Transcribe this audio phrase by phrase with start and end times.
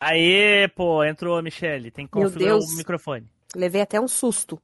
[0.00, 1.90] Aê, pô, entrou a Michelle.
[1.90, 3.26] Tem que configurar o microfone.
[3.54, 4.60] Levei até um susto.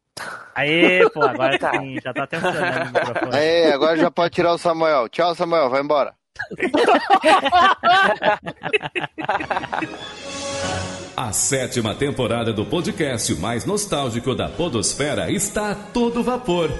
[0.55, 3.37] Aê, pô, agora sim, já tá até funcionando o microfone.
[3.37, 5.08] Aí, agora já pode tirar o Samuel.
[5.08, 6.15] Tchau, Samuel, vai embora.
[11.14, 16.71] A sétima temporada do podcast mais nostálgico da Podosfera está a todo vapor.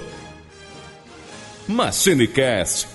[1.67, 2.87] MachineCast.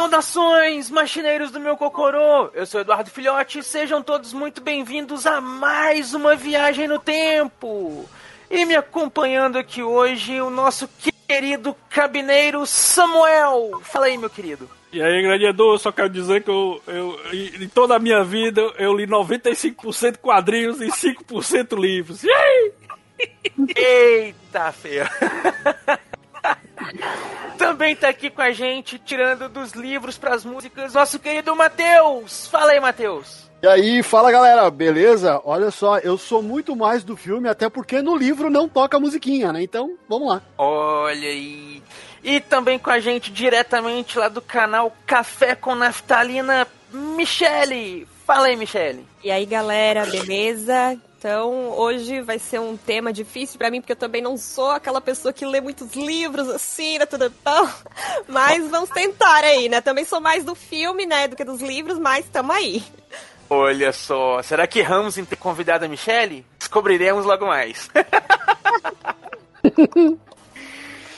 [0.00, 2.48] Saudações, machineiros do meu cocorô!
[2.54, 8.08] Eu sou Eduardo Filhote e sejam todos muito bem-vindos a mais uma viagem no tempo!
[8.50, 10.88] E me acompanhando aqui hoje o nosso
[11.28, 13.78] querido cabineiro Samuel!
[13.82, 14.70] Fala aí, meu querido!
[14.90, 18.62] E aí, Edu, eu só quero dizer que eu, eu, em toda a minha vida
[18.78, 22.24] eu li 95% quadrinhos e 5% livros.
[22.24, 22.72] Yay!
[23.76, 25.04] Eita, feio!
[27.58, 32.46] Também tá aqui com a gente, tirando dos livros pras músicas, nosso querido Matheus!
[32.46, 33.50] Fala aí, Matheus!
[33.62, 35.38] E aí, fala galera, beleza?
[35.44, 39.52] Olha só, eu sou muito mais do filme, até porque no livro não toca musiquinha,
[39.52, 39.62] né?
[39.62, 40.42] Então, vamos lá.
[40.56, 41.82] Olha aí!
[42.24, 48.08] E também com a gente, diretamente lá do canal Café com Naftalina, Michele!
[48.26, 49.04] Fala aí, Michele!
[49.22, 50.98] E aí, galera, beleza?
[51.20, 55.02] Então, hoje vai ser um tema difícil pra mim, porque eu também não sou aquela
[55.02, 57.70] pessoa que lê muitos livros assim, né, tudo tão.
[58.26, 59.82] Mas vamos tentar aí, né?
[59.82, 62.82] Também sou mais do filme, né, do que dos livros, mas tamo aí.
[63.50, 66.46] Olha só, será que erramos em ter convidado a Michele?
[66.58, 67.90] Descobriremos logo mais.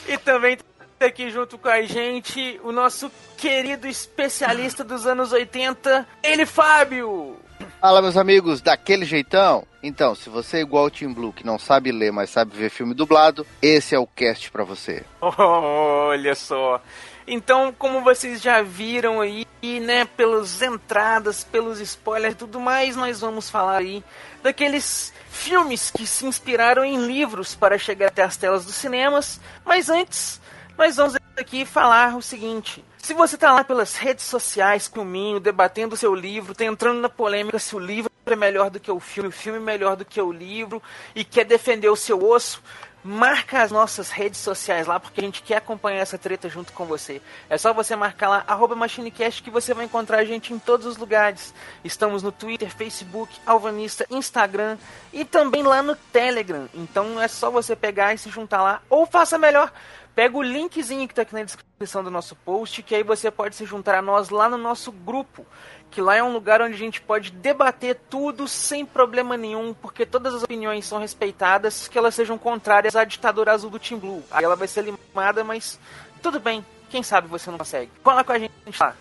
[0.09, 0.59] e também
[0.99, 7.37] tá aqui junto com a gente o nosso querido especialista dos anos 80, ele Fábio.
[7.81, 9.67] Fala, meus amigos, daquele jeitão?
[9.83, 12.71] Então, se você é igual o Tim Blue, que não sabe ler, mas sabe ver
[12.71, 15.05] filme dublado, esse é o cast pra você.
[15.21, 16.81] Olha só.
[17.27, 19.47] Então, como vocês já viram aí,
[19.81, 24.03] né, pelas entradas, pelos spoilers tudo mais, nós vamos falar aí
[24.43, 29.41] daqueles filmes que se inspiraram em livros para chegar até as telas dos cinemas.
[29.65, 30.41] Mas antes,
[30.77, 35.95] nós vamos aqui falar o seguinte: se você tá lá pelas redes sociais comigo, debatendo
[35.95, 39.01] o seu livro, tá entrando na polêmica se o livro é melhor do que o
[39.01, 40.81] filme, o filme é melhor do que o livro
[41.13, 42.63] e quer defender o seu osso,
[43.03, 46.85] marca as nossas redes sociais lá, porque a gente quer acompanhar essa treta junto com
[46.85, 47.21] você.
[47.51, 50.87] É só você marcar lá, arroba MachineCast, que você vai encontrar a gente em todos
[50.87, 51.53] os lugares.
[51.83, 54.79] Estamos no Twitter, Facebook, Alvanista, Instagram
[55.13, 56.69] e também lá no Telegram.
[56.73, 59.73] Então é só você pegar e se juntar lá, ou faça melhor.
[60.15, 63.57] Pega o linkzinho que está aqui na descrição do nosso post, que aí você pode
[63.57, 65.47] se juntar a nós lá no nosso grupo.
[65.91, 70.05] Que lá é um lugar onde a gente pode debater tudo sem problema nenhum, porque
[70.05, 74.23] todas as opiniões são respeitadas, que elas sejam contrárias à ditadura azul do Team Blue.
[74.31, 75.79] Aí ela vai ser limada, mas
[76.23, 77.91] tudo bem, quem sabe você não consegue.
[78.03, 78.95] Cola com a gente lá.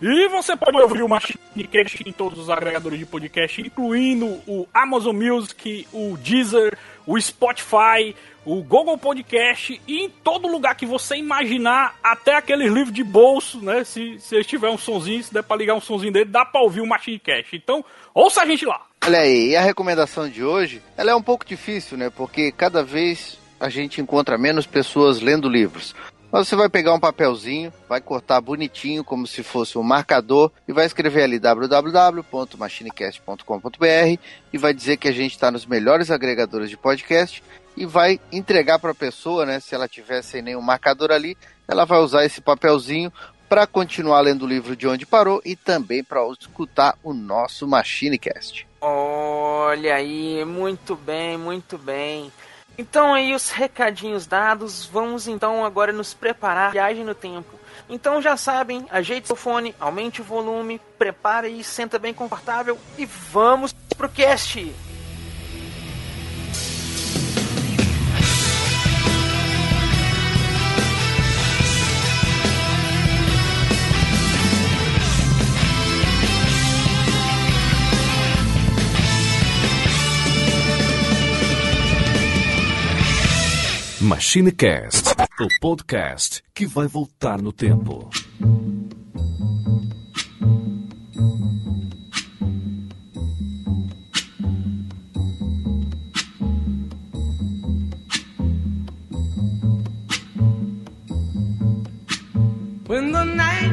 [0.00, 5.16] E você pode ouvir o MachineCast em todos os agregadores de podcast, incluindo o Amazon
[5.16, 6.78] Music, o Deezer,
[7.08, 8.14] o Spotify,
[8.44, 13.64] o Google Podcast e em todo lugar que você imaginar, até aqueles livros de bolso,
[13.64, 13.82] né?
[13.82, 16.82] Se, se tiver um sonzinho, se der pra ligar um sonzinho dele, dá pra ouvir
[16.82, 17.56] o MachineCast.
[17.56, 17.82] Então,
[18.14, 18.82] ouça a gente lá!
[19.02, 22.10] Olha aí, e a recomendação de hoje, ela é um pouco difícil, né?
[22.10, 25.94] Porque cada vez a gente encontra menos pessoas lendo livros.
[26.30, 30.84] Você vai pegar um papelzinho, vai cortar bonitinho, como se fosse um marcador, e vai
[30.84, 34.20] escrever ali www.machinecast.com.br
[34.52, 37.42] e vai dizer que a gente está nos melhores agregadores de podcast
[37.74, 39.58] e vai entregar para a pessoa, né?
[39.58, 41.34] Se ela tiver sem nenhum marcador ali,
[41.66, 43.10] ela vai usar esse papelzinho
[43.48, 48.68] para continuar lendo o livro de onde parou e também para escutar o nosso MachineCast.
[48.82, 52.30] Olha aí, muito bem, muito bem.
[52.78, 57.58] Então aí os recadinhos dados, vamos então agora nos preparar viagem no tempo.
[57.90, 63.04] Então já sabem, ajeite seu fone, aumente o volume, prepara e senta bem confortável e
[63.04, 64.72] vamos pro cast.
[84.18, 88.10] MachineCast, o podcast que vai voltar no tempo.
[102.88, 103.72] When the night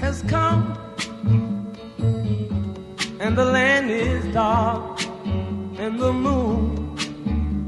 [0.00, 0.76] has come
[3.20, 5.00] and the land is dark
[5.78, 6.96] and the moon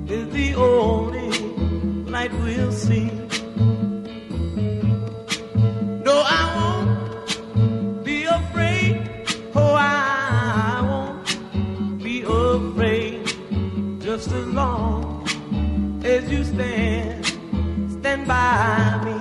[0.08, 1.28] is the only
[2.11, 3.11] we'll see.
[6.05, 9.11] No, I won't be afraid.
[9.55, 13.27] Oh, I won't be afraid.
[14.01, 15.29] Just as long
[16.05, 17.27] as you stand,
[18.01, 19.18] stand by me.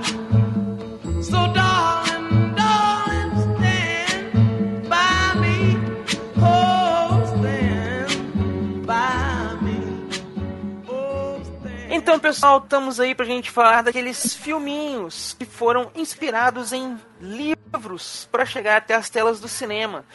[12.07, 18.45] Então, pessoal, estamos aí pra gente falar daqueles filminhos que foram inspirados em livros para
[18.45, 20.05] chegar até as telas do cinema.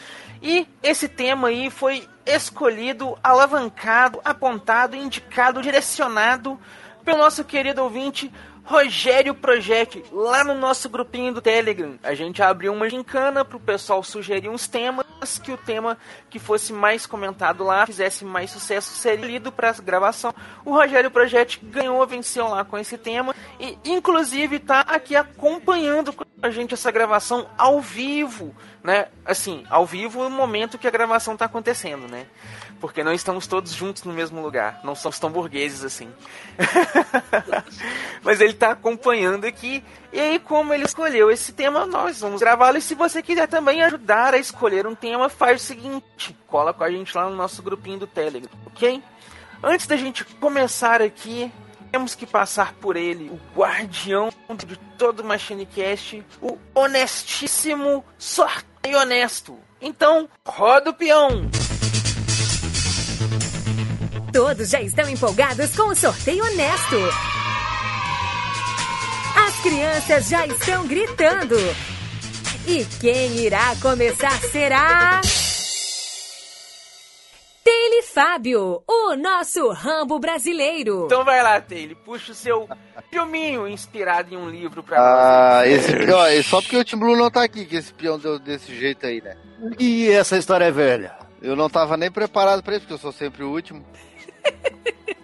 [0.40, 6.58] E esse tema aí foi escolhido, alavancado, apontado, indicado, direcionado
[7.04, 8.32] pelo nosso querido ouvinte
[8.64, 11.98] Rogério Project, lá no nosso grupinho do Telegram.
[12.02, 15.06] A gente abriu uma gincana pro pessoal sugerir uns temas,
[15.42, 15.98] que o tema
[16.30, 20.34] que fosse mais comentado lá, fizesse mais sucesso, seria lido para gravação.
[20.64, 26.24] O Rogério Project ganhou, venceu lá com esse tema e inclusive tá aqui acompanhando com
[26.40, 29.06] a gente essa gravação ao vivo, né?
[29.24, 32.26] Assim, ao vivo no momento que a gravação tá acontecendo, né?
[32.82, 34.80] Porque não estamos todos juntos no mesmo lugar.
[34.82, 36.12] Não somos tão burgueses assim.
[38.24, 39.84] Mas ele está acompanhando aqui.
[40.12, 42.76] E aí, como ele escolheu esse tema, nós vamos gravá-lo.
[42.76, 46.82] E se você quiser também ajudar a escolher um tema, faz o seguinte: cola com
[46.82, 49.00] a gente lá no nosso grupinho do Telegram, ok?
[49.62, 51.52] Antes da gente começar aqui,
[51.92, 54.28] temos que passar por ele, o guardião
[54.66, 59.56] de todo o MachineCast, o honestíssimo sorteio honesto.
[59.80, 61.48] Então, roda o peão!
[64.32, 66.96] Todos já estão empolgados com o sorteio honesto.
[69.46, 71.56] As crianças já estão gritando.
[72.66, 75.20] E quem irá começar será.
[77.64, 81.04] Tele Fábio, o nosso Rambo brasileiro.
[81.06, 82.68] Então vai lá, Taylor, puxa o seu
[83.10, 85.72] filminho inspirado em um livro pra Ah, nós.
[85.88, 88.38] esse ó, é só porque o Tim Blue não tá aqui, que esse peão deu
[88.38, 89.36] desse jeito aí, né?
[89.78, 91.14] E essa história é velha.
[91.40, 93.84] Eu não tava nem preparado pra isso, porque eu sou sempre o último.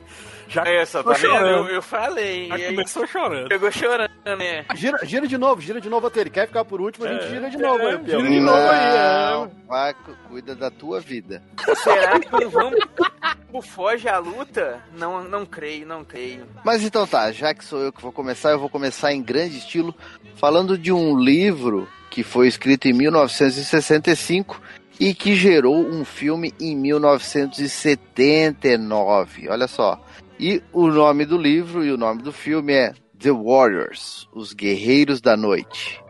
[0.50, 1.30] Já É, só tô tá vendo?
[1.30, 1.68] chorando.
[1.68, 2.48] Eu, eu falei.
[2.48, 3.48] Já aí começou chorando.
[3.50, 4.64] pegou chorando, né?
[4.74, 6.30] Gira, gira de novo, gira de novo até ele.
[6.30, 8.56] Quer ficar por último, a gente É, gira de novo é, aí, gira de novo
[8.56, 9.30] aí, é.
[9.30, 11.42] Não, vai, cu- cuida da tua vida.
[11.84, 14.82] Será que o Rambo foge à luta?
[14.96, 16.46] Não, não creio, não creio.
[16.64, 19.58] Mas então tá, já que sou eu que vou começar, eu vou começar em grande
[19.58, 19.94] estilo,
[20.36, 24.58] falando de um livro que foi escrito em 1965
[24.98, 29.48] e que gerou um filme em 1979.
[29.48, 30.00] Olha só.
[30.38, 35.20] E o nome do livro e o nome do filme é The Warriors, Os Guerreiros
[35.20, 36.00] da Noite.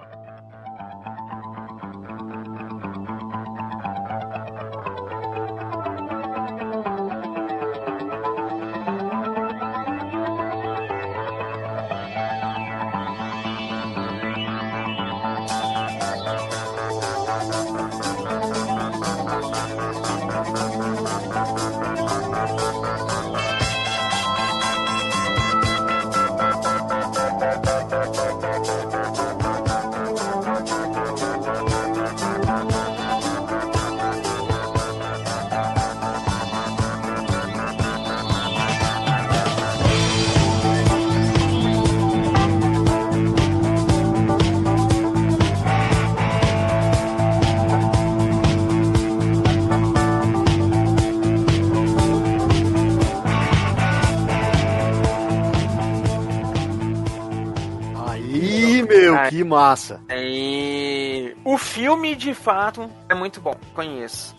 [59.68, 60.00] Massa.
[60.10, 64.36] E o filme, de fato, é muito bom, conheço.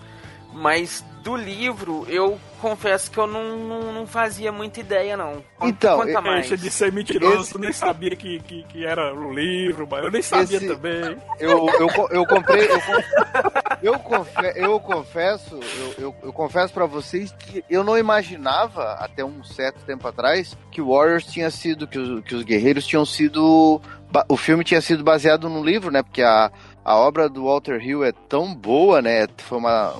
[0.51, 5.43] Mas do livro, eu confesso que eu não, não, não fazia muita ideia, não.
[5.57, 6.47] Conta- Então, conta eu- mais.
[6.49, 10.11] Deixa de ser mentiroso, Esse- nem sabia que, que, que era o livro, mas eu
[10.11, 11.17] nem sabia Esse- também.
[11.39, 12.65] Eu, eu, eu comprei.
[12.67, 13.03] Eu, con-
[13.81, 19.23] eu, confe- eu confesso, eu, eu, eu confesso para vocês que eu não imaginava, até
[19.23, 23.05] um certo tempo atrás, que o Warriors tinha sido, que os, que os guerreiros tinham
[23.05, 23.81] sido.
[24.27, 26.01] O filme tinha sido baseado no livro, né?
[26.01, 26.51] Porque a,
[26.83, 29.27] a obra do Walter Hill é tão boa, né?
[29.37, 29.93] Foi uma.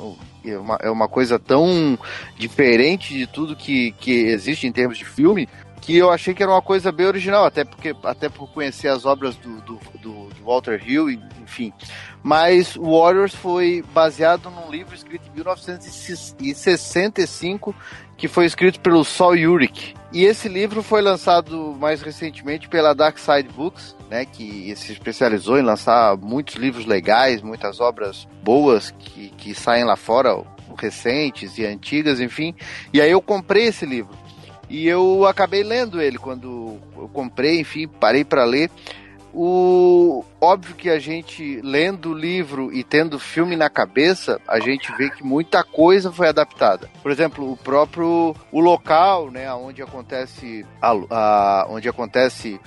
[0.44, 2.00] É uma, é uma coisa tão
[2.38, 5.48] diferente de tudo que, que existe em termos de filme
[5.82, 9.06] que eu achei que era uma coisa bem original, até porque até por conhecer as
[9.06, 11.10] obras do, do, do- do Walter Hill,
[11.42, 11.74] enfim.
[12.22, 17.74] Mas o Warriors foi baseado num livro escrito em 1965,
[18.18, 19.94] que foi escrito pelo Saul Yurik.
[20.12, 25.58] E esse livro foi lançado mais recentemente pela Dark Side Books, né, que se especializou
[25.58, 30.44] em lançar muitos livros legais, muitas obras boas que, que saem lá fora,
[30.78, 32.54] recentes e antigas, enfim.
[32.94, 34.20] E aí eu comprei esse livro.
[34.70, 38.70] E eu acabei lendo ele quando eu comprei, enfim, parei para ler.
[39.34, 44.60] O óbvio que a gente lendo o livro e tendo o filme na cabeça, a
[44.60, 46.90] gente vê que muita coisa foi adaptada.
[47.04, 52.60] Por exemplo, o próprio o local, né, onde acontece a, a- onde acontece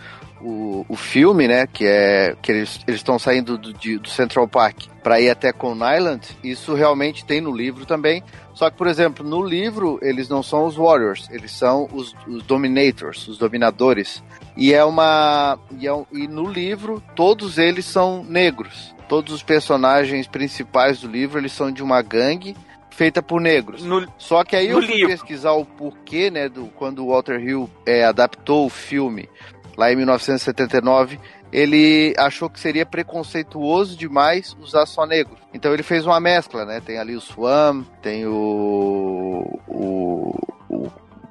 [0.43, 4.87] o, o filme, né, que é que eles estão saindo do, de- do Central Park
[5.03, 8.23] para ir até Coney Island, isso realmente tem no livro também.
[8.55, 12.43] Só que, por exemplo, no livro eles não são os Warriors, eles são os, os
[12.43, 14.23] Dominators, os dominadores.
[14.57, 18.95] E é uma e, é e no livro todos eles são negros.
[19.09, 22.57] Todos os personagens principais do livro eles são de uma gangue
[22.93, 23.83] feita por negros.
[23.83, 25.09] No, Só que aí eu fui livro.
[25.09, 29.29] pesquisar o porquê, né, do, quando o Walter Hill é, adaptou o filme
[29.77, 31.19] lá em 1979,
[31.51, 35.37] ele achou que seria preconceituoso demais usar só negro.
[35.53, 36.81] Então ele fez uma mescla, né?
[36.85, 40.39] Tem ali o Swam, tem o, o-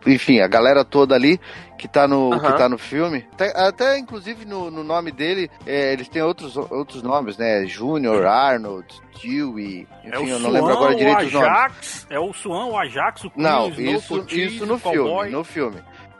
[0.05, 1.39] enfim, a galera toda ali
[1.77, 2.51] que tá no, Aham.
[2.51, 3.25] que tá no filme.
[3.34, 7.65] Até, até, inclusive no, no nome dele, é, eles têm outros, outros nomes, né?
[7.65, 8.88] Junior, Arnold,
[9.22, 12.08] Dewey, enfim, É eu não Swan, lembro agora direito o os nomes.
[12.10, 14.98] É o Swan, o Ajax, o Queen, Não, isso, o Cheese, isso no o filme,
[14.98, 15.29] Cowboy.
[15.29, 15.77] no filme.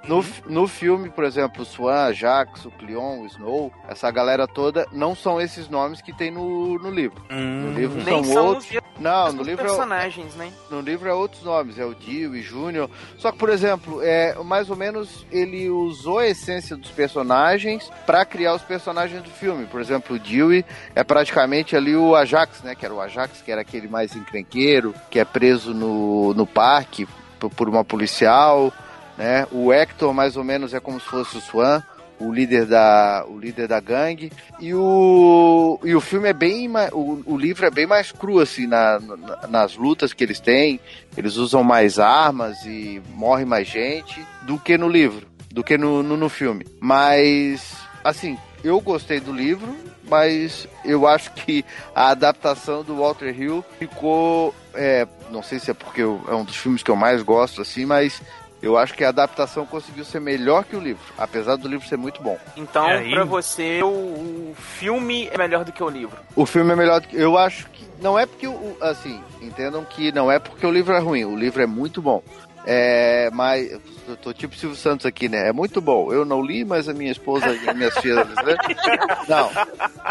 [0.08, 4.88] No, no filme, por exemplo, o Swan, Jax, o Cleon, o Snow, essa galera toda,
[4.92, 7.22] não são esses nomes que tem no, no livro.
[7.30, 8.68] Hum, No livro nem são são outros.
[9.02, 10.52] Não, no livro, é, personagens, né?
[10.70, 12.90] no livro é outros nomes, é o Dewey, Júnior.
[13.18, 18.24] Só que, por exemplo, é, mais ou menos ele usou a essência dos personagens pra
[18.24, 19.66] criar os personagens do filme.
[19.66, 20.64] Por exemplo, o Dewey
[20.96, 22.76] é praticamente ali o Ajax, né?
[22.76, 27.08] Que era o Ajax, que era aquele mais encrenqueiro, que é preso no, no parque
[27.40, 28.72] por, por uma policial,
[29.18, 29.48] né?
[29.52, 31.84] O Hector, mais ou menos, é como se fosse o Swan.
[32.22, 34.32] O líder, da, o líder da gangue.
[34.60, 38.68] E o, e o filme é bem o, o livro é bem mais cru assim
[38.68, 40.80] na, na- nas lutas que eles têm.
[41.18, 46.02] Eles usam mais armas e morre mais gente do que no livro do que no,
[46.02, 46.66] no, no filme.
[46.80, 47.74] Mas
[48.04, 49.76] assim eu gostei do livro
[50.10, 51.64] mas eu acho que
[51.96, 56.44] a adaptação do Walter Hill ficou é, não sei se é porque eu- é um
[56.44, 58.22] dos filmes que eu mais gosto assim mas
[58.62, 61.98] eu acho que a adaptação conseguiu ser melhor que o livro, apesar do livro ser
[61.98, 62.38] muito bom.
[62.56, 66.18] Então, É, pra você, o, o filme é melhor do que o livro.
[66.36, 67.16] O filme é melhor do que.
[67.16, 67.86] Eu acho que.
[68.02, 68.48] Não é porque.
[68.48, 71.26] o Assim, entendam que não é porque o livro é ruim.
[71.26, 72.22] O livro é muito bom.
[72.66, 73.30] É.
[73.34, 73.80] Mas.
[74.08, 75.48] Eu tô tipo Silvio Santos aqui, né?
[75.48, 76.12] É muito bom.
[76.12, 78.28] Eu não li, mas a minha esposa e as minhas filhas.
[78.28, 78.56] Né?
[79.30, 79.50] Não.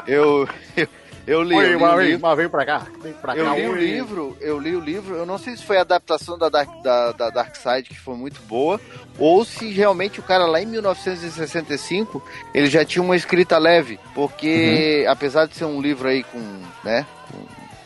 [0.06, 0.48] Eu.
[0.76, 0.88] Eu,
[1.26, 1.54] eu li.
[1.56, 2.86] Oi, eu li o mas vem, mas vem pra cá.
[3.02, 3.40] Vem pra cá.
[3.40, 3.78] Eu li o oi.
[3.78, 7.12] livro, eu li o livro, eu não sei se foi a adaptação da Dark, da,
[7.12, 8.80] da Dark Side que foi muito boa,
[9.18, 12.22] ou se realmente o cara lá em 1965
[12.54, 16.38] ele já tinha uma escrita leve, porque apesar de ser um livro aí com,
[16.84, 17.38] né, com,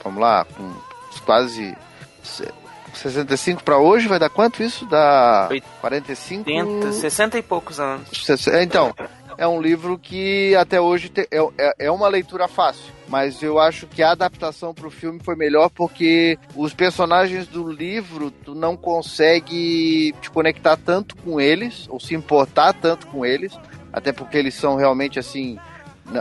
[0.04, 0.72] vamos lá, com
[1.24, 1.76] quase
[2.22, 2.48] se-
[2.94, 4.86] 65 para hoje, vai dar quanto isso?
[4.86, 6.44] Dá Oit- 45?
[6.48, 8.06] 60, 60 e poucos anos.
[8.24, 8.94] Sesse- Então,
[9.38, 12.92] é um livro que até hoje te- é, é, é uma leitura fácil.
[13.08, 17.70] Mas eu acho que a adaptação para o filme foi melhor porque os personagens do
[17.70, 23.52] livro tu não consegue te conectar tanto com eles, ou se importar tanto com eles,
[23.92, 25.58] até porque eles são realmente assim.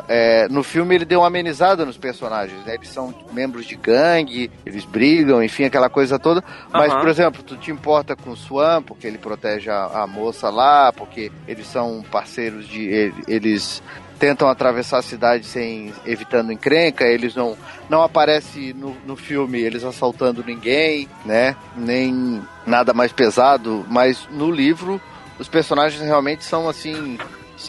[0.07, 2.75] É, no filme ele deu uma amenizada nos personagens, né?
[2.75, 6.43] Eles são membros de gangue, eles brigam, enfim, aquela coisa toda.
[6.71, 10.49] Mas, por exemplo, tu te importa com o Swan, porque ele protege a, a moça
[10.49, 12.83] lá, porque eles são parceiros de.
[12.85, 13.83] ele- Eles
[14.19, 17.57] tentam atravessar a cidade sem evitando encrenca, eles não
[17.89, 21.57] não aparece no, no filme eles assaltando ninguém, né?
[21.75, 25.01] Nem nada mais pesado, mas no livro
[25.37, 27.17] os personagens realmente são assim,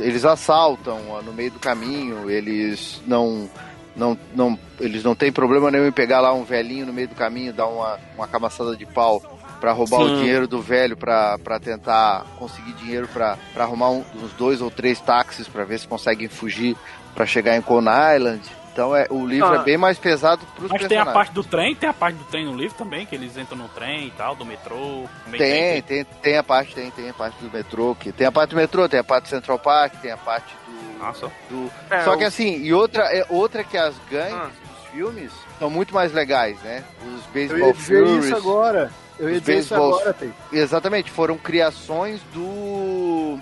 [0.00, 3.48] eles assaltam no meio do caminho, eles não
[3.96, 7.14] não, não, eles não têm problema nenhum em pegar lá um velhinho no meio do
[7.14, 9.22] caminho, dar uma, uma camaçada de pau
[9.60, 10.16] pra roubar o Sim.
[10.16, 15.46] dinheiro do velho pra tentar conseguir dinheiro pra arrumar um- uns dois ou três táxis
[15.46, 16.76] pra ver se conseguem fugir
[17.14, 18.42] pra chegar em Coney Island.
[18.74, 19.54] Então é, o livro Ah.
[19.60, 22.24] é bem mais pesado pros Mas tem a parte do trem, tem a parte do
[22.24, 25.04] trem no livro também, que eles entram no trem e tal, do metrô.
[25.24, 28.32] Também Tem, tem, tem a parte, tem, tem a parte do metrô, que tem a
[28.32, 31.30] parte do metrô, tem a parte do Central Park, tem a parte do, Nossa.
[31.48, 34.48] do É, Só que assim, e outra é outra que as gangues Ah.
[34.48, 36.82] dos filmes são muito mais legais, né?
[37.00, 38.24] Os Eu Baseball ia dizer Furies.
[38.24, 38.90] isso agora.
[39.20, 40.34] Eu ia dizer isso agora, Tem.
[40.52, 43.38] Exatamente, foram criações do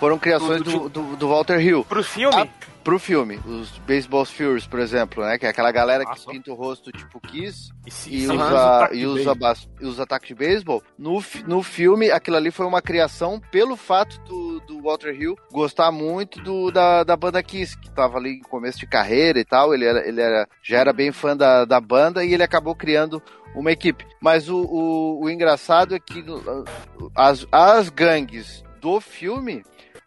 [0.00, 2.34] foram criações do, do, do Walter Hill Pro filme?
[2.36, 2.48] Ah,
[2.82, 3.40] pro filme.
[3.46, 5.38] Os Baseball Furies, por exemplo, né?
[5.38, 6.30] Que é aquela galera que Nossa.
[6.30, 7.70] pinta o rosto tipo Kiss
[8.06, 9.34] E, e usa, e de usa,
[9.80, 10.82] e usa ataque de beisebol.
[10.98, 15.90] No, no filme, aquilo ali foi uma criação pelo fato do, do Walter Hill gostar
[15.90, 19.72] muito do, da, da banda Kiss, que tava ali em começo de carreira e tal.
[19.72, 23.22] Ele, era, ele era, já era bem fã da, da banda e ele acabou criando
[23.54, 24.06] uma equipe.
[24.20, 26.24] Mas o, o, o engraçado é que
[27.14, 29.62] as, as gangues do filme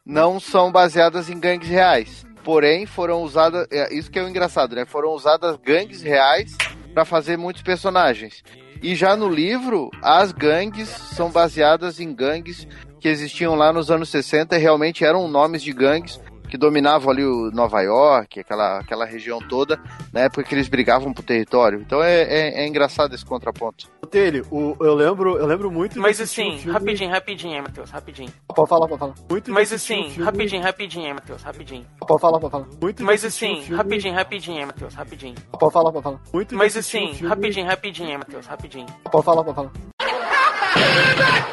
[0.06, 2.26] não são baseadas em gangues reais.
[2.46, 3.68] Porém, foram usadas.
[3.72, 4.86] É, isso que é o engraçado, né?
[4.86, 6.56] Foram usadas gangues reais
[6.94, 8.44] para fazer muitos personagens.
[8.84, 12.68] E já no livro, as gangues são baseadas em gangues
[13.00, 16.20] que existiam lá nos anos 60 e realmente eram nomes de gangues
[16.56, 19.78] que dominavam ali o Nova York, aquela, aquela região toda,
[20.14, 21.82] na época que eles brigavam por território.
[21.82, 23.90] Então é, é, é engraçado esse contraponto.
[24.10, 28.32] Telho, o, eu lembro, eu lembro muito Mas assim, um filme- rapidinho, rapidinho, Matheus, rapidinho.
[28.56, 29.14] Pode falar, pode falar.
[29.30, 31.86] Muito Mas assim, um filme- rapidinho, rapidinho, Matheus, rapidinho.
[32.08, 32.66] Pode falar, pode falar.
[32.82, 35.36] Muito Mas um assim, filme- rapidinho, rapidinho, Matheus, rapidinho.
[35.60, 36.20] Pode falar, pode falar.
[36.34, 38.86] Muito Mas um assim, filme- rapidinho, rapidinho, Matheus, rapidinho.
[39.12, 39.72] Pode falar, pode falar.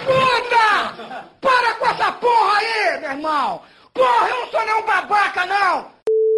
[0.07, 1.25] Puta!
[1.41, 3.61] Para com essa porra aí, meu irmão!
[3.95, 5.87] Porra, eu não sou nenhum babaca, não!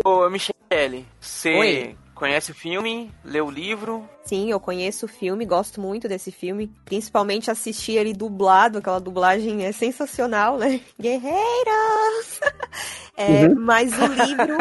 [0.04, 4.08] Ô, Michele, você conhece o filme, leu o livro?
[4.25, 6.70] Sim, eu conheço o filme, gosto muito desse filme.
[6.84, 10.80] Principalmente assistir ele dublado, aquela dublagem é sensacional, né?
[11.00, 12.40] Guerreiros!
[13.16, 14.56] É, Mas o livro.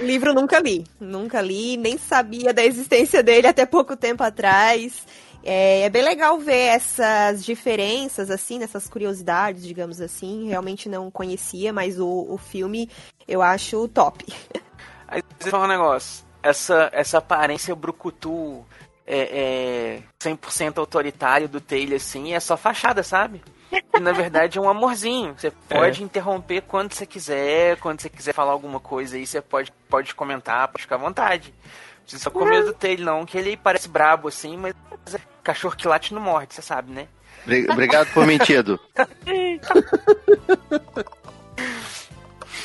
[0.06, 0.86] livro nunca li.
[0.98, 5.06] Nunca li, nem sabia da existência dele até pouco tempo atrás.
[5.44, 10.48] É, é bem legal ver essas diferenças, assim, essas curiosidades, digamos assim.
[10.48, 12.88] Realmente não conhecia, mas o, o filme
[13.28, 14.24] eu acho top.
[15.06, 18.64] Aí você fala um negócio, essa, essa aparência brucutu
[19.06, 23.42] é, é 100% autoritário do Taylor, assim, é só fachada, sabe?
[23.70, 25.34] E, na verdade é um amorzinho.
[25.36, 29.70] Você pode interromper quando você quiser, quando você quiser falar alguma coisa aí, você pode,
[29.90, 31.52] pode comentar, pode ficar à vontade.
[31.52, 34.74] Não precisa com medo do Taylor, não, que ele parece brabo assim, mas
[35.14, 37.06] é cachorro que late não morde, você sabe, né?
[37.44, 38.80] Obri- Obrigado por mentir, Edu.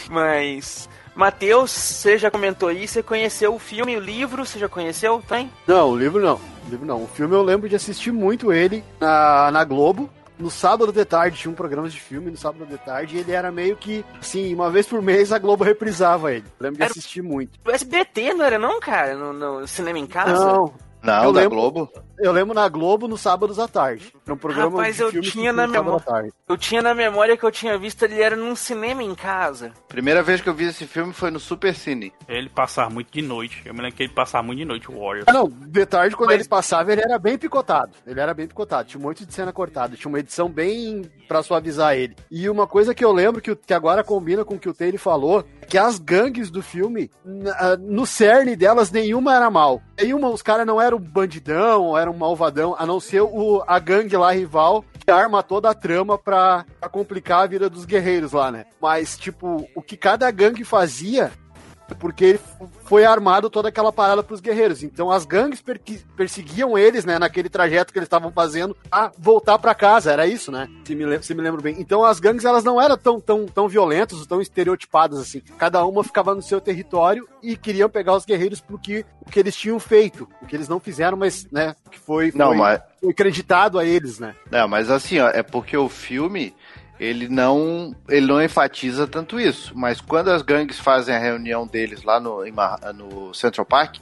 [0.09, 0.89] Mas.
[1.15, 5.21] Matheus, você já comentou aí, você conheceu o filme, o livro, você já conheceu?
[5.27, 5.51] Tem?
[5.67, 6.35] Não, o livro não.
[6.35, 7.03] O livro não.
[7.03, 10.09] O filme eu lembro de assistir muito ele na, na Globo.
[10.37, 13.33] No sábado de tarde, tinha um programa de filme no sábado de tarde, e ele
[13.33, 16.45] era meio que, assim, uma vez por mês a Globo reprisava ele.
[16.57, 17.59] Eu lembro de Era- assistir muito.
[17.65, 19.15] O SBT não era não, cara?
[19.15, 20.31] No, no cinema em casa?
[20.45, 21.89] Não, Não, Eu da lembro- Globo.
[22.19, 24.13] eu lembro na Globo nos sábados à tarde.
[24.27, 26.31] Um programa Rapaz, de eu tinha que na no memória.
[26.47, 29.71] Eu tinha na memória que eu tinha visto ele era num cinema em casa.
[29.87, 32.11] Primeira vez que eu vi esse filme foi no Super Cine.
[32.27, 33.61] Ele passava muito de noite.
[33.65, 35.23] Eu me lembro que ele passava muito de noite, o Warrior.
[35.27, 37.91] Ah, não, de tarde, quando Mas- ele passava, ele era bem picotado.
[38.05, 38.89] Ele era bem picotado.
[38.89, 39.95] Tinha um monte de cena cortada.
[39.95, 42.15] Tinha uma edição bem pra suavizar ele.
[42.29, 44.73] E uma coisa que eu lembro que, o- que agora combina com o que o
[44.73, 49.81] Taylor falou, que as gangues do filme, na- no cerne delas, nenhuma era mal.
[49.97, 54.31] Nenhuma, os caras não eram bandidão, eram malvadão, a não ser o, a gangue lá
[54.31, 58.65] rival, que arma toda a trama pra, pra complicar a vida dos guerreiros lá, né?
[58.81, 61.31] Mas, tipo, o que cada gangue fazia
[61.95, 62.39] porque
[62.85, 64.83] foi armado toda aquela parada pros guerreiros.
[64.83, 69.57] Então as gangues perqui- perseguiam eles, né, naquele trajeto que eles estavam fazendo a voltar
[69.59, 70.67] pra casa, era isso, né?
[70.85, 71.75] Se me, se me lembro bem.
[71.79, 75.41] Então as gangues elas não eram tão, tão, tão violentas, tão estereotipadas assim.
[75.57, 79.55] Cada uma ficava no seu território e queriam pegar os guerreiros porque o que eles
[79.55, 83.11] tinham feito, o que eles não fizeram, mas, né, que foi, Não, foi, mas, foi
[83.11, 84.35] acreditado a eles, né?
[84.51, 86.53] não, mas assim, ó, é porque o filme
[86.99, 89.71] ele não ele não enfatiza tanto isso.
[89.75, 92.43] Mas quando as gangues fazem a reunião deles lá no,
[92.93, 93.97] no Central Park,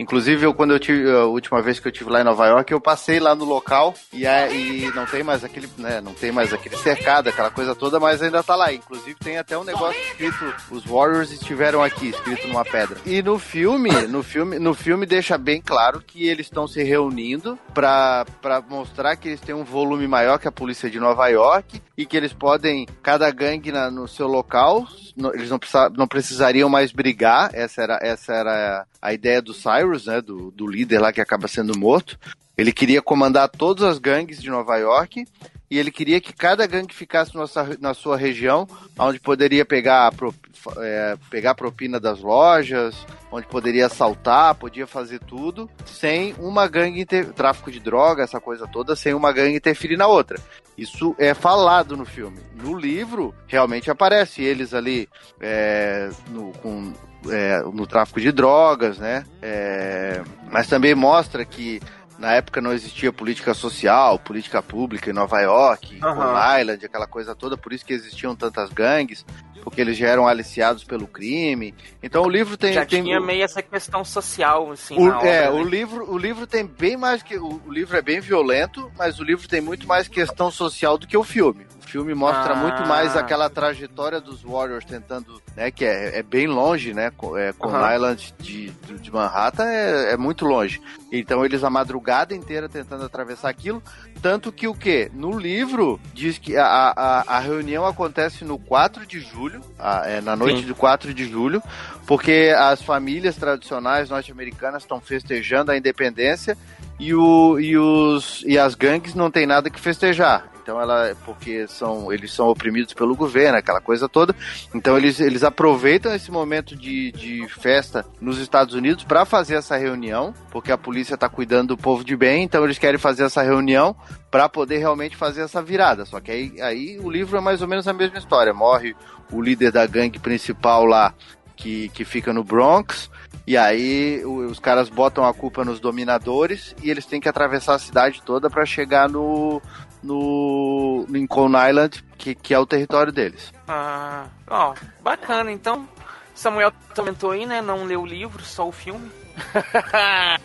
[0.00, 2.72] inclusive eu quando eu tive a última vez que eu tive lá em Nova York,
[2.72, 6.52] eu passei lá no local e, aí não tem mais aquele, né, não tem mais
[6.52, 8.72] aquele cercado, aquela coisa toda, mas ainda tá lá.
[8.72, 12.96] Inclusive tem até um negócio escrito os Warriors estiveram aqui, escrito numa pedra.
[13.04, 17.58] E no filme, no filme, no filme deixa bem claro que eles estão se reunindo
[17.74, 18.24] pra
[18.68, 22.16] mostrar que eles têm um volume maior que a polícia de Nova York e que
[22.16, 24.86] eles podem, cada gangue na- no seu local,
[25.16, 27.50] no- eles não, precisa- não precisariam mais brigar.
[27.52, 31.48] Essa era, essa era a ideia do Cyrus, né, do, do líder lá que acaba
[31.48, 32.18] sendo morto.
[32.56, 35.24] Ele queria comandar todas as gangues de Nova York
[35.70, 38.66] e ele queria que cada gangue ficasse na sua, na sua região,
[38.98, 40.34] onde poderia pegar pro-
[40.78, 42.94] é, pegar propina das lojas,
[43.30, 47.32] onde poderia assaltar, podia fazer tudo, sem uma gangue, inter...
[47.32, 50.38] tráfico de droga, essa coisa toda, sem uma gangue interferir na outra.
[50.76, 52.40] Isso é falado no filme.
[52.54, 55.08] No livro, realmente aparece eles ali
[55.40, 56.92] é, no, com,
[57.28, 59.24] é, no tráfico de drogas, né?
[59.42, 61.80] É, mas também mostra que
[62.18, 67.34] na época não existia política social, política pública em Nova York, em Island, aquela coisa
[67.34, 69.24] toda, por isso que existiam tantas gangues,
[69.62, 71.74] porque eles já eram aliciados pelo crime.
[72.02, 72.72] Então o livro tem.
[72.72, 75.50] Já tem tinha meio essa questão social, assim, o, obra, é, né?
[75.50, 77.36] o livro, o livro tem bem mais que.
[77.36, 81.06] O, o livro é bem violento, mas o livro tem muito mais questão social do
[81.06, 81.66] que o filme.
[81.84, 82.56] O filme mostra Ah.
[82.56, 85.70] muito mais aquela trajetória dos Warriors tentando, né?
[85.72, 87.10] Que é, é bem longe, né?
[87.16, 87.94] Co- É, com Aham.
[87.94, 90.80] Island de, de Manhattan é, é muito longe.
[91.12, 93.82] Então eles a madrugada inteira tentando atravessar aquilo.
[94.22, 95.10] Tanto que o que?
[95.12, 100.20] No livro diz que a, a, a reunião acontece no 4 de julho, a- é,
[100.20, 100.66] na noite Sim.
[100.66, 101.62] do 4 de julho,
[102.06, 106.56] porque as famílias tradicionais norte-americanas estão festejando a independência
[106.98, 110.44] e, o, e, os, e as gangues não tem nada que festejar.
[110.70, 114.34] Então ela porque são eles são oprimidos pelo governo, aquela coisa toda.
[114.72, 119.76] Então eles, eles aproveitam esse momento de, de festa nos Estados Unidos para fazer essa
[119.76, 123.42] reunião, porque a polícia está cuidando do povo de bem, então eles querem fazer essa
[123.42, 123.96] reunião
[124.30, 126.04] para poder realmente fazer essa virada.
[126.04, 128.54] Só que aí, aí o livro é mais ou menos a mesma história.
[128.54, 128.94] Morre
[129.32, 131.12] o líder da gangue principal lá,
[131.56, 133.10] que, que fica no Bronx.
[133.46, 137.78] E aí os caras botam a culpa nos dominadores e eles têm que atravessar a
[137.80, 139.60] cidade toda para chegar no,
[140.02, 143.52] no Lincoln Island, que, que é o território deles.
[143.68, 145.50] Ah, ó, bacana.
[145.52, 145.88] Então,
[146.34, 147.60] Samuel comentou aí, né?
[147.60, 149.10] Não leu o livro, só o filme.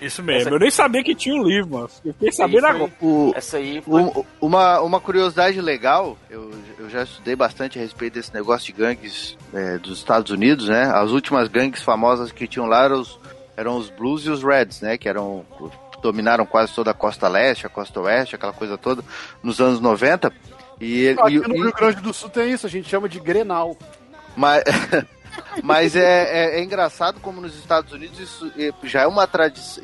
[0.00, 0.54] Isso mesmo.
[0.54, 1.88] Eu nem sabia que tinha um livro, mano.
[2.04, 2.90] Eu fiquei sabendo agora.
[3.00, 4.02] O, Essa aí foi...
[4.02, 8.72] Um- uma, uma curiosidade legal, eu, eu já estudei bastante a respeito desse negócio de
[8.72, 10.90] gangues é, dos Estados Unidos, né?
[10.92, 13.16] As últimas gangues famosas que tinham lá eram os,
[13.56, 14.98] eram os Blues e os Reds, né?
[14.98, 15.46] Que eram
[16.02, 19.02] dominaram quase toda a costa leste, a costa oeste, aquela coisa toda,
[19.42, 20.30] nos anos 90.
[20.80, 23.76] E, Aqui e- no Rio Grande do Sul tem isso, a gente chama de Grenal.
[24.36, 24.64] mas,
[25.62, 28.50] mas é, é- é engraçado como nos Estados Unidos isso
[28.82, 29.28] já, é uma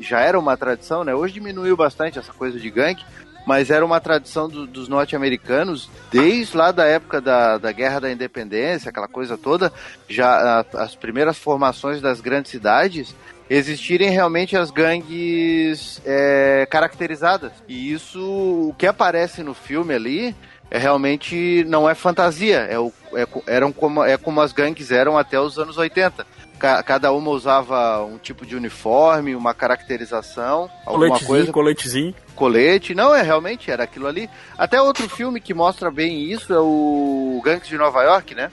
[0.01, 1.15] já era uma tradição, né?
[1.15, 3.05] Hoje diminuiu bastante essa coisa de gangue,
[3.47, 8.11] mas era uma tradição do- dos norte-americanos desde lá da época da, da Guerra da
[8.11, 9.73] Independência, aquela coisa toda,
[10.09, 13.15] já a- as primeiras formações das grandes cidades
[13.51, 17.53] existirem realmente as gangues é, caracterizadas.
[17.69, 20.35] E isso, o que aparece no filme ali,
[20.71, 25.17] é realmente não é fantasia, é, o, é, eram como, é como as gangues eram
[25.17, 26.27] até os anos 80.
[26.59, 32.15] Ca- cada uma usava um tipo de uniforme, uma caracterização, alguma Coletezinho, coisa coletezinho.
[32.35, 32.95] colete.
[32.97, 34.29] Não, é realmente, era aquilo ali.
[34.59, 38.51] Até outro filme que mostra bem isso é o Gangues de Nova York, né?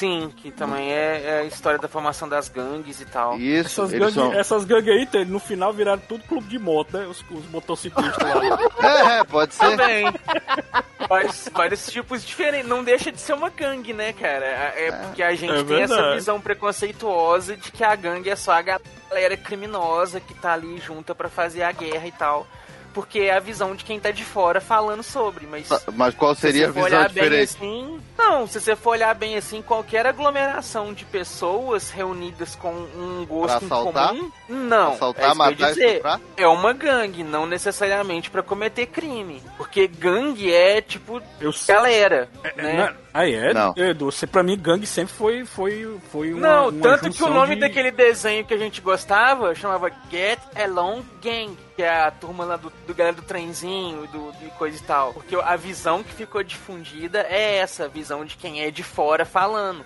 [0.00, 3.36] Sim, que também é, é a história da formação das gangues e tal.
[3.38, 4.32] Isso, Essas gangues são...
[4.32, 7.06] essas gangues aí, tem- no final viraram tudo clube de moto, né?
[7.06, 8.40] Os, os motociclistas lá.
[8.82, 9.76] É, é, pode ser.
[9.76, 10.06] Também.
[11.06, 12.66] Vários, vários tipos diferentes.
[12.66, 14.44] Não deixa de ser uma gangue, né, cara?
[14.46, 16.14] É porque a gente É tem essa verdade.
[16.16, 21.14] visão preconceituosa de que a gangue é só a galera criminosa que tá ali junta
[21.14, 22.46] pra fazer a guerra e tal.
[22.92, 25.68] Porque é a visão de quem tá de fora falando sobre, mas.
[25.94, 27.56] Mas qual seria a se você for visão olhar bem diferente?
[27.56, 33.24] assim, não, se você for olhar bem assim, qualquer aglomeração de pessoas reunidas com um
[33.28, 34.08] gosto Pra em assaltar?
[34.08, 34.92] comum, não.
[34.94, 36.02] Assaltar, é matar, dizer.
[36.36, 42.62] É uma gangue, não necessariamente pra cometer crime, porque gangue é tipo Eu galera, É,
[42.62, 42.94] né?
[43.12, 43.74] Aí é, Não.
[43.76, 46.40] Edu, você, pra mim, gangue sempre foi, foi, foi uma.
[46.40, 50.38] Não, uma tanto que o nome de- daquele desenho que a gente gostava chamava Get
[50.54, 54.76] Along Gang, que é a turma lá do, do galera do trenzinho do, e coisa
[54.78, 55.12] e tal.
[55.12, 59.24] Porque a visão que ficou difundida é essa, a visão de quem é de fora
[59.24, 59.84] falando.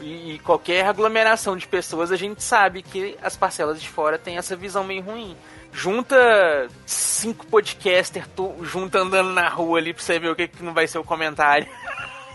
[0.00, 4.38] E, e qualquer aglomeração de pessoas, a gente sabe que as parcelas de fora têm
[4.38, 5.36] essa visão meio ruim.
[5.74, 10.62] Junta cinco podcasters tu, junto andando na rua ali pra você ver o que, que
[10.62, 11.66] não vai ser o comentário.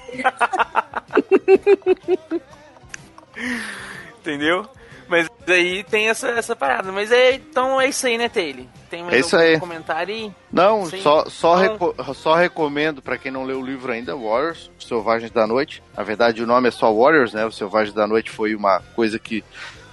[4.19, 4.65] Entendeu?
[5.07, 6.91] Mas aí tem essa, essa parada.
[6.91, 8.65] Mas é, então é isso aí, né, Taylor?
[8.89, 9.59] Tem mais É isso aí.
[9.59, 10.31] comentário aí?
[10.51, 11.01] Não, Sim.
[11.01, 15.47] só, só, reco- só recomendo pra quem não leu o livro ainda, Warriors, Selvagens da
[15.47, 15.81] Noite.
[15.95, 17.45] Na verdade, o nome é só Warriors, né?
[17.45, 19.43] Os Selvagens da Noite foi uma coisa que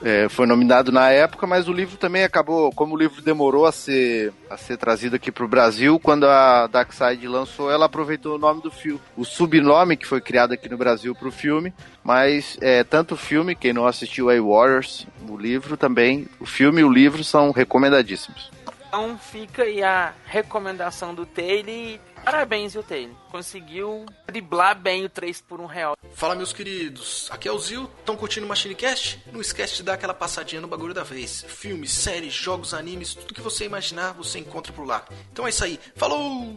[0.02, 3.72] é, foi nominado na época, mas o livro também acabou, como o livro demorou a
[3.72, 8.62] ser, a ser trazido aqui pro Brasil, quando a Darkseid lançou, ela aproveitou o nome
[8.62, 13.14] do filme, o subnome que foi criado aqui no Brasil pro filme, mas é, tanto
[13.14, 17.24] o filme, quem não assistiu aí Warriors, o livro também, o filme e o livro
[17.24, 18.50] são recomendadíssimos.
[18.86, 23.14] Então fica aí a recomendação do Taylor parabéns, viu, Taylor?
[23.30, 25.96] Conseguiu driblar bem o 3 por 1 real.
[26.14, 27.28] Fala, meus queridos.
[27.30, 27.90] Aqui é o Zil.
[27.98, 29.22] Estão curtindo o MachineCast?
[29.32, 31.44] Não esquece de dar aquela passadinha no bagulho da vez.
[31.46, 35.04] Filmes, séries, jogos, animes, tudo que você imaginar, você encontra por lá.
[35.32, 35.78] Então é isso aí.
[35.96, 36.54] Falou!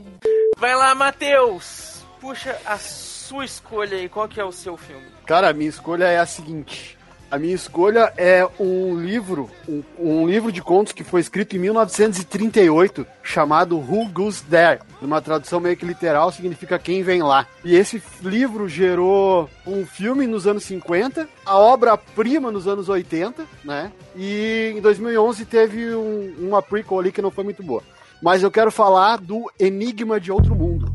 [0.58, 2.04] Vai lá, Matheus!
[2.20, 5.06] Puxa a sua escolha aí, qual que é o seu filme?
[5.26, 6.97] Cara, a minha escolha é a seguinte.
[7.30, 11.60] A minha escolha é um livro, um, um livro de contos que foi escrito em
[11.60, 14.80] 1938, chamado Who Goes There.
[15.02, 17.46] Numa tradução meio que literal, significa quem vem lá.
[17.66, 23.92] E esse livro gerou um filme nos anos 50, a obra-prima nos anos 80, né?
[24.16, 27.84] E em 2011 teve um- uma prequel ali que não foi muito boa.
[28.22, 30.92] Mas eu quero falar do Enigma de Outro Mundo.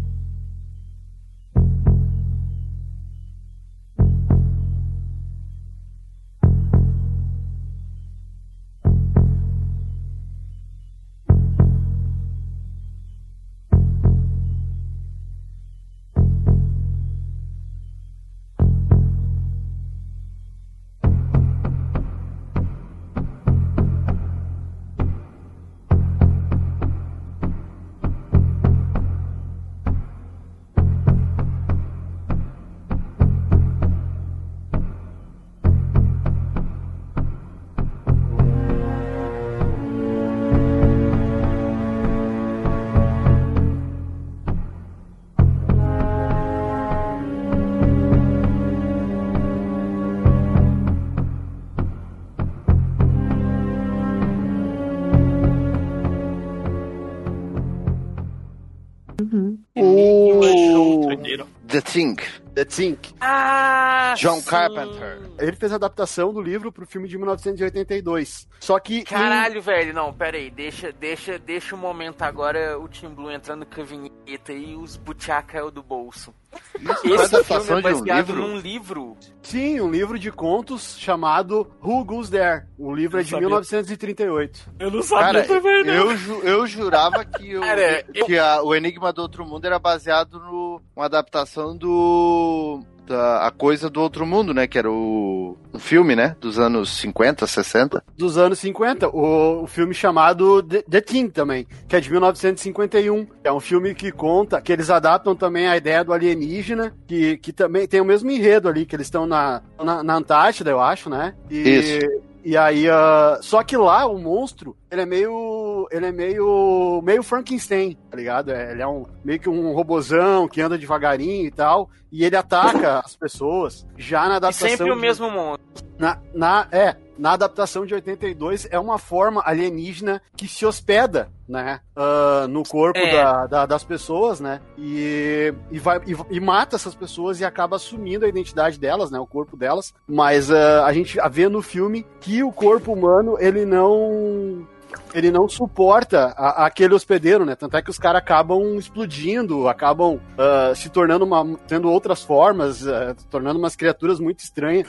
[62.72, 62.98] The Thing.
[63.20, 64.48] Ah, John sim.
[64.50, 65.20] Carpenter.
[65.38, 68.48] Ele fez a adaptação do livro pro filme de 1982.
[68.61, 68.98] Só que.
[69.00, 73.30] em- Caralho, velho, não, pera aí, deixa, deixa, deixa um momento agora o Tim Blue
[73.30, 76.35] entrando com a vinheta e os butiá caiu do bolso.
[76.80, 78.42] Isso é Esse adaptação filme é de um baseado livro?
[78.48, 79.16] num livro.
[79.42, 82.64] Sim, um livro de contos chamado Who Goes There?
[82.78, 83.46] O livro é de sabia.
[83.46, 84.70] 1938.
[84.78, 85.94] Eu não sabia Cara, também, não.
[85.94, 89.64] eu, ju- eu jurava que, o, Cara, eu- que a- o Enigma do Outro Mundo
[89.64, 92.80] era baseado no uma adaptação do
[93.12, 94.66] da a coisa do Outro Mundo, né?
[94.66, 96.37] Que era o um filme, né?
[96.40, 98.03] Dos anos 50, 60.
[98.16, 103.27] Dos anos 50, o, o filme chamado The, The Thing também, que é de 1951.
[103.44, 107.53] É um filme que conta, que eles adaptam também a ideia do alienígena, que, que
[107.53, 111.09] também tem o mesmo enredo ali, que eles estão na, na, na Antártida, eu acho,
[111.09, 111.35] né?
[111.51, 112.22] E, Isso.
[112.44, 117.22] E aí, ah, só que lá o monstro, ele é meio, ele é meio, meio
[117.22, 118.50] Frankenstein, tá ligado?
[118.52, 122.37] É, ele é um meio que um robozão que anda devagarinho e tal, e ele
[122.37, 123.87] ataca as pessoas.
[123.96, 125.64] Já na E adaptação sempre o de- mesmo monstro.
[125.98, 131.81] na, na, é, na adaptação de 82 é uma forma alienígena que se hospeda, né,
[131.96, 133.12] ah, no corpo É.
[133.12, 137.76] da, da- das pessoas, né, e, e, vai, e, e mata essas pessoas e acaba
[137.76, 142.05] assumindo a identidade delas, né, o corpo delas, mas ah, a gente vê no filme
[142.20, 144.66] que o corpo humano, ele não...
[145.14, 147.55] Ele não suporta a- aquele hospedeiro, né?
[147.55, 151.57] Tanto é que os caras acabam explodindo, acabam ah, se tornando uma.
[151.66, 154.87] tendo outras formas, ah, tornando umas criaturas muito estranhas.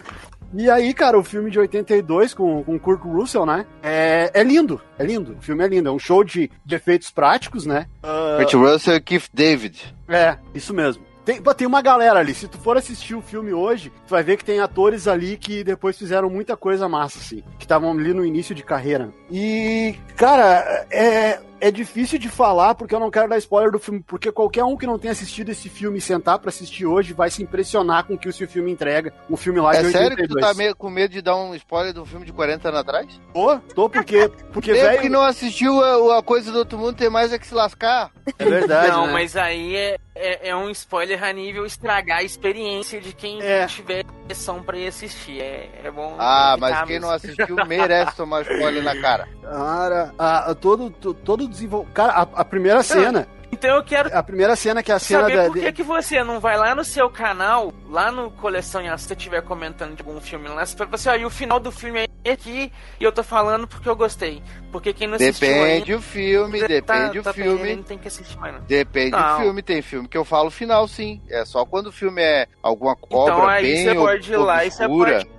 [0.55, 3.65] E aí, cara, o filme de 82 com, com Kurt Russell, né?
[3.81, 5.35] É, é lindo, é lindo.
[5.39, 5.89] O filme é lindo.
[5.89, 7.87] É um show de, de efeitos práticos, né?
[8.03, 9.95] Ah, Kurt Russell e Keith David.
[10.07, 11.03] é, isso mesmo.
[11.25, 12.33] Tem, tem uma galera ali.
[12.33, 15.63] Se tu for assistir o filme hoje, tu vai ver que tem atores ali que
[15.63, 17.43] depois fizeram muita coisa massa, assim.
[17.57, 19.09] Que estavam ali no início de carreira.
[19.31, 24.03] E, cara, é, é difícil de falar porque eu não quero dar spoiler do filme.
[24.05, 27.29] Porque qualquer um que não tenha assistido esse filme e sentar pra assistir hoje vai
[27.31, 29.13] se impressionar com o que o seu filme entrega.
[29.29, 30.45] Um filme lá É de sério que tu 82.
[30.45, 33.21] tá meio, com medo de dar um spoiler de um filme de 40 anos atrás?
[33.33, 35.01] Tô, tô porque, porque velho.
[35.01, 38.11] que não assistiu a, a coisa do outro mundo tem mais é que se lascar.
[38.37, 38.89] É verdade.
[38.91, 39.13] não, né?
[39.13, 43.65] mas aí é, é, é um spoiler a nível estragar a experiência de quem É.
[43.67, 45.41] tiver pressão pra ir assistir.
[45.41, 46.15] É, é bom.
[46.19, 47.07] Ah, mas quem mesmo.
[47.07, 49.27] não assistiu merece tomar spoiler na cara.
[49.41, 51.87] Cara, a, a- todo, to- todo desenvol...
[51.93, 53.27] Cara, a, a primeira cena.
[53.53, 55.43] Então eu quero A primeira cena que é a cena saber da.
[55.45, 59.07] por que, que você não vai lá no seu canal, lá no Coleção Aço, se
[59.09, 61.71] você estiver comentando de algum filme lá, você fala assim, ó, e o final do
[61.71, 64.41] filme é aqui, e eu tô falando porque eu gostei.
[64.71, 67.75] Porque quem não assistiu Depende ainda, o filme, tá- depende tá o filme.
[67.75, 68.61] Não tem que assistir mais não.
[68.61, 69.37] Depende Não.
[69.37, 71.21] do filme, tem filme que eu falo final, sim.
[71.29, 74.65] É só quando o filme é alguma cobra Então aí bem você pode ir lá
[74.65, 75.29] e você pode...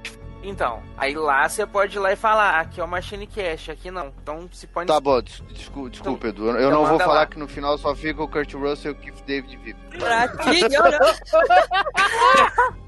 [0.46, 3.90] Então, aí lá você pode ir lá e falar, aqui é o Machine Cash, aqui
[3.90, 4.12] não.
[4.22, 4.84] Então se põe...
[4.84, 6.48] Tá bom, des- desculpa, desculpa Edu.
[6.50, 7.26] Eu então não vou falar lá.
[7.26, 9.78] que no final só fica o Kurt Russell e o Keith David vivo.
[9.98, 10.68] Pratinho,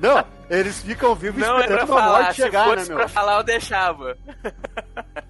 [0.00, 2.98] Não, eles ficam vivos Não pra esperando a falar, morte se chegar, né, fosse meu?
[2.98, 4.18] pra falar eu deixava.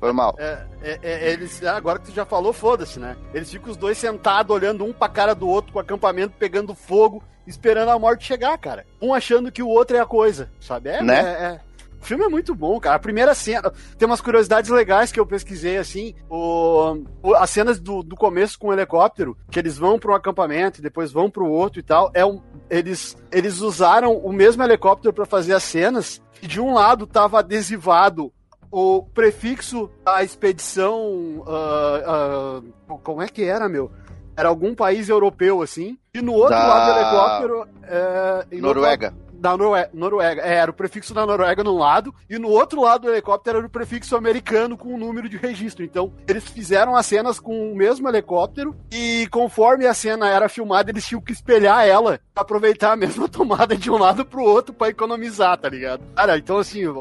[0.00, 0.34] Foi mal.
[0.38, 3.16] É, é, é, eles, agora que tu já falou, foda-se, né?
[3.32, 6.74] Eles ficam os dois sentados, olhando um pra cara do outro, com o acampamento pegando
[6.74, 8.86] fogo, esperando a morte chegar, cara.
[9.00, 10.88] Um achando que o outro é a coisa, sabe?
[10.90, 11.18] É, Né?
[11.20, 11.60] é- é.
[12.00, 12.96] O filme é muito bom, cara.
[12.96, 13.72] A primeira cena.
[13.96, 16.14] Tem umas curiosidades legais que eu pesquisei, assim.
[16.28, 20.14] O, o- as cenas do, do começo com o helicóptero, que eles vão para um
[20.14, 22.10] acampamento e depois vão para o outro e tal.
[22.12, 26.20] É um, eles, eles usaram o mesmo helicóptero para fazer as cenas.
[26.42, 28.30] E de um lado tava adesivado
[28.76, 31.44] o prefixo da expedição.
[31.46, 33.90] ah, ah, como é que era, meu?
[34.36, 35.96] Era algum país europeu, assim.
[36.12, 37.68] E no outro Da- lado do helicóptero.
[37.84, 39.06] é, no outro Noruega.
[39.08, 40.40] lado- da Norue- Noruega.
[40.42, 43.66] É, era o prefixo da Noruega num lado, e no outro lado do helicóptero era
[43.66, 45.84] o prefixo americano com o número de registro.
[45.84, 50.90] Então, eles fizeram as cenas com o mesmo helicóptero, e conforme a cena era filmada,
[50.90, 54.72] eles tinham que espelhar ela, pra aproveitar a mesma tomada de um lado pro outro
[54.74, 56.00] pra economizar, tá ligado?
[56.16, 56.94] Cara, então assim, o,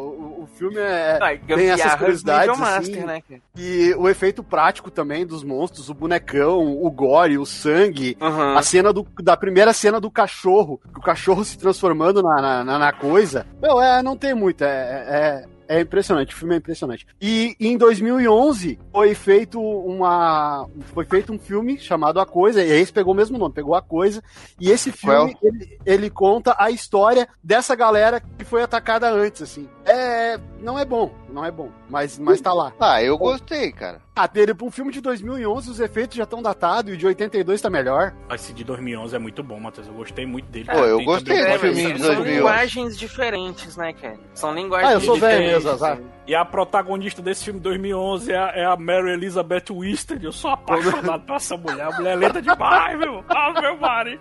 [0.43, 1.17] o- filme é.
[1.21, 2.49] Ai, tem essas curiosidades.
[2.49, 3.21] nível assim, master, né,
[3.57, 8.57] e o efeito prático também dos monstros, o bonecão, o gore, o sangue, Uhum.
[8.57, 12.79] a cena do, da primeira cena do cachorro, o cachorro se transformando na, na, na-
[12.79, 13.45] na coisa.
[13.61, 17.05] Meu, é, não tem muito, é, é, impressionante, o filme é impressionante.
[17.21, 22.91] E em 2011 foi feito uma foi feito um filme chamado A Coisa, e esse
[22.91, 24.21] pegou o mesmo nome, pegou A Coisa,
[24.59, 29.67] e esse filme ele, ele conta a história dessa galera que foi atacada antes, assim.
[29.85, 32.71] É, não é bom, não é bom, mas, mas tá lá.
[32.79, 34.01] Ah, eu gostei, cara.
[34.15, 37.05] Ah, dele, pra um filme de 2011, os efeitos já estão datados e o de
[37.07, 38.13] 82 tá melhor.
[38.31, 39.87] Esse de 2011 é muito bom, Matheus.
[39.87, 40.65] Eu gostei muito dele.
[40.71, 42.29] Pô, eu gostei do filme de São 2011.
[42.35, 44.19] linguagens diferentes, né, cara?
[44.35, 45.63] São linguagens Ah, eu sou velho diferentes.
[45.65, 45.99] mesmo, azar.
[46.27, 50.23] E a protagonista desse filme de 2011 é a, é a Mary Elizabeth Winstead.
[50.23, 51.87] Eu sou apaixonado por essa mulher.
[51.87, 53.23] A mulher é lenta demais, meu.
[53.27, 54.19] Ah, meu Mari.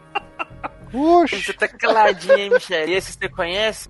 [1.31, 2.92] Você tá caladinho, hein, Michelle?
[2.92, 3.88] Esse você conhece?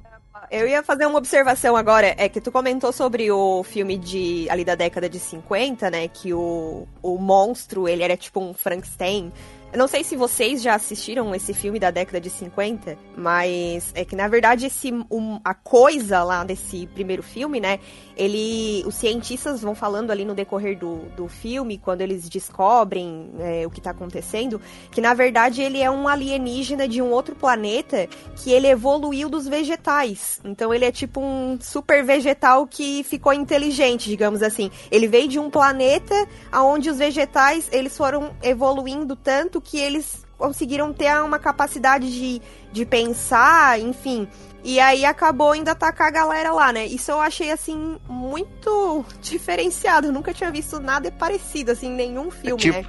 [0.52, 4.66] Eu ia fazer uma observação agora, é que tu comentou sobre o filme de ali
[4.66, 9.32] da década de 50, né, que o, o monstro, ele era tipo um Frankenstein.
[9.72, 14.04] Eu não sei se vocês já assistiram esse filme da década de 50, mas é
[14.04, 17.80] que na verdade esse um, a coisa lá desse primeiro filme, né?
[18.16, 23.66] Ele, os cientistas vão falando ali no decorrer do, do filme, quando eles descobrem é,
[23.66, 28.08] o que tá acontecendo, que na verdade ele é um alienígena de um outro planeta
[28.36, 30.40] que ele evoluiu dos vegetais.
[30.44, 34.70] Então ele é tipo um super vegetal que ficou inteligente, digamos assim.
[34.90, 36.14] Ele veio de um planeta
[36.52, 42.84] onde os vegetais eles foram evoluindo tanto que eles conseguiram ter uma capacidade de, de
[42.84, 44.26] pensar, enfim.
[44.64, 46.86] E aí acabou indo atacar a galera lá, né?
[46.86, 50.08] Isso eu achei, assim, muito diferenciado.
[50.08, 52.86] Eu nunca tinha visto nada parecido, assim, em nenhum filme, tipo, né?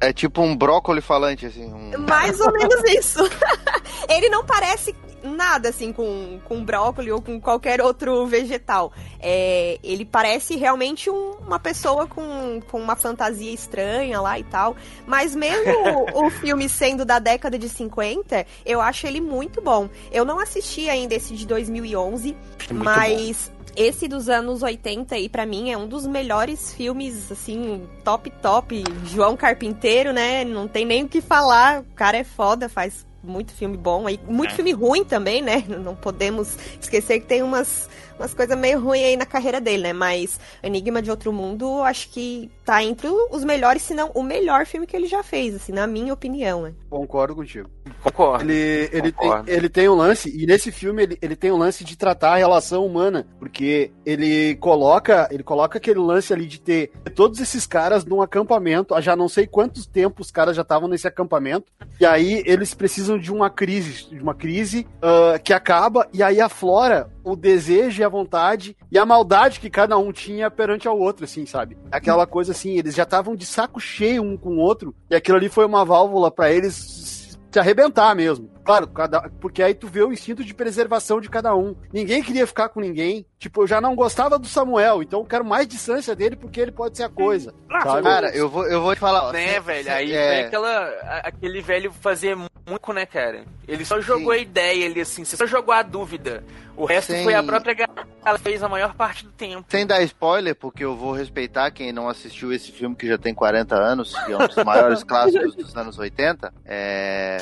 [0.00, 1.72] É tipo um brócolis falante, assim.
[1.72, 1.98] Um...
[2.06, 3.20] Mais ou menos isso.
[4.08, 8.92] Ele não parece nada assim com, com brócolis ou com qualquer outro vegetal.
[9.18, 14.76] É, ele parece realmente um, uma pessoa com, com uma fantasia estranha lá e tal.
[15.06, 15.72] Mas mesmo
[16.14, 19.88] o, o filme sendo da década de 50, eu acho ele muito bom.
[20.12, 22.36] Eu não assisti ainda esse de 2011,
[22.70, 27.88] Muito mas esse dos anos 80 aí, pra mim, é um dos melhores filmes, assim,
[28.04, 28.84] top, top.
[29.06, 30.44] João Carpinteiro, né?
[30.44, 31.80] Não tem nem o que falar.
[31.80, 34.20] O cara é foda, faz muito filme bom aí.
[34.26, 34.54] Muito É.
[34.54, 35.64] filme ruim também, né?
[35.68, 39.92] Não podemos esquecer que tem umas, umas coisas meio ruins aí na carreira dele, né?
[39.92, 44.66] Mas Enigma de Outro Mundo, acho que tá entre os melhores, se não o melhor
[44.66, 46.74] filme que ele já fez, assim, na minha opinião, né?
[46.90, 47.68] Concordo contigo.
[48.02, 48.44] Concordo.
[48.44, 49.50] Ele, ele, tem, Concordo.
[49.50, 52.36] ele tem um lance, e nesse filme ele, ele tem um lance de tratar a
[52.36, 58.04] relação humana, porque ele coloca ele coloca aquele lance ali de ter todos esses caras
[58.04, 62.06] num acampamento, há já não sei quantos tempos os caras já estavam nesse acampamento, e
[62.06, 67.10] aí eles precisam de uma crise, de uma crise ah, que acaba, e aí aflora
[67.22, 71.24] o desejo e a vontade e a maldade que cada um tinha perante ao outro,
[71.24, 71.76] assim, sabe?
[71.90, 75.36] Aquela coisa assim, eles já estavam de saco cheio um com o outro, e aquilo
[75.36, 77.13] ali foi uma válvula pra eles
[77.54, 78.50] se arrebentar mesmo.
[78.64, 81.76] Claro, cada, porque aí tu vê o instinto de preservação de cada um.
[81.92, 83.26] Ninguém queria ficar com ninguém.
[83.38, 86.72] Tipo, eu já não gostava do Samuel, então eu quero mais distância dele porque ele
[86.72, 87.54] pode ser a coisa.
[87.82, 88.02] sabe?
[88.02, 89.32] Cara, eu vou, eu vou te falar.
[89.32, 89.92] Né, velho?
[89.92, 90.88] Aí é, foi aquela,
[91.22, 93.44] aquele velho fazer muito, né, cara?
[93.68, 96.42] Ele só jogou a ideia, ele assim, só jogou a dúvida.
[96.76, 97.22] O resto Sim.
[97.22, 99.66] foi a própria galera que fez a maior parte do tempo.
[99.68, 103.34] Sem dar spoiler, porque eu vou respeitar quem não assistiu esse filme que já tem
[103.34, 106.52] 40 anos, que é um dos maiores clássicos dos anos 80.
[106.64, 107.38] É...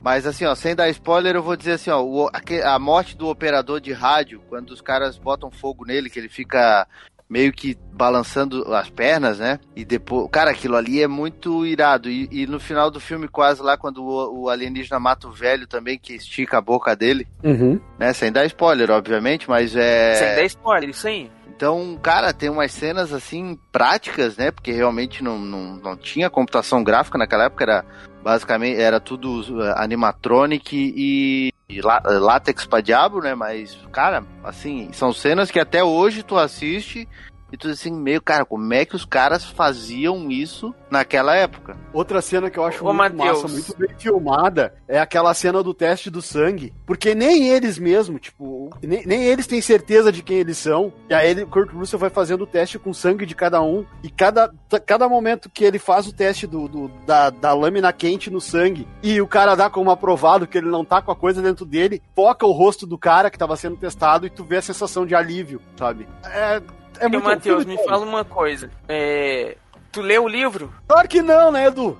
[0.00, 3.16] Mas assim, ó, sem dar spoiler, eu vou dizer assim, ó, o- aque- a morte
[3.16, 6.86] do operador de rádio, quando os caras botam fogo nele, que ele fica
[7.28, 9.60] meio que balançando as pernas, né?
[9.76, 12.10] E depois, cara, aquilo ali é muito irado.
[12.10, 15.64] E, e no final do filme, quase lá, quando o, o alienígena mata o velho
[15.66, 17.78] também, que estica a boca dele, Uhum.
[17.98, 18.12] né?
[18.12, 20.14] Sem dar spoiler, obviamente, mas é.
[20.14, 21.30] Sem dar spoiler, isso aí.
[21.54, 24.50] Então, cara, tem umas cenas assim práticas, né?
[24.50, 27.84] Porque realmente não, não, não tinha computação gráfica naquela época, era
[28.22, 33.34] basicamente era tudo uh, animatronic e, e lá- látex pra diabo, né?
[33.34, 37.08] Mas, cara, assim, são cenas que até hoje tu assiste
[37.52, 41.76] e tu assim, meio, cara, como é que os caras faziam isso naquela época?
[41.92, 43.42] Outra cena que eu acho Ô, muito Matheus.
[43.42, 46.72] massa, muito bem filmada, é aquela cena do teste do sangue.
[46.86, 50.92] Porque nem eles mesmo, tipo, nem, nem eles têm certeza de quem eles são.
[51.08, 53.60] E aí ele, o Kurt Russell vai fazendo o teste com o sangue de cada
[53.62, 53.84] um.
[54.02, 54.52] E cada,
[54.86, 58.86] cada momento que ele faz o teste do, do- da, da lâmina quente no sangue,
[59.02, 62.02] e o cara dá como aprovado que ele não tá com a coisa dentro dele,
[62.14, 65.14] foca o rosto do cara que tava sendo testado e tu vê a sensação de
[65.14, 66.06] alívio, sabe?
[66.24, 66.60] É,
[67.00, 67.88] é muito Matheus, me todo.
[67.88, 68.70] fala uma coisa.
[68.88, 69.56] É,
[69.92, 70.72] Tu leu o livro?
[70.86, 71.98] Claro que não, né, Edu?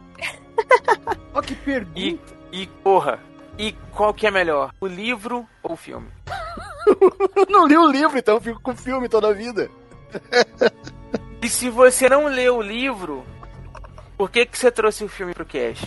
[1.34, 1.98] Ó, que pergunta.
[1.98, 2.20] E,
[2.52, 3.18] e porra,
[3.58, 4.72] e qual que é melhor?
[4.80, 6.08] O livro ou o filme?
[6.86, 9.68] Eu não li o livro, então eu fico com o filme toda a vida.
[11.42, 13.24] E se você não leu o livro,
[14.16, 15.84] por que que você trouxe o filme pro cast?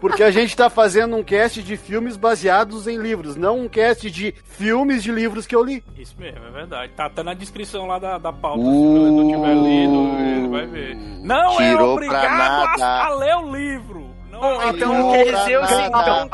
[0.00, 4.10] Porque a gente tá fazendo um cast de filmes baseados em livros, não um cast
[4.10, 5.82] de filmes de livros que eu li.
[5.96, 6.92] Isso mesmo, é verdade.
[6.94, 8.60] Tá, tá na descrição lá da, da pauta.
[8.62, 10.96] Se o Edu tiver lido, ele vai ver.
[10.96, 13.04] Não é Tirou obrigado a, nada.
[13.04, 14.10] a ler o livro.
[14.30, 15.24] Não Bom, é então obrigado.
[15.24, 16.30] quer dizer o seguinte, então,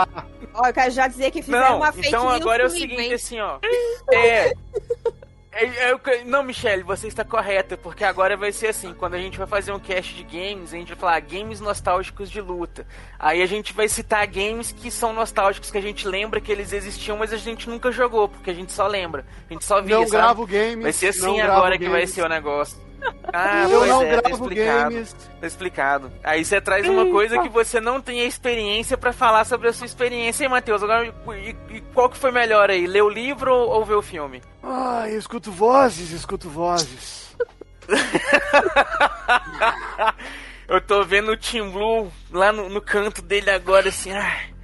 [0.55, 2.70] Ó, eu quero já dizer que fizeram Não, uma fake então news agora é o
[2.70, 3.14] seguinte, hein?
[3.14, 3.59] assim, ó.
[4.12, 4.53] É.
[5.53, 9.14] é- é o que- não, Michelle, você está correta, porque agora vai ser assim, quando
[9.14, 12.40] a gente vai fazer um cast de games, a gente vai falar games nostálgicos de
[12.40, 12.86] luta.
[13.18, 16.72] Aí a gente vai citar games que são nostálgicos, que a gente lembra que eles
[16.72, 19.24] existiam, mas a gente nunca jogou, porque a gente só lembra.
[19.48, 20.11] A gente só via, Não sabe?
[20.22, 20.82] gravo games.
[20.82, 22.78] Vai ser assim agora que vai ser o negócio.
[23.34, 24.90] Ah, Eu pois não é, tá gravo explicado.
[24.90, 25.16] games.
[25.40, 26.12] Tá explicado.
[26.22, 29.86] Aí você traz uma coisa que você não tem experiência pra falar sobre a sua
[29.86, 30.82] experiência, hein, Matheus?
[30.82, 32.86] Agora, e, e qual que foi melhor aí?
[32.86, 34.42] Ler o livro ou, ou ver o filme?
[34.62, 37.34] Ah, eu escuto vozes, escuto vozes.
[40.68, 44.12] Eu tô vendo o Tim Blue lá no, no canto dele agora, assim.
[44.12, 44.55] Ai,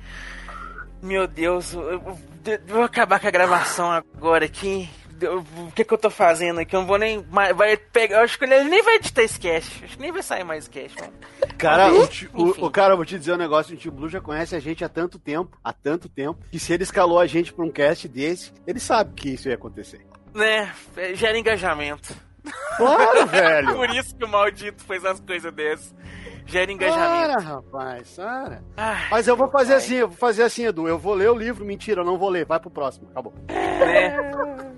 [1.02, 4.88] meu Deus, eu, eu- eu vou acabar com a gravação agora aqui.
[5.66, 6.74] O que que eu tô fazendo aqui?
[6.76, 7.20] Eu não vou nem.
[7.54, 8.18] Vai pegar.
[8.18, 9.84] Eu acho que ele nem vai editar esse cast.
[9.84, 11.12] Acho que nem vai sair mais cast, mano.
[11.56, 12.02] Cara, o,
[12.34, 14.60] o, o cara, eu vou te dizer um negócio, o Tio Blue já conhece a
[14.60, 17.70] gente há tanto tempo, há tanto tempo, que se ele escalou a gente pra um
[17.70, 20.00] cast desse, ele sabe que isso ia acontecer.
[20.34, 20.72] Né?
[21.14, 22.14] Gera engajamento.
[22.76, 23.74] Claro, velho.
[23.74, 25.94] Por isso que o maldito fez as coisas dessas.
[26.46, 27.34] Gera engajamento.
[27.34, 28.62] Para, rapaz, para.
[28.74, 29.76] Ah, Mas eu vou fazer vai.
[29.78, 30.88] assim, eu vou fazer assim, Edu.
[30.88, 32.46] Eu vou ler o livro, mentira, eu não vou ler.
[32.46, 33.34] Vai pro próximo, acabou.
[33.48, 34.16] né?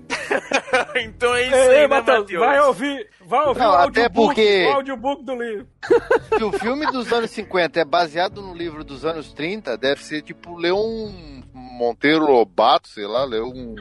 [1.01, 2.39] então é isso Ei, aí, ei, né, Matheus, Matheus?
[2.39, 5.67] vai ouvir, vai ouvir Não, o até audiobook, porque- o audiobook do livro.
[6.37, 10.21] Se o filme dos anos 50 é baseado no livro dos anos 30, deve ser
[10.21, 13.75] tipo ler um Monteiro Lobato, sei lá, ler um.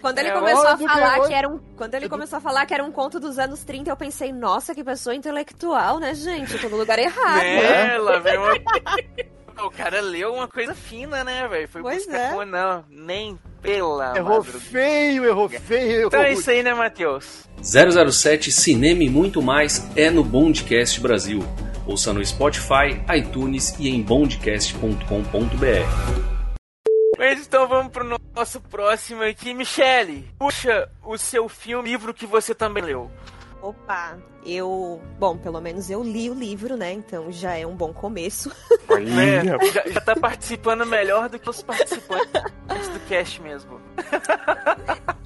[0.00, 1.58] Quando ele É começou a que falar é que era um.
[1.76, 4.74] Quando ele começou a falar que era um conto dos anos 30, eu pensei, nossa,
[4.74, 6.52] que pessoa intelectual, né, gente?
[6.54, 7.40] Eu tô no lugar errado.
[7.42, 7.98] Né?
[7.98, 8.52] Lá vem uma...
[9.62, 11.68] O cara leu uma coisa fina, né, velho?
[11.68, 12.44] Foi Pois buscar é.
[12.44, 14.64] Não, nem pela Errou madrugada.
[14.64, 17.48] feio, errou feio, errou Então é isso aí, né, Matheus?
[17.62, 21.40] 007 Cinema e muito mais é no Bondcast Brasil.
[21.86, 26.24] Ouça no Spotify, iTunes e em bondcast.com.br.
[27.16, 29.54] Mas então vamos pro nosso próximo aqui.
[29.54, 33.10] Michele, puxa o seu filme, livro que você também leu.
[33.64, 35.00] Opa, eu.
[35.18, 36.92] Bom, pelo menos eu li o livro, né?
[36.92, 38.52] Então já é um bom começo.
[38.94, 39.42] Né?
[39.72, 42.30] Já, já tá participando melhor do que os participantes
[42.92, 43.80] do cast mesmo.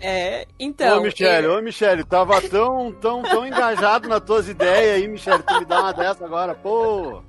[0.01, 0.99] É, então.
[0.99, 5.43] ô, Michele, eu- ô, Michele, tava tão, tão, tão engajado nas tuas ideias aí, Michele.
[5.43, 7.23] Tu me dá uma dessa agora, pô.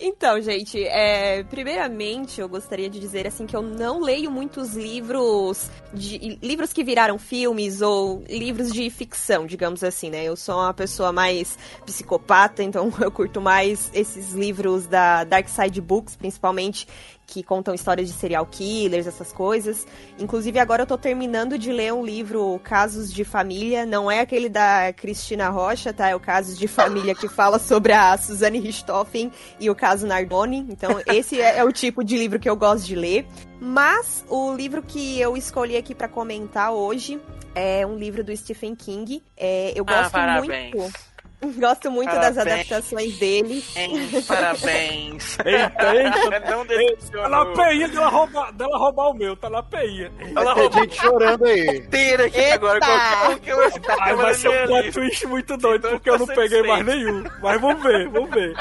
[0.00, 5.70] Então, gente, é, primeiramente eu gostaria de dizer assim que eu não leio muitos livros
[5.94, 10.24] de livros que viraram filmes ou livros de ficção, digamos assim, né?
[10.24, 15.80] Eu sou uma pessoa mais psicopata, então eu curto mais esses livros da Dark Side
[15.80, 16.86] Books, principalmente
[17.28, 19.86] que contam histórias de serial killers, essas coisas.
[20.18, 24.48] Inclusive agora eu tô terminando de ler um livro Casos de Família, não é aquele
[24.48, 26.08] da Cristina Rocha, tá?
[26.08, 30.66] É o Casos de Família que fala sobre a Suzanne Richthofen e o caso Nardoni.
[30.70, 33.26] Então, esse é, é o tipo de livro que eu gosto de ler.
[33.60, 37.20] Mas o livro que eu escolhi aqui pra comentar hoje
[37.54, 39.22] é um livro do Stephen King.
[39.36, 40.74] É, eu Ah, gosto parabéns.
[40.74, 41.07] muito.
[41.58, 42.52] Gosto muito das Parabéns.
[42.72, 43.64] adaptações dele.
[43.76, 43.92] Hein,
[44.26, 45.38] Parabéns.
[45.44, 46.40] Eita, eita.
[46.50, 47.52] Não Tá na decepcionou.
[47.54, 50.10] peinha dela roubar, dela roubar o meu, tá na peinha.
[50.36, 51.76] Ela Tem gente chorando aí.
[51.78, 52.54] inteira aqui Eita!
[52.54, 52.80] agora.
[52.80, 56.18] Qualquer um que eu tá Ai, vai ser um plot twist muito doido, porque eu
[56.18, 57.24] não Tô peguei mais nenhum.
[57.40, 58.54] Mas vamos ver, vamos ver.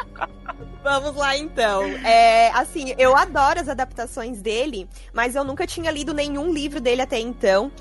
[0.84, 1.84] Vamos lá então.
[2.06, 7.02] É, assim, eu adoro as adaptações dele, mas eu nunca tinha lido nenhum livro dele
[7.02, 7.72] até então.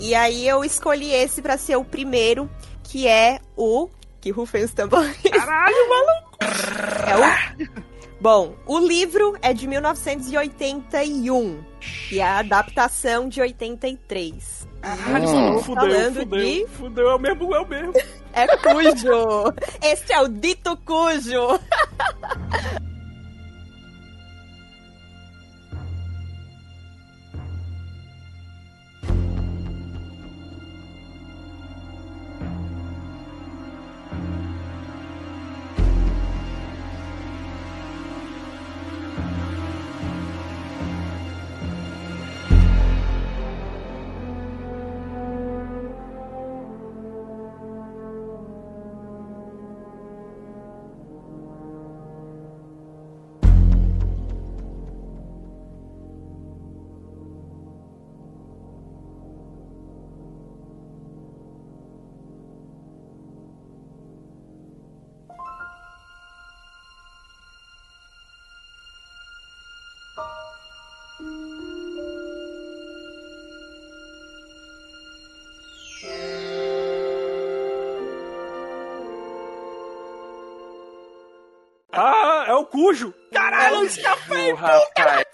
[0.00, 2.50] E aí eu escolhi esse pra ser o primeiro,
[2.82, 3.88] que é o
[4.26, 5.16] que rufem os tambores.
[5.18, 6.36] Caralho, maluco.
[7.06, 7.86] É o
[8.20, 11.62] Bom, o livro é de 1981
[12.10, 14.66] e a adaptação de 83.
[14.82, 15.62] Caralho, Hum.
[15.62, 17.92] fudeu, Falando fudeu, de- fudeu, é o mesmo, é o mesmo.
[18.32, 19.54] É Cujo!
[19.80, 21.60] Este é o dito Cujo!
[82.56, 83.12] O Cujo.
[83.32, 84.52] Caralho, eu escapei.
[84.52, 85.24] Ô, rapaz.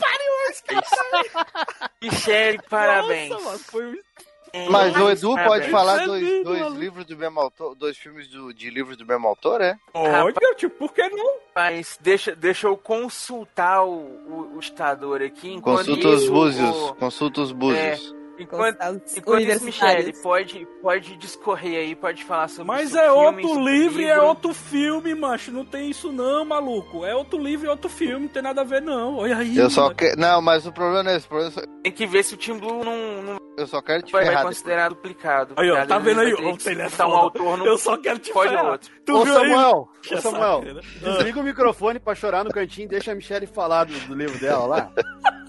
[2.03, 3.31] Michele, parabéns.
[3.31, 5.71] Nossa, mano, foi um- Mas o Edu pode Parabéns.
[5.71, 9.07] falar É dois, lindo, dois livros do mesmo autor, dois filmes do- de livros do
[9.07, 9.79] mesmo autor, é?
[9.95, 11.37] Olha, tipo, por que não?
[11.55, 15.59] Mas deixa, deixa eu consultar o, o, o estador aqui.
[15.63, 18.15] Consulta os búzios, o- consulta os búzios.
[18.39, 18.79] Enquanto,
[19.17, 19.65] enquanto isso.
[19.65, 24.21] Michele, pode, pode discorrer aí, pode falar sobre Mas é filme, outro livro e é
[24.21, 25.53] outro filme, macho.
[25.53, 27.05] Não tem isso não, maluco.
[27.05, 29.17] É outro livro e outro filme, não tem nada a ver não.
[29.19, 29.57] Olha aí.
[29.57, 30.17] Eu só que...
[30.17, 31.29] Não, mas o problema não é esse.
[31.29, 34.03] problema é só- Tem que ver se o Team Blue não, não Eu só quero
[34.03, 35.55] te vai, vai considerar duplicado.
[35.57, 36.33] Aí, ó, tá vendo aí?
[36.33, 36.91] vai ter O que telefone.
[36.91, 38.73] citar um autor no Eu só quero te pode ferrar.
[38.73, 38.91] outro.
[39.05, 39.35] Tu Ô viu?
[39.35, 40.63] Samuel, ô Samuel,
[41.03, 44.39] desliga o microfone pra chorar no cantinho e deixa a Michelle falar do, do livro
[44.39, 44.93] dela lá.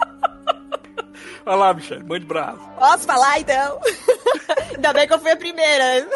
[1.46, 2.60] Vai lá, Michele, mande braço.
[2.78, 3.80] Posso falar então?
[4.76, 6.08] Ainda bem que eu fui a primeira.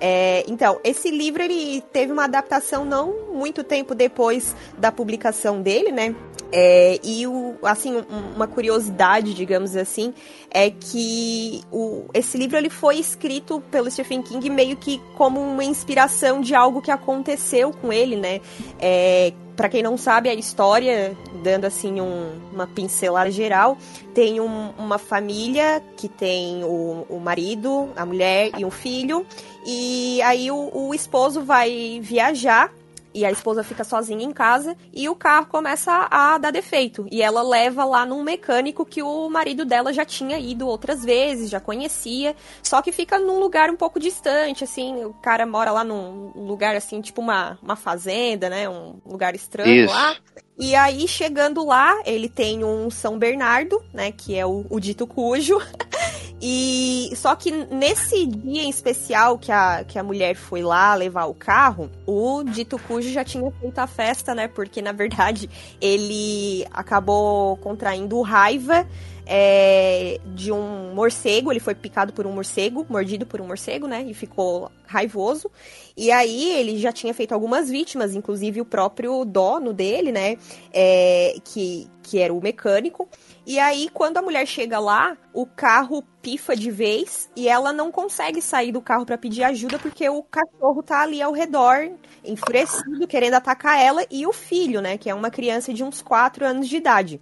[0.00, 5.90] É, então, esse livro ele teve uma adaptação não muito tempo depois da publicação dele,
[5.90, 6.14] né?
[6.52, 10.14] É, e o, assim, um- uma curiosidade, digamos assim,
[10.48, 15.64] é que o, esse livro ele foi escrito pelo Stephen King meio que como uma
[15.64, 18.40] inspiração de algo que aconteceu com ele, né?
[18.78, 23.78] É, para quem não sabe a história, dando assim um- uma pincelada geral,
[24.14, 29.26] tem um- uma família que tem o, o marido, a mulher e um filho,
[29.66, 32.70] e aí o, o esposo vai viajar.
[33.16, 37.08] E a esposa fica sozinha em casa e o carro começa a dar defeito.
[37.10, 41.48] E ela leva lá num mecânico que o marido dela já tinha ido outras vezes,
[41.48, 42.36] já conhecia.
[42.62, 45.02] Só que fica num lugar um pouco distante, assim.
[45.02, 48.68] O cara mora lá num lugar assim, tipo uma, uma fazenda, né?
[48.68, 49.94] Um lugar estranho Isso.
[49.94, 50.14] lá.
[50.58, 54.10] E aí, chegando lá, ele tem um São Bernardo, né?
[54.10, 55.58] Que é o, o dito cujo.
[56.40, 61.24] E só que nesse dia em especial que a, que a mulher foi lá levar
[61.24, 64.46] o carro, o dito cujo já tinha feito a festa, né?
[64.46, 65.48] Porque na verdade
[65.80, 68.86] ele acabou contraindo raiva
[69.26, 71.52] é, de um morcego.
[71.52, 74.04] Ele foi picado por um morcego, mordido por um morcego, né?
[74.08, 75.50] E ficou raivoso.
[75.96, 80.36] E aí ele já tinha feito algumas vítimas, inclusive o próprio dono dele, né?
[80.72, 83.08] É, que, que era o mecânico.
[83.44, 87.92] E aí, quando a mulher chega lá, o carro pifa de vez e ela não
[87.92, 91.90] consegue sair do carro pra pedir ajuda porque o cachorro tá ali ao redor,
[92.24, 96.44] enfurecido, querendo atacar ela e o filho, né, que é uma criança de uns 4
[96.44, 97.20] anos de idade.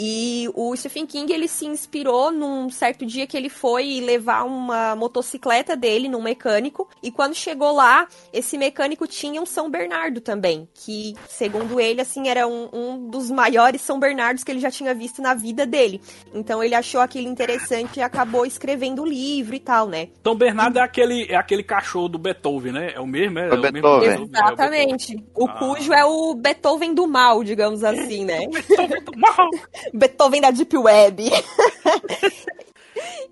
[0.00, 4.94] E o Stephen King, ele se inspirou num certo dia que ele foi levar uma
[4.94, 6.88] motocicleta dele num mecânico.
[7.02, 10.68] E quando chegou lá, esse mecânico tinha um São Bernardo também.
[10.72, 14.94] Que, segundo ele, assim, era um, um dos maiores São Bernardos que ele já tinha
[14.94, 16.00] visto na vida dele.
[16.32, 17.47] Então ele achou aquilo interessante
[17.96, 20.08] e acabou escrevendo o livro e tal, né?
[20.22, 22.92] São Bernardo é aquele, é aquele cachorro do Beethoven, né?
[22.94, 23.48] É o mesmo, é?
[23.50, 24.08] O o mesmo Beethoven.
[24.08, 25.24] Beethoven, é o Exatamente.
[25.34, 25.52] O Ah.
[25.54, 28.46] cujo é o Beethoven do mal, digamos assim, né?
[28.46, 29.48] Beethoven do mal.
[29.94, 31.24] Beethoven da Deep Web.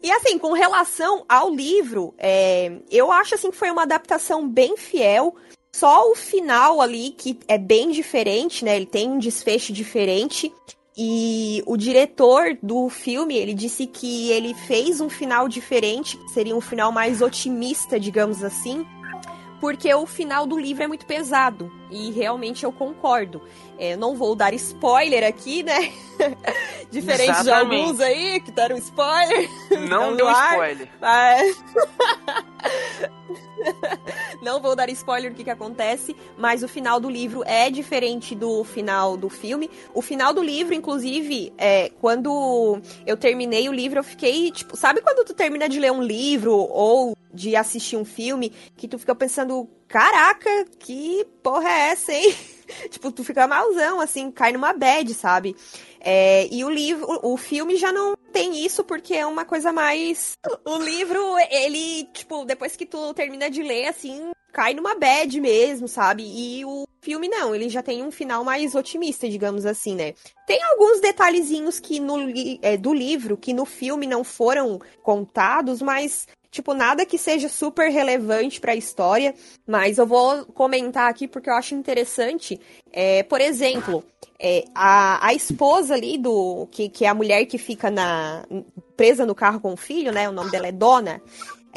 [0.03, 4.77] E assim, com relação ao livro, é, eu acho assim que foi uma adaptação bem
[4.77, 5.35] fiel.
[5.75, 8.77] Só o final ali que é bem diferente, né?
[8.77, 10.53] Ele tem um desfecho diferente.
[10.99, 16.57] E o diretor do filme, ele disse que ele fez um final diferente, que seria
[16.57, 18.87] um final mais otimista, digamos assim,
[19.61, 21.71] porque o final do livro é muito pesado.
[21.91, 23.43] E realmente eu concordo.
[23.79, 25.93] É, não vou dar spoiler aqui, né?
[26.91, 27.81] Diferente de Exatamente.
[27.83, 29.49] alguns aí que deram spoiler.
[29.89, 30.53] Não no deu ar.
[30.53, 30.89] spoiler.
[31.01, 31.57] Mas-
[34.43, 38.35] Não vou dar spoiler do que, que acontece, mas o final do livro é diferente
[38.35, 39.69] do final do filme.
[39.95, 45.01] O final do livro, inclusive, é, quando eu terminei o livro, eu fiquei, tipo, sabe
[45.01, 49.15] quando tu termina de ler um livro ou de assistir um filme que tu fica
[49.15, 52.35] pensando, caraca, que porra é essa, hein?
[52.91, 55.57] tipo, tu fica malzão, assim, cai numa bad, sabe?
[56.01, 60.39] É, e o livro, o filme já não tem isso porque é uma coisa mais.
[60.65, 65.87] O livro, ele, tipo, depois que tu termina de ler, assim, cai numa bad mesmo,
[65.87, 66.23] sabe?
[66.25, 70.15] E o filme não, ele já tem um final mais otimista, digamos assim, né?
[70.47, 72.17] Tem alguns detalhezinhos que no
[72.63, 77.91] é, do livro que no filme não foram contados, mas tipo nada que seja super
[77.91, 79.35] relevante para a história.
[79.67, 82.61] Mas eu vou comentar aqui porque eu acho interessante.
[82.93, 84.05] É, por exemplo,
[84.39, 88.45] é, a, a esposa ali do que, que é a mulher que fica na
[88.97, 90.29] presa no carro com o filho, né?
[90.29, 91.21] O nome dela é Dona.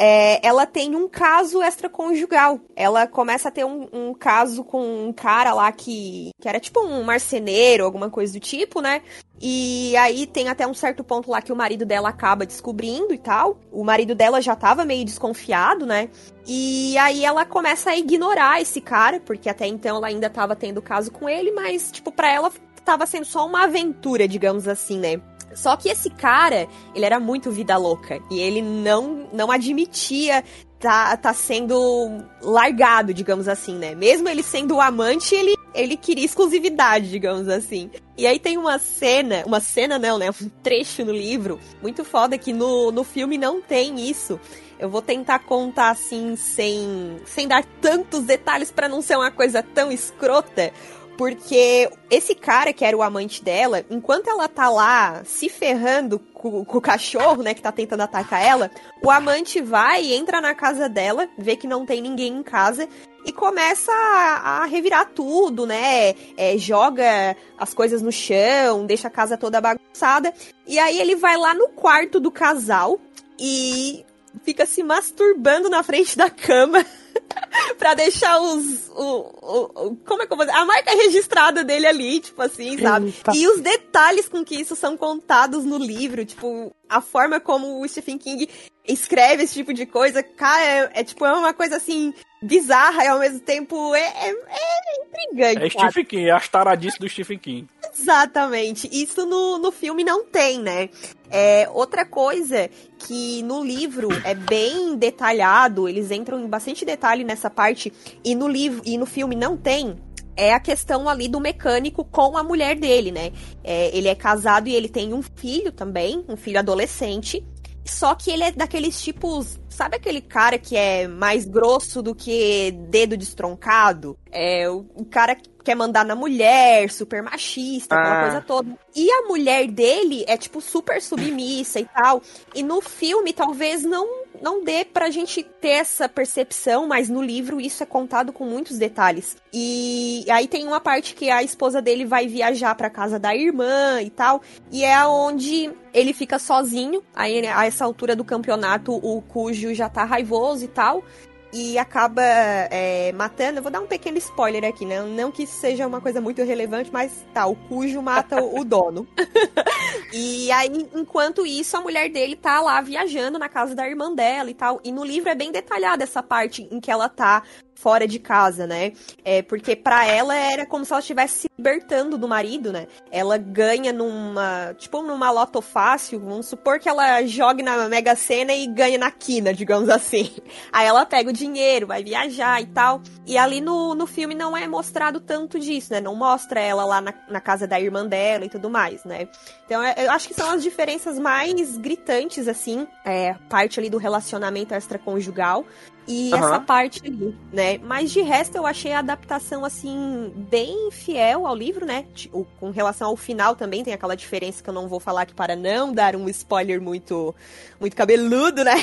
[0.02, 2.62] É, ela tem um caso extraconjugal.
[2.74, 6.80] Ela começa a ter um, um caso com um cara lá que, que era tipo
[6.80, 9.02] um marceneiro, alguma coisa do tipo, né?
[9.42, 13.18] E aí tem até um certo ponto lá que o marido dela acaba descobrindo e
[13.18, 13.60] tal.
[13.74, 16.10] O marido dela já tava meio desconfiado, né?
[16.48, 20.82] E aí ela começa a ignorar esse cara, porque até então ela ainda tava tendo
[20.82, 22.50] caso com ele, mas, tipo, pra ela
[22.86, 25.22] tava sendo só uma aventura, digamos assim, né?
[25.56, 28.22] Só que esse cara, ele era muito vida louca.
[28.30, 30.44] E ele não, não admitia
[30.80, 33.94] tá, tá sendo largado, digamos assim, né?
[33.94, 37.92] Mesmo ele sendo o amante, ele, ele queria exclusividade, digamos assim.
[38.18, 40.30] E aí tem uma cena, uma cena não, né?
[40.30, 44.40] Um trecho no livro muito foda que no, no filme não tem isso.
[44.80, 49.62] Eu vou tentar contar assim, sem, sem dar tantos detalhes para não ser uma coisa
[49.62, 50.72] tão escrota.
[51.20, 56.64] Porque esse cara que era o amante dela, enquanto ela tá lá se ferrando com,
[56.64, 58.72] com, o cachorro, né, que tá tentando atacar ela,
[59.04, 62.88] o amante vai, entra na casa dela, vê que não tem ninguém em casa
[63.26, 66.16] e começa a, a revirar tudo, né?
[66.38, 70.34] É, joga as coisas no chão, deixa a casa toda bagunçada.
[70.66, 72.98] E aí ele vai lá no quarto do casal
[73.38, 74.06] e
[74.44, 76.86] fica se masturbando na frente da cama.
[77.78, 78.90] pra deixar os.
[78.90, 79.04] O,
[79.42, 80.58] o, o, como é que eu vou dizer?
[80.58, 83.08] A marca registrada dele ali, tipo assim, sabe?
[83.08, 83.32] Eita.
[83.36, 87.88] E os detalhes com que isso são contados no livro, tipo, a forma como o
[87.88, 88.50] Stephen King
[88.88, 93.08] escreve esse tipo de coisa, cara, é, é tipo, é uma coisa assim, bizarra e
[93.08, 95.66] ao mesmo tempo é, é, é intrigante.
[95.66, 97.68] É Stephen King, é as taradices do Stephen King.
[97.94, 98.90] Exatamente.
[98.92, 100.90] Isso no, no filme não tem, né?
[101.30, 107.50] É, outra coisa que no livro é bem detalhado, eles entram em bastante detalhe nessa
[107.50, 107.92] parte,
[108.24, 109.96] e no livro e no filme não tem,
[110.40, 113.32] é a questão ali do mecânico com a mulher dele, né?
[113.62, 117.46] É, ele é casado e ele tem um filho também, um filho adolescente.
[117.90, 119.60] Só que ele é daqueles tipos.
[119.68, 124.18] Sabe aquele cara que é mais grosso do que dedo destroncado?
[124.32, 128.22] É o, o cara que quer mandar na mulher, super machista, aquela Ah.
[128.24, 128.78] coisa toda.
[128.96, 132.22] E a mulher dele é, tipo, super submissa e tal.
[132.56, 137.60] E no filme, talvez não, não dê pra gente ter essa percepção, mas no livro
[137.60, 139.38] isso é contado com muitos detalhes.
[139.54, 144.02] E aí tem uma parte que a esposa dele vai viajar pra casa da irmã
[144.02, 144.42] e tal.
[144.72, 147.04] E é onde ele fica sozinho.
[147.14, 151.04] Aí, a essa altura do campeonato, o Cujo já tá raivoso e tal.
[151.52, 153.58] E acaba é, matando.
[153.58, 155.02] Eu vou dar um pequeno spoiler aqui, né?
[155.02, 158.64] Não que isso seja uma coisa muito relevante, mas tá, o Cujo mata o o
[158.66, 159.08] dono.
[160.14, 164.50] e aí, enquanto isso, a mulher dele tá lá viajando na casa da irmã dela
[164.50, 164.80] e tal.
[164.84, 167.44] E no livro é bem detalhada essa parte em que ela tá
[167.80, 168.92] fora de casa, né?
[169.24, 172.88] É, porque pra ela era como se ela estivesse se libertando do marido, né?
[173.10, 178.54] Ela ganha numa, tipo, numa loto fácil, vamos supor que ela jogue na Mega Sena
[178.54, 180.30] e ganha na quina, digamos assim.
[180.74, 183.02] Aí ela pega o dinheiro, vai viajar e tal.
[183.26, 186.02] E ali no, no filme não é mostrado tanto disso, né?
[186.02, 189.30] Não mostra ela lá na, na casa da irmã dela e tudo mais, né?
[189.66, 193.98] Então é- eu acho que são as diferenças mais gritantes, assim, é, parte ali do
[193.98, 195.66] relacionamento extraconjugal
[196.10, 196.44] e Aham.
[196.48, 197.78] essa parte ali, né?
[197.78, 202.06] Mas de resto eu achei a adaptação assim bem fiel ao livro, né?
[202.16, 205.22] Ti- o- Com relação ao final também tem aquela diferença que eu não vou falar
[205.22, 207.36] aqui para não dar um spoiler muito
[207.80, 208.74] muito cabeludo, né?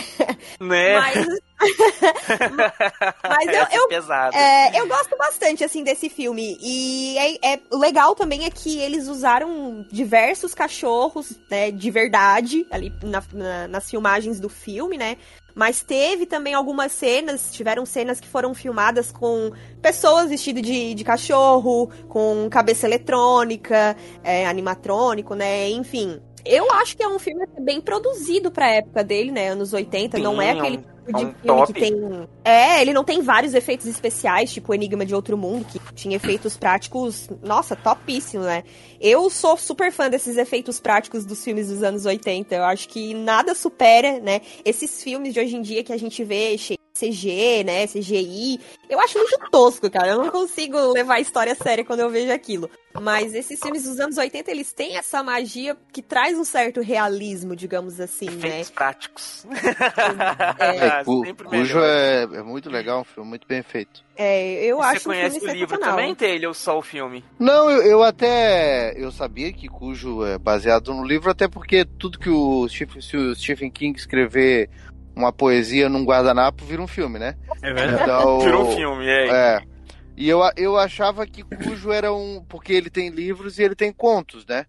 [0.61, 0.95] Né?
[1.01, 1.27] Mas
[3.29, 3.89] mas eu, é eu
[4.35, 6.59] é, eu gosto bastante, assim, desse filme.
[6.61, 12.93] E é, é legal também é que eles usaram diversos cachorros, né, de verdade, ali
[13.03, 15.17] na- na- nas filmagens do filme, né?
[15.57, 19.51] Mas teve também algumas cenas, tiveram cenas que foram filmadas com
[19.81, 25.71] pessoas vestidas de, de cachorro, com cabeça eletrônica, é, animatrônico, né?
[25.71, 26.21] Enfim.
[26.49, 29.49] Eu acho que é um filme bem produzido pra época dele, né?
[29.49, 30.19] Anos 80.
[30.19, 31.73] não é Sim, aquele é um- tipo de é um filme top.
[31.73, 32.29] que tem.
[32.45, 36.57] É, ele não tem vários efeitos especiais, tipo Enigma de Outro Mundo, que tinha efeitos
[36.57, 38.65] práticos, nossa, topíssimo, né?
[39.01, 42.55] Eu sou super fã desses efeitos práticos dos filmes dos anos 80.
[42.55, 44.41] Eu acho que nada supera, né?
[44.65, 47.87] Esses filmes de hoje em dia que a gente vê cheio de CG, né?
[47.87, 48.61] CGI.
[48.89, 50.09] Eu acho muito tosco, cara.
[50.09, 52.71] Eu não consigo levar a história a sério quando eu vejo aquilo.
[52.99, 57.55] Mas esses filmes dos anos 80, eles têm essa magia que traz um certo realismo,
[57.55, 58.49] digamos assim, né?
[58.49, 59.47] Efeitos práticos.
[60.59, 64.05] É, Cu- sempre Cujo é, é muito legal, um filme muito bem feito.
[64.17, 67.23] É, eu Você acho um conhece filme o livro também, Taylor, ou só o filme?
[67.39, 72.19] Não, eu, eu até eu sabia que Cujo é baseado no livro, até porque tudo
[72.19, 74.71] que o Stephen, se o Stephen King escrever
[75.17, 77.35] uma poesia num guardanapo vira um filme, né?
[77.63, 78.03] É verdade.
[78.03, 79.29] Então, Virou filme, é.
[79.29, 79.63] É.
[80.15, 82.45] E eu, eu achava que Cujo era um.
[82.47, 84.67] Porque ele tem livros e ele tem contos, né?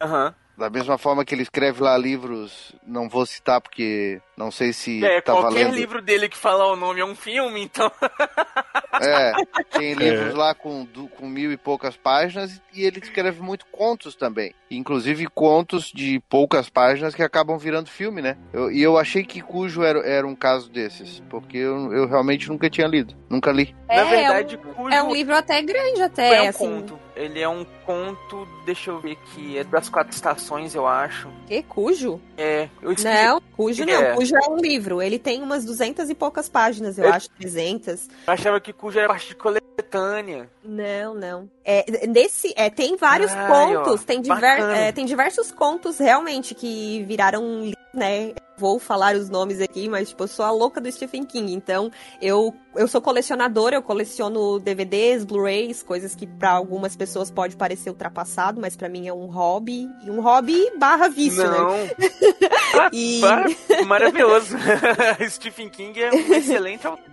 [0.00, 0.34] Aham.
[0.56, 5.04] Da mesma forma que ele escreve lá livros, não vou citar porque não sei se
[5.04, 5.74] É, tá qualquer valendo.
[5.74, 7.90] livro dele que falar o nome é um filme, então.
[9.02, 9.32] É,
[9.70, 14.14] tem livros lá com, du- com mil e poucas páginas e ele escreve muito contos
[14.14, 14.52] também.
[14.70, 18.36] Inclusive contos de poucas páginas que acabam virando filme, né?
[18.52, 22.48] Eu- e eu achei que Cujo era, era um caso desses, porque eu, eu realmente
[22.48, 23.14] nunca tinha lido.
[23.30, 23.74] Nunca li.
[23.88, 26.58] É, Na verdade, é um, Cujo é um livro até grande, até, é um assim.
[26.58, 26.98] conto.
[27.16, 31.28] ele é um conto, deixa eu ver aqui, é das quatro estações, eu acho.
[31.46, 31.62] Que?
[31.62, 32.20] Cujo?
[32.36, 33.24] É, eu esqueci.
[33.24, 33.94] Não, Cujo não.
[33.94, 34.14] É.
[34.14, 35.00] Cujo é um livro.
[35.02, 38.08] Ele tem umas duzentas e poucas páginas, eu Eu- acho, 300.
[38.26, 40.48] Eu achava que Cujo era parte de coletânea.
[40.64, 41.50] Não, não.
[41.64, 46.54] É, nesse, é, tem vários Ai, contos, ó, tem, diver, é, tem diversos contos realmente
[46.54, 48.32] que viraram, né?
[48.56, 51.90] Vou falar os nomes aqui, mas tipo, eu sou a louca do Stephen King, então
[52.20, 57.88] eu, eu sou colecionadora, eu coleciono DVDs, Blu-rays, coisas que pra algumas pessoas pode parecer
[57.88, 61.70] ultrapassado, mas pra mim é um hobby, e um hobby barra vício, Não.
[61.70, 61.90] né?
[62.92, 64.56] E- Para- maravilhoso.
[65.28, 67.04] Stephen King é um excelente autor.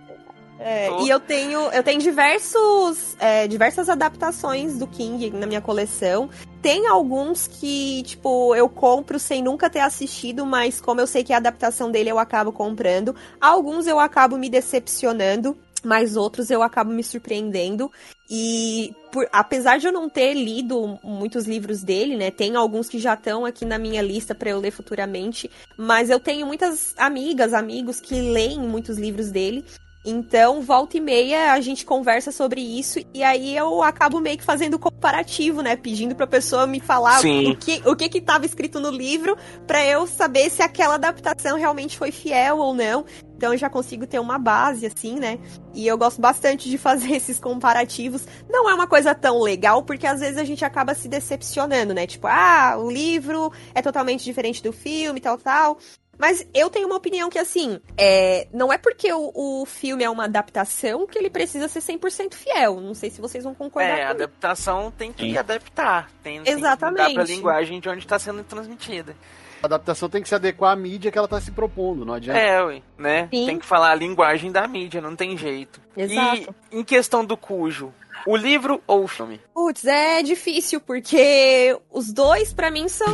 [0.60, 6.28] É, e eu tenho, eu tenho diversos, é, diversas adaptações do King na minha coleção.
[6.60, 11.32] Tem alguns que, tipo, eu compro sem nunca ter assistido, mas como eu sei que
[11.32, 13.14] é a adaptação dele, eu acabo comprando.
[13.40, 17.90] Alguns eu acabo me decepcionando, mas outros eu acabo me surpreendendo.
[18.28, 22.98] E por- apesar de eu não ter lido muitos livros dele, né, tem alguns que
[22.98, 27.54] já estão aqui na minha lista para eu ler futuramente, mas eu tenho muitas amigas,
[27.54, 29.64] amigos que leem muitos livros dele.
[30.04, 34.44] Então, volta e meia, a gente conversa sobre isso e aí eu acabo meio que
[34.44, 35.76] fazendo comparativo, né?
[35.76, 37.50] Pedindo pra pessoa me falar Sim.
[37.50, 39.36] o que, o que que tava escrito no livro
[39.66, 43.04] pra eu saber se aquela adaptação realmente foi fiel ou não.
[43.36, 45.38] Então eu já consigo ter uma base, assim, né?
[45.72, 48.26] E eu gosto bastante de fazer esses comparativos.
[48.48, 52.06] Não é uma coisa tão legal, porque às vezes a gente acaba se decepcionando, né?
[52.06, 55.78] Tipo, ah, o livro é totalmente diferente do filme, tal, tal.
[56.18, 60.10] Mas eu tenho uma opinião que, assim, é, não é porque o, o filme é
[60.10, 62.80] uma adaptação que ele precisa ser 100% fiel.
[62.80, 65.38] Não sei se vocês vão concordar É, a adaptação tem que Sim.
[65.38, 66.10] adaptar.
[66.22, 67.08] Tem, tem que Exatamente.
[67.10, 69.14] mudar pra linguagem de onde está sendo transmitida.
[69.62, 72.38] A adaptação tem que se adequar à mídia que ela tá se propondo, não adianta.
[72.38, 73.28] É, ué, né?
[73.32, 73.46] Sim.
[73.46, 75.80] Tem que falar a linguagem da mídia, não tem jeito.
[75.96, 76.54] Exato.
[76.70, 77.92] E em questão do cujo,
[78.24, 79.40] o livro ou o filme?
[79.52, 83.12] Putz, é difícil, porque os dois, pra mim, são,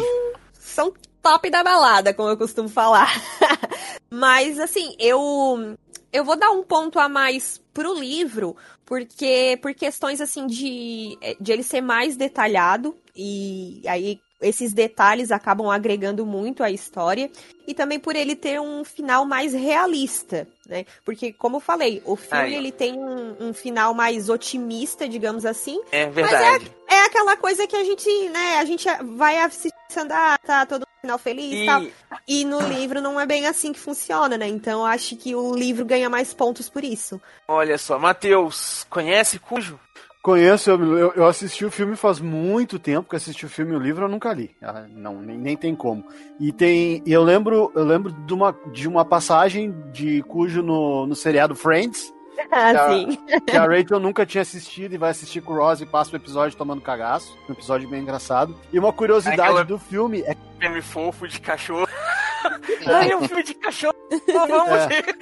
[0.52, 0.92] são
[1.25, 3.09] top da balada, como eu costumo falar.
[4.12, 5.75] Mas, assim, eu.
[6.12, 8.57] Eu vou dar um ponto a mais pro livro,
[8.87, 15.68] porque por questões assim de, de ele ser mais detalhado e aí esses detalhes acabam
[15.68, 17.29] agregando muito à história
[17.66, 20.85] e também por ele ter um final mais realista, né?
[21.05, 22.59] Porque como eu falei, o filme ó.
[22.59, 26.70] ele tem um, um final mais otimista, digamos assim, É verdade.
[26.89, 29.39] é aquela coisa que a gente, né, a gente vai
[29.95, 31.82] assistindo, ah, tá todo final feliz e tal.
[32.26, 34.49] E no livro não é bem assim que funciona, né?
[34.49, 37.20] Então eu acho que o livro ganha mais pontos por isso.
[37.47, 39.78] Olha só, Matheus, conhece Cujo?
[40.22, 43.78] Conheço, eu, eu, assisti o filme faz muito tempo que assisti o filme e o
[43.78, 44.57] livro eu nunca li.
[44.62, 46.03] Ah, Não, nem, nem tem como.
[46.40, 47.03] E tem.
[47.07, 52.13] Eu lembro, eu lembro de uma, de uma passagem de cujo no, no seriado Friends.
[52.51, 53.18] Ah, que a- sim.
[53.47, 56.16] Que a Rachel nunca tinha assistido e vai assistir com o Ross e passa o
[56.16, 57.36] episódio tomando cagaço.
[57.49, 58.59] Um episódio bem engraçado.
[58.72, 61.86] E uma curiosidade Aquela- do filme é Filme fofo de cachorro.
[62.86, 63.95] Ai, é um filme de cachorro.
[64.32, 64.86] Vamos É.
[64.88, 65.16] ver.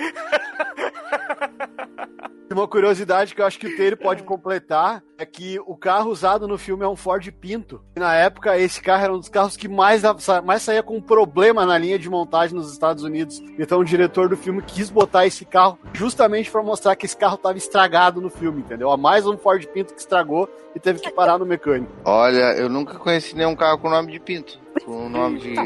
[2.52, 6.46] Uma curiosidade que eu acho que o Taylor pode completar é que o carro usado
[6.46, 7.82] no filme é um Ford Pinto.
[7.96, 10.02] E na época, esse carro era um dos carros que mais,
[10.44, 13.40] mais saía com problema na linha de montagem nos Estados Unidos.
[13.58, 17.36] Então o diretor do filme quis botar esse carro justamente para mostrar que esse carro
[17.36, 18.90] estava estragado no filme, entendeu?
[18.90, 21.90] A mais um Ford Pinto que estragou e teve que parar no mecânico.
[22.04, 24.60] Olha, eu nunca conheci nenhum carro com nome de Pinto.
[24.84, 25.54] Com o nome de.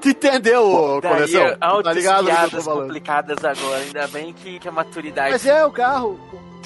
[0.00, 1.40] Tu entendeu, ô, coleção?
[1.44, 3.78] Daí, Tu Tá ligado piadas complicadas agora.
[3.82, 6.18] Ainda bem que, que a maturidade Mas é o carro.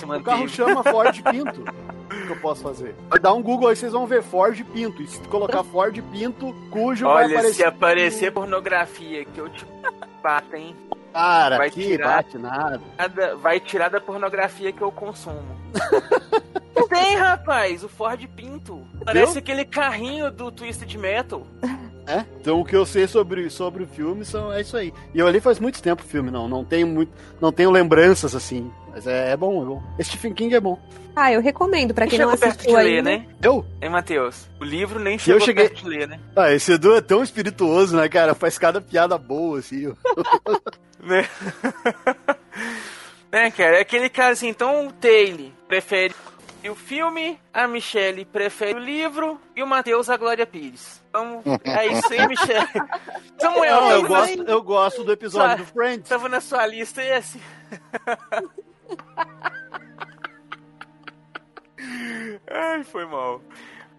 [0.03, 1.63] O carro chama Ford Pinto.
[2.07, 2.95] O que eu posso fazer?
[3.21, 5.03] Dá um Google aí, vocês vão ver Ford Pinto.
[5.03, 7.55] E se tu colocar Ford Pinto, cujo vai Olha, aparecer.
[7.55, 9.67] se aparecer pornografia que eu te
[10.23, 10.75] bato, hein?
[11.13, 12.09] Cara, vai que tirar.
[12.23, 12.39] bate.
[12.39, 12.81] Nada-
[13.37, 15.45] Vai tirar da pornografia que eu consumo.
[16.89, 18.87] Tem, rapaz, o Ford Pinto.
[19.05, 21.47] Parece aquele carrinho do Twisted Metal.
[22.07, 22.25] É?
[22.41, 24.93] Então o que eu sei sobre, sobre o filme são, é isso aí.
[25.13, 26.47] E eu ali faz muito tempo o filme, não.
[26.49, 27.11] Não tenho muito.
[27.41, 28.71] Não tenho lembranças assim.
[28.93, 29.83] Mas é, é bom, é bom.
[30.03, 30.79] Stephen King é bom.
[31.17, 33.11] Ah, eu recomendo pra quem não Chegou perto de assistiu ler, ainda.
[33.11, 33.27] né?
[33.43, 33.67] Eu?
[33.83, 34.47] Hein, Matheus?
[34.61, 36.21] O livro nem eu chegou cheguei- perto de ler, né?
[36.37, 38.35] Ah, esse Edu é tão espirituoso, né, cara?
[38.35, 39.93] Faz cada piada boa, assim.
[41.03, 41.29] Né?
[43.33, 43.77] né, cara?
[43.79, 46.15] É aquele cara assim, então o Taylor prefere
[46.71, 51.03] o filme, a Michelle prefere o livro e o Matheus a Glória Pires.
[51.09, 52.67] Então, é isso aí, Michelle.
[53.39, 56.09] Samuel, Não, eu, gosto, eu gosto do episódio do Friends.
[56.09, 57.41] Tava na sua lista esse?
[62.51, 63.41] Ai, foi mal.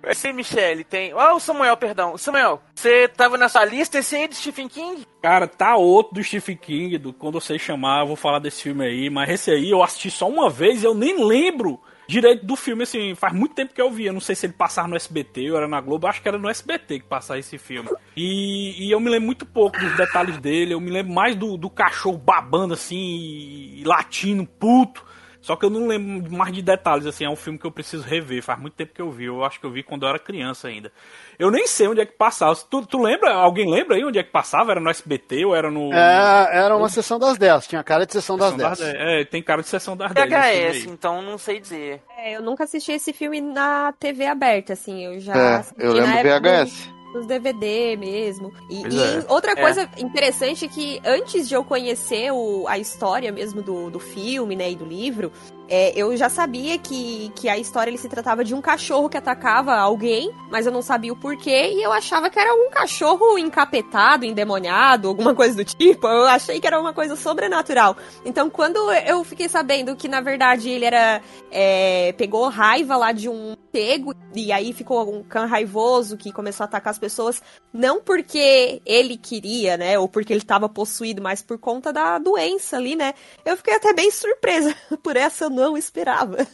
[0.04, 1.12] Esse aí, Michelle, tem.
[1.12, 2.18] Ah, o Samuel, perdão.
[2.18, 5.06] Samuel, você tava na sua lista esse aí de Stephen King?
[5.22, 8.86] Cara, tá outro do Stephen King, do quando você chamar, eu vou falar desse filme
[8.86, 12.56] aí, mas esse aí eu assisti só uma vez e eu nem lembro direito do
[12.56, 14.06] filme, assim, faz muito tempo que eu vi.
[14.06, 16.38] Eu não sei se ele passava no SBT ou era na Globo, acho que era
[16.38, 17.90] no SBT que passava esse filme.
[18.16, 21.58] E, e eu me lembro muito pouco dos detalhes dele, eu me lembro mais do,
[21.58, 25.06] do cachorro babando assim, e, latindo, puto.
[25.48, 28.04] Só que eu não lembro mais de detalhes, assim, é um filme que eu preciso
[28.04, 28.44] rever.
[28.44, 29.28] Faz muito tempo que eu vi.
[29.28, 30.92] Eu acho que eu vi quando eu era criança ainda.
[31.40, 32.54] Eu nem sei onde é que passava.
[32.70, 33.34] Tu, tu lembra?
[33.34, 34.72] Alguém lembra aí onde é que passava?
[34.72, 35.94] Era no SBT ou era no.
[35.94, 38.82] É, era uma sessão das 10, tinha cara de sessão das 10.
[38.82, 40.30] É, tem cara de sessão das 10.
[40.30, 42.02] VHS, então não sei dizer.
[42.18, 45.94] É, eu nunca assisti esse filme na TV aberta, assim, eu já É, assisti eu
[45.94, 46.97] lembro época VHS.
[47.18, 48.54] Do- dos DVD mesmo.
[48.70, 49.26] E, e é.
[49.28, 49.56] outra É.
[49.56, 54.56] coisa interessante é que antes de eu conhecer o- a história mesmo do, do filme,
[54.56, 55.32] né, e do livro,
[55.70, 59.18] é, eu já sabia que, que a história ele se tratava de um cachorro que
[59.18, 63.38] atacava alguém, mas eu não sabia o porquê, e eu achava que era um cachorro
[63.38, 66.08] encapetado, endemoniado, alguma coisa do tipo.
[66.08, 67.98] Eu achei que era uma coisa sobrenatural.
[68.26, 71.22] Então, quando eu fiquei sabendo que, na verdade, ele era.
[71.52, 76.64] é, pegou raiva lá de um pego, e aí ficou um cão raivoso que começou
[76.64, 77.42] a atacar as pessoas,
[77.72, 82.78] não porque ele queria, né, ou porque ele estava possuído, mas por conta da doença
[82.78, 83.14] ali, né.
[83.46, 86.38] Eu fiquei até bem surpresa, por essa não esperava.
[86.38, 86.48] né?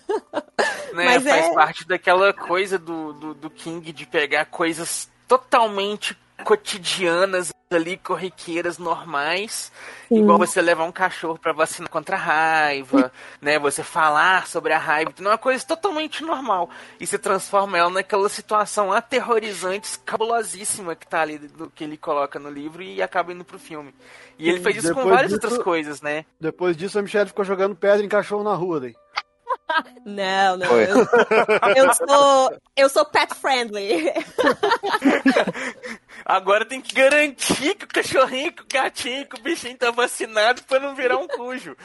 [0.93, 7.51] Mas Faz é- parte daquela coisa do, do, do King de pegar coisas totalmente cotidianas
[7.71, 9.71] ali, corriqueiras, normais.
[10.07, 10.19] Sim.
[10.19, 13.11] Igual você levar um cachorro pra vacinar contra a raiva,
[13.41, 13.57] né?
[13.57, 15.09] Você falar sobre a raiva.
[15.11, 16.69] Então é uma coisa totalmente normal.
[16.99, 22.37] E você transforma ela naquela situação aterrorizante, cabulosíssima que tá ali, do que ele coloca
[22.37, 23.91] no livro e acaba indo pro filme.
[24.37, 26.25] E ele fez isso com Depois várias disso- outras coisas, né?
[26.39, 28.95] Depois disso, a Michelle ficou jogando pedra em cachorro na rua, daí.
[30.05, 30.79] Não, não.
[30.79, 31.07] Eu,
[31.75, 32.57] eu sou.
[32.75, 34.11] Eu sou pet friendly.
[36.25, 40.63] Agora tem que garantir que o cachorrinho, que o gatinho, que o bichinho tá vacinado
[40.63, 41.75] pra não virar um cujo.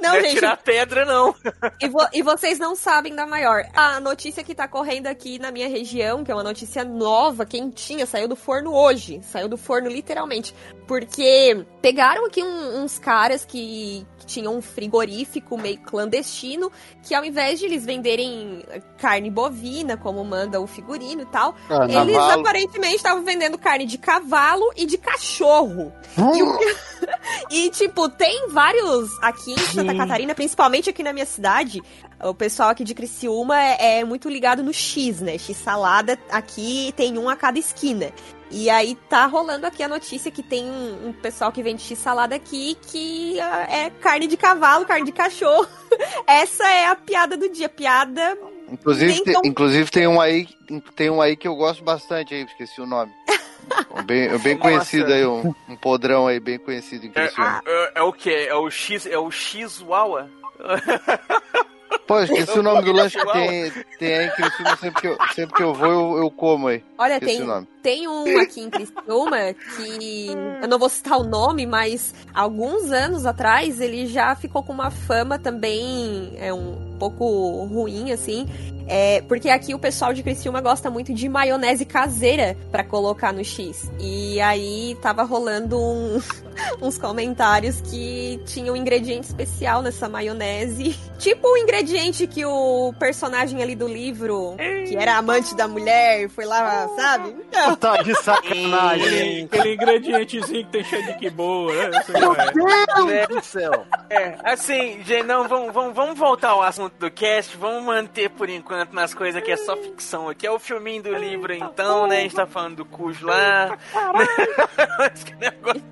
[0.00, 0.34] Não, Não é gente.
[0.34, 1.34] tirar pedra, não.
[1.80, 3.64] E, vo- e vocês não sabem da maior.
[3.74, 8.04] A notícia que tá correndo aqui na minha região, que é uma notícia nova, quentinha,
[8.06, 9.20] saiu do forno hoje.
[9.22, 10.54] Saiu do forno literalmente.
[10.86, 16.72] Porque pegaram aqui um- uns caras que, que tinham um frigorífico meio clandestino,
[17.02, 18.64] que ao invés de eles venderem
[18.98, 22.40] carne bovina, como manda o figurino e tal, Ah, eles cavalo.
[22.40, 25.92] aparentemente estavam vendendo carne de cavalo e de cachorro.
[26.34, 26.58] E, o-
[27.50, 29.94] e, tipo, tem vários aqui em Santa.
[29.94, 31.82] Catarina, principalmente aqui na minha cidade.
[32.20, 35.38] O pessoal aqui de Criciúma é, é muito ligado no X, né?
[35.38, 38.12] X salada aqui tem um a cada esquina.
[38.50, 41.98] E aí tá rolando aqui a notícia que tem um, um pessoal que vende X
[41.98, 45.68] salada aqui que ah, é carne de cavalo, carne de cachorro.
[46.26, 47.68] Essa é a piada do dia.
[47.68, 48.36] Piada.
[48.70, 50.46] Inclusive, te- tão- inclusive tem um aí,
[50.94, 53.12] tem um aí que eu gosto bastante aí, esqueci o nome.
[53.90, 54.58] Um bem, bem Nossa.
[54.68, 57.60] conhecido aí, um, um podrão aí bem conhecido em É, Criciúma.
[57.66, 58.30] é- é o que?
[58.30, 60.28] É o X, é o X-Wawa?
[62.06, 65.18] Pô, esqueci o nome do lanche que tem, tem aí em Criciúma, sempre que eu,
[65.34, 66.82] sempre que eu vou eu, eu como aí.
[66.96, 69.36] Olha, esqueci tem, tem um aqui em Criciúma
[69.76, 70.28] que
[70.62, 74.90] eu não vou citar o nome, mas alguns anos atrás ele já ficou com uma
[74.90, 78.46] fama também é um pouco ruim assim.
[78.88, 83.44] É, porque aqui o pessoal de Criciúma gosta muito de maionese caseira pra colocar no
[83.44, 83.90] X.
[84.00, 86.20] E aí tava rolando um-
[86.80, 90.98] uns comentários que tinha um ingrediente especial nessa maionese.
[91.18, 94.54] Tipo o ingrediente que o personagem ali do livro,
[94.88, 97.34] que era amante da mulher, foi lá, sabe?
[97.48, 99.44] Então, Tá de sacanagem.
[99.50, 101.90] Aquele ingredientezinho que tem cheio de que boa, né?
[101.98, 103.26] Eu sei qual é.
[103.26, 103.84] Do céu.
[104.08, 108.48] É, assim, gente, não, vamos, vamos, vamos voltar ao assunto do cast, vamos manter por
[108.48, 110.46] enquanto nas coisas que é só ficção aqui.
[110.46, 112.18] É o filminho do livro, então, né?
[112.18, 113.78] A gente tá falando do Cujo lá.
[114.98, 115.82] Mas que negócio.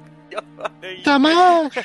[1.04, 1.80] Tá macho.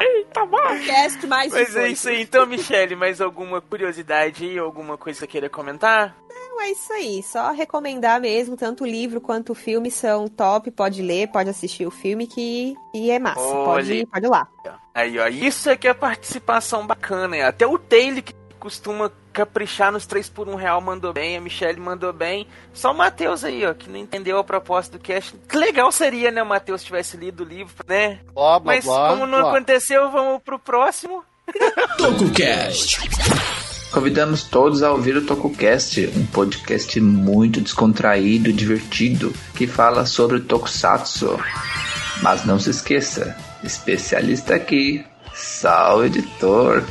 [0.00, 0.86] Eita, macho.
[0.86, 1.92] Cast mais Mas é 18.
[1.92, 2.22] isso aí.
[2.22, 4.58] Então, Michele, mais alguma curiosidade aí?
[4.58, 6.16] Alguma coisa que você queira comentar?
[6.28, 7.22] Não, é isso aí.
[7.22, 10.70] Só recomendar mesmo, tanto o livro quanto o filme são top.
[10.70, 13.40] Pode ler, pode assistir o filme que e é massa.
[13.40, 14.48] Pode, pode ir lá.
[14.94, 17.36] Aí, ó, isso é que é participação bacana.
[17.36, 17.42] hein?
[17.42, 21.36] Até o Taylor, que costuma caprichar nos 3 por 1 real, mandou bem.
[21.36, 22.46] A Michelle mandou bem.
[22.72, 25.34] Só o Matheus aí, ó, que não entendeu a proposta do cast.
[25.48, 28.20] Que legal seria, né, o Matheus tivesse lido o livro, né?
[28.34, 29.50] Blá, blá, Mas blá, como não blá.
[29.50, 31.24] aconteceu, vamos pro próximo.
[31.98, 33.00] TocoCast.
[33.90, 40.36] Convidamos todos a ouvir o TocoCast, um podcast muito descontraído e divertido que fala sobre
[40.36, 41.36] o Tokusatsu.
[42.22, 45.04] Mas não se esqueça, especialista aqui,
[45.34, 46.84] Sal Editor.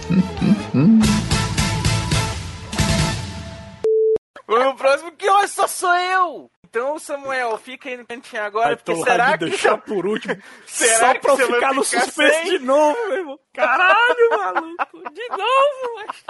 [4.67, 6.51] O próximo que hoje só sou eu!
[6.67, 9.45] Então, Samuel, fica aí no cantinho agora, Vai porque será que.
[9.45, 10.37] deixar por último.
[10.67, 12.49] Será só que pra eu ficar no ficar suspense sem?
[12.51, 13.39] de novo, meu irmão.
[13.55, 15.11] Caralho, maluco.
[15.11, 16.23] De novo, macho.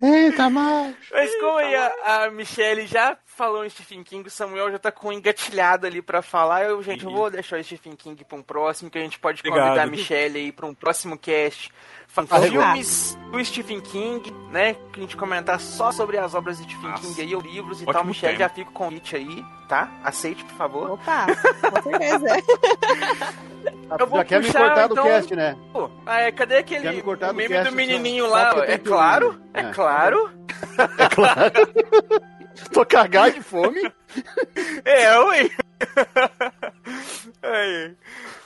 [0.00, 0.96] Eita, macho.
[1.10, 4.92] Mas como aí a, a Michelle já falou em Stephen King, o Samuel já tá
[4.92, 6.64] com um engatilhado ali pra falar.
[6.66, 9.40] Eu, gente, eu vou deixar o Stephen King pra um próximo, que a gente pode
[9.40, 9.64] Obrigado.
[9.64, 11.72] convidar a Michelle aí pra um próximo cast.
[12.16, 12.72] Legal.
[12.74, 14.74] filmes do Stephen King, né?
[14.92, 17.82] Que a gente comentar só sobre as obras de Stephen King aí, ou livros e
[17.84, 18.04] ótimo tal.
[18.04, 18.48] Michelle, tema.
[18.48, 19.88] já fica o convite aí, tá?
[20.02, 20.90] Aceite, por favor.
[20.92, 21.26] Opa,
[21.70, 22.26] com certeza.
[24.00, 25.56] Eu vou Já quer me puxar, cortar do então, cast, né?
[25.72, 28.44] Pô, ah, é, cadê aquele me cortar o do meme cast, do menininho só- lá?
[28.48, 29.70] só porque É tem que- claro, é, É.
[29.72, 30.30] claro.
[30.98, 31.52] É claro.
[32.72, 33.80] Tô cagado de fome.
[34.84, 35.50] É, ué.
[37.42, 37.94] aí.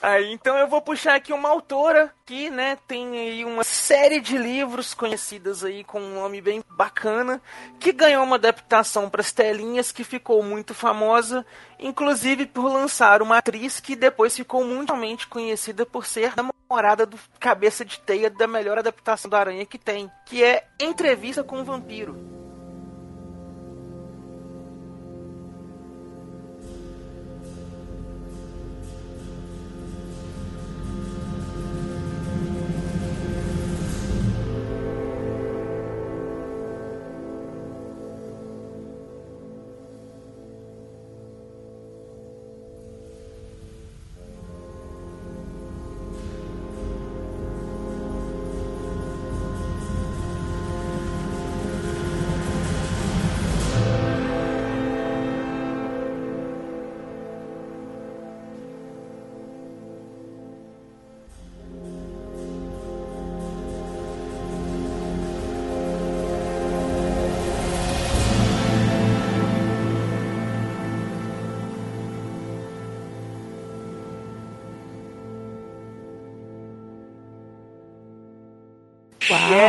[0.03, 4.37] Aí, então eu vou puxar aqui uma autora que, né, tem aí uma série de
[4.37, 7.41] livros conhecidas aí com um nome bem bacana,
[7.79, 11.45] que ganhou uma adaptação para as telinhas que ficou muito famosa,
[11.79, 17.85] inclusive por lançar uma atriz que depois ficou mundialmente conhecida por ser namorada do cabeça
[17.85, 22.32] de teia da melhor adaptação da Aranha que tem, que é Entrevista com o Vampiro.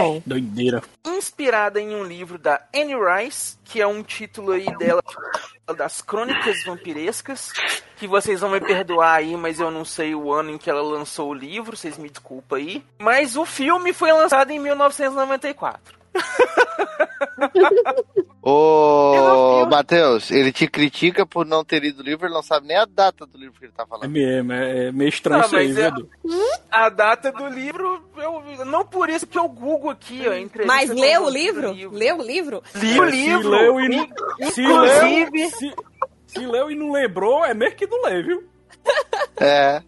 [0.04, 0.22] Uau.
[0.26, 0.82] Doideira.
[1.06, 5.02] inspirada em um livro da Anne Rice, que é um título aí dela
[5.76, 7.50] das Crônicas Vampirescas,
[7.96, 10.82] que vocês vão me perdoar aí, mas eu não sei o ano em que ela
[10.82, 12.84] lançou o livro, vocês me desculpem aí.
[12.98, 15.98] Mas o filme foi lançado em 1994.
[18.46, 22.76] Ô, Matheus, ele te critica por não ter lido o livro, ele não sabe nem
[22.76, 24.10] a data do livro que ele tá É falando.
[24.10, 25.92] mesmo, é é meio estranho Ah, isso aí, viu, é-?
[26.70, 30.90] A data do livro, eu, não por isso que eu google aqui, ó, entrevista Mas
[30.90, 31.72] leu o livro?
[31.92, 32.62] Leu o livro?
[32.74, 33.48] Li o Se livro.
[33.50, 34.08] leu e não-
[34.50, 35.74] se Inclusive, leu- se-
[36.26, 38.44] se leu e não lembrou, é mesmo que não lê, viu?
[39.40, 39.82] É.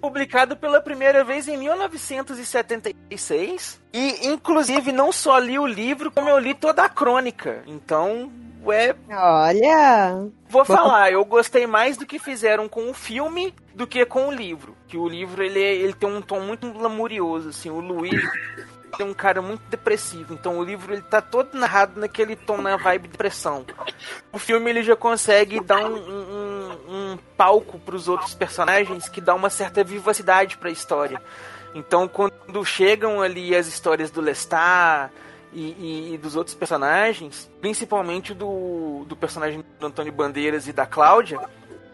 [0.00, 3.80] publicado pela primeira vez em 1976.
[3.92, 7.62] E, inclusive, não só li o livro, como eu li toda a crônica.
[7.66, 8.30] Então,
[8.70, 8.94] é.
[9.10, 10.26] Olha.
[10.48, 14.32] Vou falar, eu gostei mais do que fizeram com o filme do que com o
[14.32, 14.76] livro.
[14.86, 17.70] Que o livro ele, é- ele tem um tom muito lamurioso, assim.
[17.70, 18.20] O Luiz
[18.98, 20.34] é um cara muito depressivo.
[20.34, 23.64] Então o livro ele tá todo narrado naquele tom na vibe de depressão.
[24.32, 26.70] O filme ele já consegue dar um, um,
[27.12, 31.20] um palco para os outros personagens que dá uma certa vivacidade para a história.
[31.74, 35.10] Então quando chegam ali as histórias do Lestat
[35.52, 35.60] e,
[36.10, 41.38] e- e dos outros personagens, principalmente do, do personagem do Antônio Bandeiras e da Cláudia,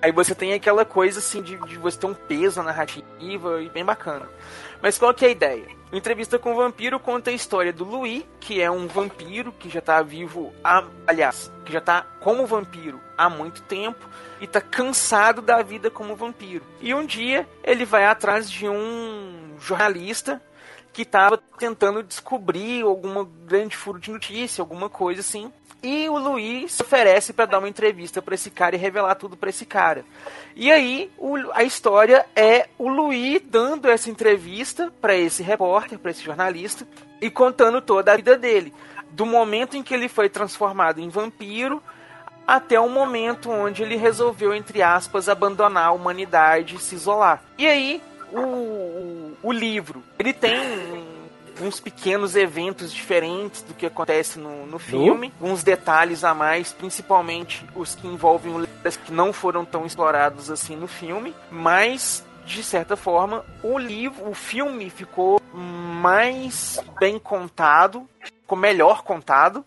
[0.02, 3.68] aí você tem aquela coisa assim de, de você ter um peso na narrativa e
[3.70, 4.28] bem bacana.
[4.84, 5.66] Mas qual que é a ideia?
[5.90, 9.80] Entrevista com o Vampiro conta a história do Louis, que é um vampiro que já
[9.80, 14.06] tá vivo, há, aliás, que já tá como vampiro há muito tempo
[14.42, 16.62] e tá cansado da vida como vampiro.
[16.82, 20.42] E um dia ele vai atrás de um jornalista
[20.92, 25.50] que estava tentando descobrir alguma grande furo de notícia, alguma coisa assim.
[25.86, 29.50] E o Luiz oferece para dar uma entrevista para esse cara e revelar tudo para
[29.50, 30.02] esse cara.
[30.56, 36.10] E aí o- a história é o Luiz dando essa entrevista para esse repórter, para
[36.10, 36.88] esse jornalista
[37.20, 38.72] e contando toda a vida dele,
[39.10, 41.82] do momento em que ele foi transformado em vampiro
[42.46, 47.42] até o momento onde ele resolveu, entre aspas, abandonar a humanidade e se isolar.
[47.58, 51.03] E aí, o, o, o livro, ele tem
[51.60, 57.64] uns pequenos eventos diferentes do que acontece no, no filme, uns detalhes a mais, principalmente
[57.74, 62.62] os que envolvem o Legolas, que não foram tão explorados assim no filme, mas de
[62.62, 69.64] certa forma o livro, o filme ficou mais bem contado, ficou melhor contado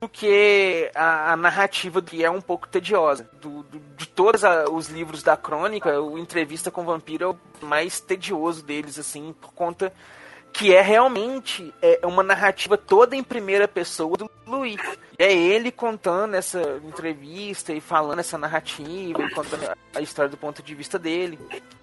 [0.00, 3.28] do que a, a narrativa que é um pouco tediosa.
[3.40, 7.64] Do, do- de todos a- os livros da crônica, o Entrevista com o Vampiro é
[7.64, 9.92] o mais tedioso deles, assim, por conta
[10.54, 14.80] que é realmente é uma narrativa toda em primeira pessoa do Luiz.
[15.18, 20.62] É ele contando essa entrevista e falando essa narrativa e contando a história do ponto
[20.62, 21.40] de vista dele.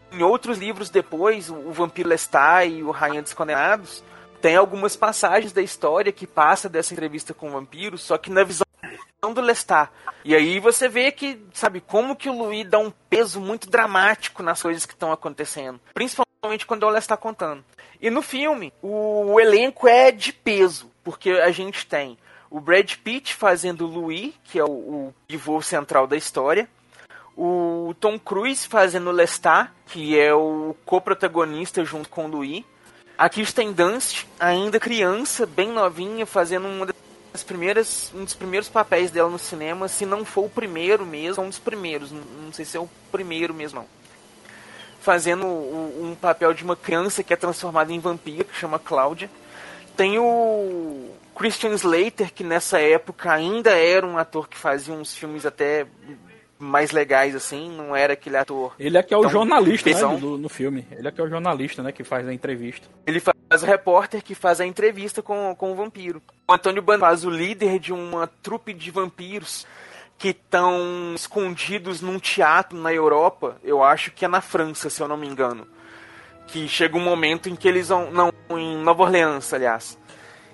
[0.09, 4.03] Em outros livros depois, o Vampiro Lestat e o Rainha dos Condenados
[4.41, 8.43] tem algumas passagens da história que passa dessa entrevista com o vampiro, só que na
[8.43, 8.65] visão
[9.33, 9.91] do Lestat.
[10.23, 14.41] E aí você vê que, sabe, como que o Louis dá um peso muito dramático
[14.41, 15.79] nas coisas que estão acontecendo.
[15.93, 16.30] Principalmente
[16.65, 17.63] quando o Lestat contando.
[18.01, 22.17] E no filme, o, elenco é de peso, porque a gente tem
[22.49, 26.67] o Brad Pitt fazendo o Louis, que é o, o pivô central da história.
[27.37, 32.63] O Tom Cruise fazendo o Lestat, que é o co-protagonista junto com o Louis.
[33.15, 39.11] A Kirsten Dunst, ainda criança, bem novinha, fazendo uma das primeiras, um dos primeiros papéis
[39.11, 42.77] dela no cinema, se não for o primeiro mesmo, um dos primeiros, não sei se
[42.77, 44.00] é o primeiro mesmo não.
[45.01, 49.29] Fazendo um, papel de uma criança que é transformada em vampiro, que chama Cláudia.
[49.97, 55.45] Tem o Christian Slater, que nessa época ainda era um ator que fazia uns filmes
[55.45, 55.85] até
[56.59, 58.75] mais legais, assim, não era aquele ator.
[58.79, 60.85] Ele é que é o jornalista, né, do- no filme.
[60.91, 62.87] Ele é que é o jornalista, né, que faz a entrevista.
[63.07, 66.21] Ele faz o repórter que faz a entrevista com, com o vampiro.
[66.47, 69.65] O Antônio Bandeira faz o líder de uma trupe de vampiros
[70.21, 75.07] que estão escondidos num teatro na Europa, eu acho que é na França, se eu
[75.07, 75.67] não me engano.
[76.45, 78.11] Que chega um momento em que eles vão.
[78.11, 79.97] Não, em Nova Orleans, aliás.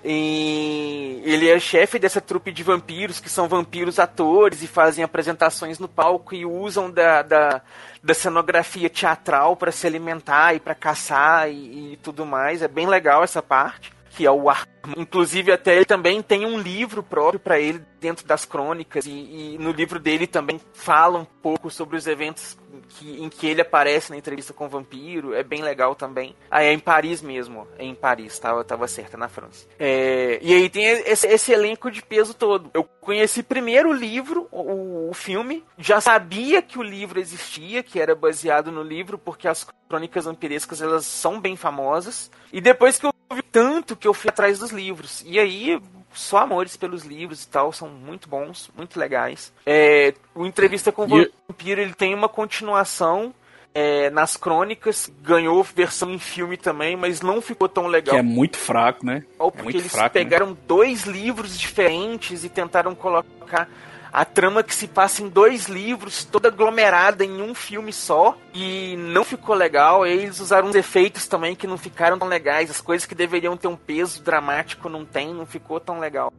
[0.02, 5.78] E ele é chefe dessa trupe de vampiros, que são vampiros atores e fazem apresentações
[5.78, 7.60] no palco e usam da, da,
[8.02, 12.62] da cenografia teatral para se alimentar e para caçar e, e tudo mais.
[12.62, 14.66] É bem legal essa parte, que é o ar.
[14.96, 19.58] Inclusive, até ele também tem um livro próprio para ele dentro das crônicas, e, e
[19.60, 22.58] no livro dele também fala um pouco sobre os eventos
[22.88, 25.34] que, em que ele aparece na entrevista com o vampiro.
[25.34, 26.34] É bem legal também.
[26.50, 27.66] Ah, é em Paris mesmo.
[27.78, 29.66] É em Paris, tava, tava certo, é na França.
[29.78, 32.70] É, e aí tem esse, esse elenco de peso todo.
[32.74, 38.00] Eu conheci primeiro o livro, o, o filme, já sabia que o livro existia, que
[38.00, 42.30] era baseado no livro, porque as crônicas vampirescas elas são bem famosas.
[42.52, 45.22] E depois que eu vi tanto que eu fui atrás dos livros.
[45.26, 45.80] E aí,
[46.18, 49.52] só amores pelos livros e tal, são muito bons, muito legais.
[49.64, 51.06] É, o Entrevista com o
[51.48, 53.32] Vampiro, ele tem uma continuação
[53.72, 58.14] é, nas crônicas, ganhou versão em filme também, mas não ficou tão legal.
[58.14, 59.22] Que é muito fraco, né?
[59.38, 60.24] Ou É porque muito eles fraco, né?
[60.24, 63.68] pegaram dois livros diferentes e tentaram colocar
[64.12, 68.96] a trama que se passa em dois livros, toda aglomerada em um filme só, e
[68.96, 70.06] não ficou legal.
[70.06, 72.70] Eles usaram uns efeitos também que não ficaram tão legais.
[72.70, 76.32] As coisas que deveriam ter um peso dramático não tem, não ficou tão legal.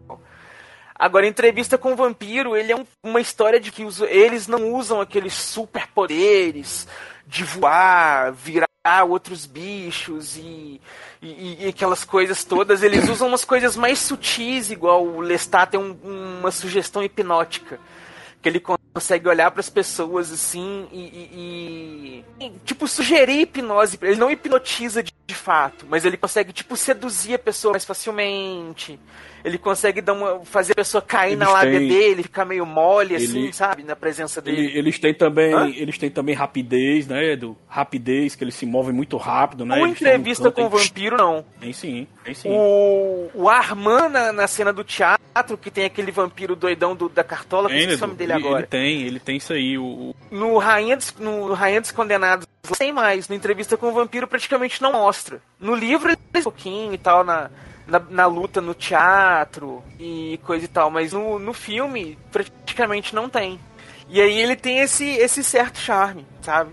[0.95, 4.73] Agora, entrevista com o vampiro, ele é um- uma história de que os- eles não
[4.73, 6.87] usam aqueles superpoderes
[7.25, 8.68] de voar, virar
[9.03, 10.79] outros bichos e,
[11.21, 12.83] e- e aquelas coisas todas.
[12.83, 17.79] Eles usam umas coisas mais sutis, igual o Lestat tem um- uma sugestão hipnótica.
[18.41, 18.59] Que ele
[18.93, 23.97] consegue olhar para as pessoas assim e, e- e- tipo sugerir hipnose.
[24.01, 28.99] Ele não hipnotiza de, de fato, mas ele consegue tipo seduzir a pessoa mais facilmente.
[29.45, 32.65] Ele consegue dar uma, fazer a pessoa cair na Eles lábia têm- dele, ficar meio
[32.65, 34.65] mole assim, Ele- sabe, na presença dele.
[34.65, 35.69] Ele- eles têm também, Hã?
[35.69, 37.55] eles têm também rapidez, né, Edu?
[37.65, 39.79] Rapidez, que eles se movem muito rápido, né?
[39.79, 41.45] Ou Eles têm um entrevista com o vampiro, não.
[41.61, 42.49] Tem sim, tem sim.
[42.51, 47.23] O, o Arman na, na cena do teatro, que tem aquele vampiro doidão do- da
[47.23, 48.59] cartola, que esqueci o nome dele ele, agora.
[48.59, 49.77] ele tem, ele tem isso aí.
[49.77, 52.47] O, No Rainha, dos, no Rainha dos Condenados,
[52.77, 53.27] tem mais.
[53.27, 55.41] Na entrevista com o vampiro, praticamente não mostra.
[55.59, 57.49] No livro, tem um pouquinho e tal, na,
[57.87, 60.89] na, na luta no teatro e coisa e tal.
[60.89, 63.59] Mas no, no filme, praticamente não tem.
[64.09, 66.71] E aí ele tem esse, esse certo charme, sabe?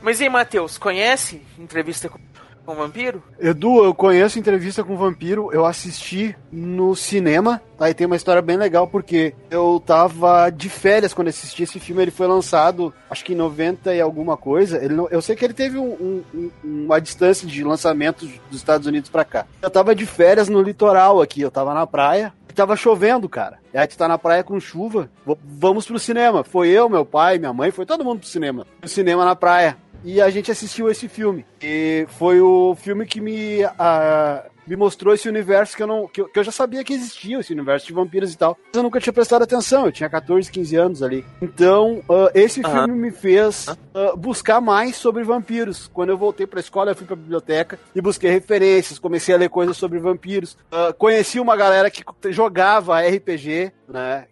[0.00, 2.18] Mas e aí, Matheus, conhece entrevista com,
[2.64, 3.22] com vampiro?
[3.38, 7.60] Edu, eu conheço entrevista com vampiro, eu assisti no cinema.
[7.78, 12.02] Aí tem uma história bem legal, porque eu tava de férias quando assisti esse filme.
[12.02, 14.82] Ele foi lançado, acho que em 90 e alguma coisa.
[14.82, 18.58] Ele não- eu sei que ele teve um- um- um- uma distância de lançamento dos
[18.58, 19.46] Estados Unidos pra cá.
[19.60, 22.32] Eu tava de férias no litoral aqui, eu tava na praia.
[22.54, 23.58] Tava chovendo, cara.
[23.72, 25.10] E aí tu tá na praia com chuva.
[25.44, 26.44] Vamos pro cinema.
[26.44, 28.64] Foi eu, meu pai, minha mãe, foi todo mundo pro cinema.
[28.80, 29.76] O cinema na praia.
[30.04, 31.46] E a gente assistiu esse filme.
[31.62, 36.20] E foi o filme que me, ah, me mostrou esse universo que eu, não, que,
[36.20, 38.58] eu, que eu já sabia que existia, esse universo de vampiros e tal.
[38.66, 41.24] Mas eu nunca tinha prestado atenção, eu tinha 14, 15 anos ali.
[41.40, 42.84] Então, ah, esse Aham.
[42.86, 45.88] filme me fez ah, buscar mais sobre vampiros.
[45.92, 49.48] Quando eu voltei pra escola, eu fui pra biblioteca e busquei referências, comecei a ler
[49.48, 50.56] coisas sobre vampiros.
[50.70, 54.26] Ah, conheci uma galera que jogava RPG, né?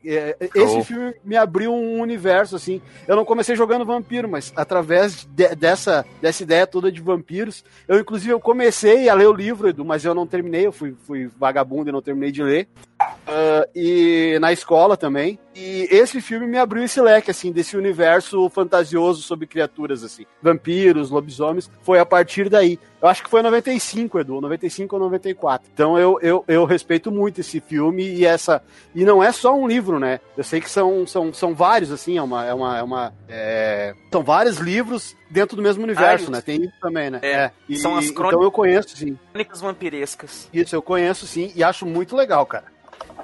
[0.54, 2.80] Esse filme me abriu um universo, assim.
[3.06, 7.98] Eu não comecei jogando vampiro, mas através de- dessa, dessa ideia toda de vampiros, eu
[7.98, 11.30] inclusive eu comecei a ler o livro, Edu, mas eu não terminei, eu fui, fui
[11.38, 12.68] vagabundo e não terminei de ler.
[13.10, 15.38] Uh, e na escola também.
[15.54, 20.24] E esse filme me abriu esse leque, assim, desse universo fantasioso sobre criaturas, assim.
[20.40, 21.70] Vampiros, lobisomens.
[21.82, 22.78] Foi a partir daí.
[23.02, 25.68] Eu acho que foi 95, Edu, 95 ou 94.
[25.72, 28.62] Então eu, eu, eu respeito muito esse filme e essa.
[28.94, 30.20] E não é só um livro, né?
[30.36, 32.46] Eu sei que são, são, são vários, assim, é uma.
[32.46, 33.94] É uma, é uma é...
[34.10, 36.40] São vários livros dentro do mesmo universo, né?
[36.40, 37.18] Tem isso também, né?
[37.22, 39.18] É, E, são as Então eu conheço, sim.
[39.32, 40.48] Crônicas vampirescas.
[40.52, 42.72] Isso, eu conheço, sim, e acho muito legal, cara.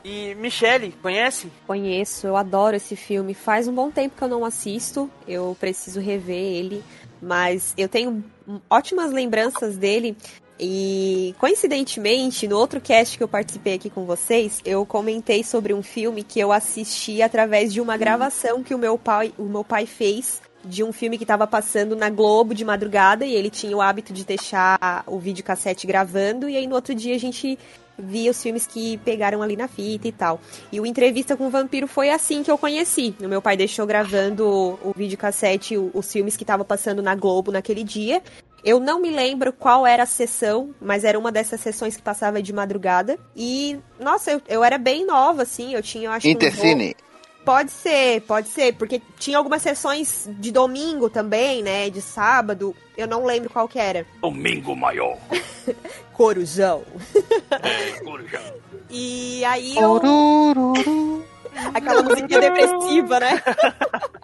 [0.05, 1.51] E Michele, conhece?
[1.67, 3.35] Conheço, eu adoro esse filme.
[3.35, 6.85] Faz um bom tempo que eu não assisto, eu preciso rever ele,
[7.21, 8.25] mas eu tenho
[8.71, 10.17] ótimas lembranças dele.
[10.61, 15.83] E coincidentemente, no outro cast que eu participei aqui com vocês, eu comentei sobre um
[15.83, 19.87] filme que eu assisti através de uma gravação que o meu pai, o meu pai
[19.87, 23.81] fez de um filme que estava passando na Globo de madrugada e ele tinha o
[23.81, 27.57] hábito de deixar o videocassete gravando e aí no outro dia a gente
[27.99, 30.41] via os filmes que pegaram ali na fita e tal.
[30.71, 33.15] E o Entrevista com o Vampiro foi assim que eu conheci.
[33.21, 34.47] O meu pai deixou gravando
[34.83, 38.23] o videocassete, os filmes que estavam passando na Globo naquele dia.
[38.65, 42.43] Eu não me lembro qual era a sessão, mas era uma dessas sessões que passava
[42.43, 43.19] de madrugada.
[43.37, 46.97] E, nossa, eu, eu era bem nova, assim, eu tinha, eu acho que uns Intercine.
[47.49, 51.89] Pode ser, pode ser, porque tinha algumas sessões de domingo também, né?
[51.89, 52.77] De sábado.
[52.95, 54.07] Eu não lembro qual que era.
[54.21, 55.17] Domingo maior.
[56.13, 56.85] Corujão.
[57.51, 58.43] É, Corujão.
[58.91, 59.99] E aí eu.
[61.73, 63.43] Aquela musiquinha depressiva, né?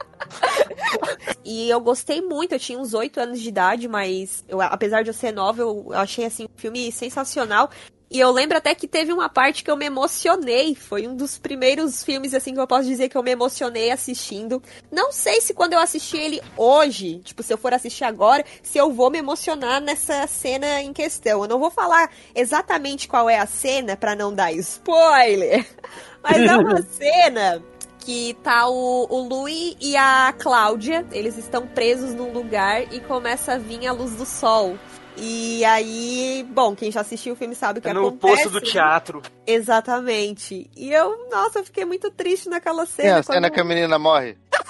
[1.42, 5.08] e eu gostei muito, eu tinha uns 8 anos de idade, mas eu, apesar de
[5.08, 7.70] eu ser nova, eu achei assim um filme sensacional.
[8.14, 10.76] E eu lembro até que teve uma parte que eu me emocionei.
[10.76, 14.62] Foi um dos primeiros filmes, assim, que eu posso dizer que eu me emocionei assistindo.
[14.88, 18.78] Não sei se quando eu assisti ele hoje, tipo, se eu for assistir agora, se
[18.78, 21.42] eu vou me emocionar nessa cena em questão.
[21.42, 25.66] Eu não vou falar exatamente qual é a cena pra não dar spoiler.
[26.22, 27.60] Mas é uma cena
[27.98, 33.54] que tá o, o Louis e a Cláudia, eles estão presos num lugar e começa
[33.54, 34.78] a vir a luz do sol.
[35.16, 38.20] E aí, bom, quem já assistiu o filme sabe o que É no acontece.
[38.36, 38.66] poço do né?
[38.66, 39.22] teatro.
[39.46, 40.68] Exatamente.
[40.76, 43.08] E eu, nossa, eu fiquei muito triste naquela cena.
[43.08, 44.36] É a cena quando- que a menina morre.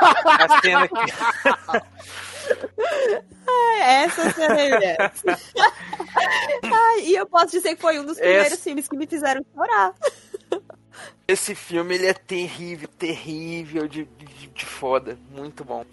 [0.00, 0.94] A cena que...
[3.48, 5.36] Ah, essa cena aí mesmo.
[6.72, 9.44] Ai, e eu posso dizer que foi um dos primeiros Esse- filmes que me fizeram
[9.54, 9.92] chorar.
[11.26, 15.16] Esse filme, ele é terrível, terrível de, de, de foda.
[15.30, 15.84] Muito bom.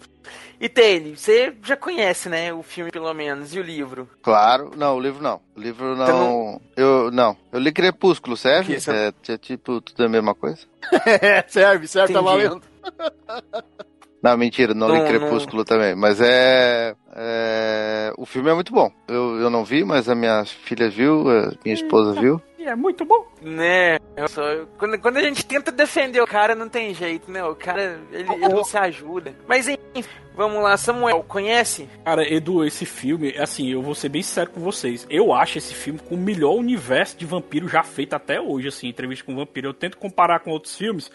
[0.60, 4.08] E Taylor, você já conhece, né, o filme pelo menos, e o livro?
[4.20, 4.72] Claro.
[4.76, 5.40] Não, o livro não.
[5.56, 6.04] O livro não.
[6.04, 7.36] Então Eu não.
[7.52, 8.74] Eu li Crepúsculo, serve?
[8.74, 8.90] Isso.
[8.90, 10.58] É, é tipo tudo a mesma coisa?
[11.06, 12.60] É, serve, serve, tá valendo.
[14.20, 15.94] Não, mentira, não, li Não, Crepúsculo também.
[15.94, 18.12] Mas é, é.
[18.18, 18.90] O filme é muito bom.
[19.06, 22.42] Eu, eu não vi, mas a minha filha viu, a minha esposa viu.
[22.58, 23.24] E é muito bom.
[23.40, 24.42] Né, eu só,
[24.76, 27.44] quando, quando a gente tenta defender o cara, não tem jeito, né?
[27.44, 29.32] O cara, ele, ele não se ajuda.
[29.46, 31.88] Mas enfim, vamos lá, Samuel, conhece?
[32.04, 35.06] Cara, Edu, esse filme, assim, eu vou ser bem sério com vocês.
[35.08, 38.88] Eu acho esse filme com o melhor universo de vampiro já feito até hoje, assim,
[38.88, 39.68] entrevista com vampiro.
[39.68, 41.12] Eu tento comparar com outros filmes.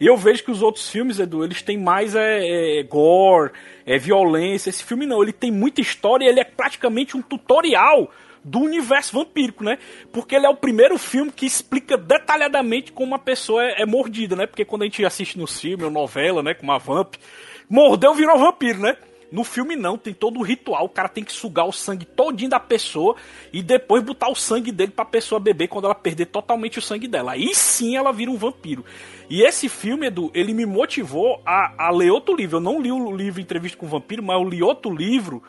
[0.00, 3.52] E eu vejo que os outros filmes, Edu, eles têm mais é, é, gore,
[3.84, 4.70] é violência.
[4.70, 8.10] Esse filme não, ele tem muita história e ele é praticamente um tutorial
[8.46, 9.76] do universo vampírico, né?
[10.12, 14.36] Porque ele é o primeiro filme que explica detalhadamente como uma pessoa é, é mordida,
[14.36, 14.46] né?
[14.46, 17.16] Porque quando a gente assiste nos filmes ou novela, né, com uma vamp,
[17.68, 18.96] mordeu virou vampiro, né?
[19.32, 22.48] No filme não, tem todo o ritual, o cara tem que sugar o sangue todinho
[22.48, 23.16] da pessoa
[23.52, 27.08] e depois botar o sangue dele pra pessoa beber quando ela perder totalmente o sangue
[27.08, 27.32] dela.
[27.32, 28.84] Aí sim ela vira um vampiro.
[29.28, 32.58] E esse filme, Edu, ele me motivou a, a ler outro livro.
[32.58, 35.42] Eu não li o livro Entrevista com o Vampiro, mas eu li outro livro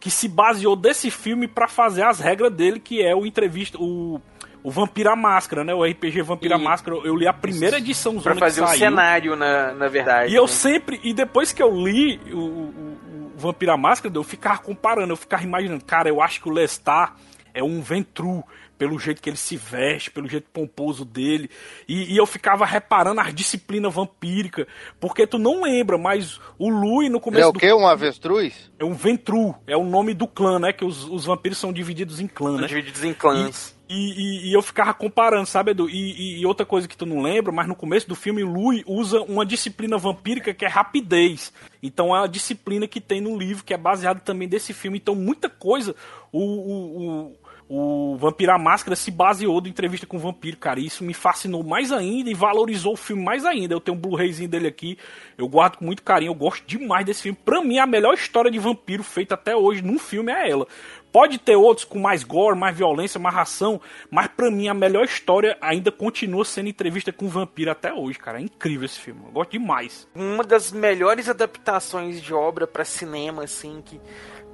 [0.00, 4.20] que se baseou desse filme pra fazer as regras dele, que é o entrevista, o,
[4.62, 5.74] o Vampira Máscara, né?
[5.74, 6.96] O RPG Vampira E- Máscara.
[7.04, 8.78] Eu li a primeira edição Pra fazer o saiu.
[8.78, 10.32] cenário, na, na verdade.
[10.32, 10.48] E eu né?
[10.48, 15.16] sempre, e depois que eu li o, o, o Vampira Máscara, eu ficava comparando, eu
[15.16, 17.12] ficava imaginando, cara, eu acho que o Lestat
[17.52, 18.44] é um Ventru,
[18.78, 21.50] pelo jeito que ele se veste, pelo jeito pomposo dele.
[21.88, 24.66] E, e eu ficava reparando as disciplinas vampíricas,
[25.00, 27.72] porque tu não lembra, mas o Lui no Ele começo é o do quê?
[27.72, 28.70] Um avestruz?
[28.78, 30.72] é um Ventru, é o nome do clã, né?
[30.72, 32.66] Que os, os vampiros são divididos em clã, São né?
[32.68, 33.76] divididos em clãs.
[33.90, 35.88] E, e- e eu ficava comparando, sabe, Edu?
[35.88, 38.84] E, e- e outra coisa que tu não lembra, mas no começo do filme, Lui
[38.86, 41.50] usa uma disciplina vampírica que é rapidez.
[41.82, 44.98] Então é a disciplina que tem no livro, que é baseada também desse filme.
[44.98, 45.96] Então muita coisa
[46.30, 47.36] o, o,
[47.68, 50.80] o, Vampira Máscara se baseou do entrevista com o vampiro, cara.
[50.80, 53.74] E isso me fascinou mais ainda e valorizou o filme mais ainda.
[53.74, 54.96] Eu tenho um Blu-rayzinho dele aqui,
[55.36, 57.38] eu guardo com muito carinho, eu gosto demais desse filme.
[57.44, 60.66] Pra mim, a melhor história de vampiro feita até hoje num filme é ela.
[61.12, 63.80] Pode ter outros com mais gore, mais violência, mais ração,
[64.10, 68.18] mas pra mim a melhor história ainda continua sendo entrevista com o vampiro até hoje,
[68.18, 68.38] cara.
[68.38, 69.22] É incrível esse filme.
[69.24, 70.06] Eu gosto demais.
[70.14, 73.98] Uma das melhores adaptações de obra pra cinema, assim, que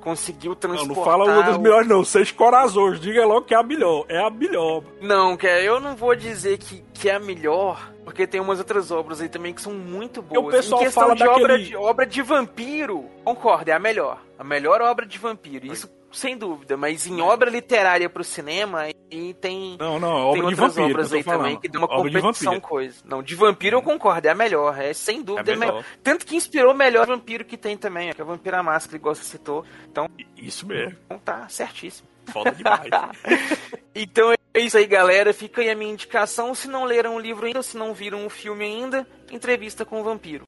[0.04, 0.96] conseguiu Não, transportar.
[0.96, 2.04] não fala uma das melhores, não.
[2.04, 3.00] Seis corações.
[3.00, 4.04] Diga logo que é a melhor.
[4.08, 4.82] É a melhor.
[5.00, 8.90] Não, que eu não vou dizer que, que é a melhor, porque tem umas outras
[8.90, 10.44] obras aí também que são muito boas.
[10.46, 13.78] o pessoal em questão fala de daquele- obra de obra de vampiro, concordo, é a
[13.78, 14.20] melhor.
[14.38, 19.34] A melhor obra de vampiro, isso sem dúvida, mas em obra literária pro cinema e
[19.34, 20.84] tem Não, não, tem obra de outras vampiro.
[20.90, 21.60] obras aí tô também falando.
[21.60, 22.96] que deu uma Obra competição coisa.
[23.04, 25.72] Não, de vampiro eu concordo, é a melhor, é sem dúvida É é melhor.
[25.74, 25.84] melhor.
[26.02, 29.14] Tanto que inspirou o melhor vampiro que tem também, que é o Vampira Máscara, igual
[29.14, 29.64] você citou.
[29.90, 30.96] Então, Isso mesmo.
[31.06, 32.08] então tá certíssimo.
[32.32, 32.88] Foda demais.
[33.96, 35.32] Então é isso aí, galera.
[35.32, 36.52] Fica aí a minha indicação.
[36.52, 40.04] Se não leram o livro ainda, se não viram o filme ainda, entrevista com o
[40.04, 40.42] vampiro.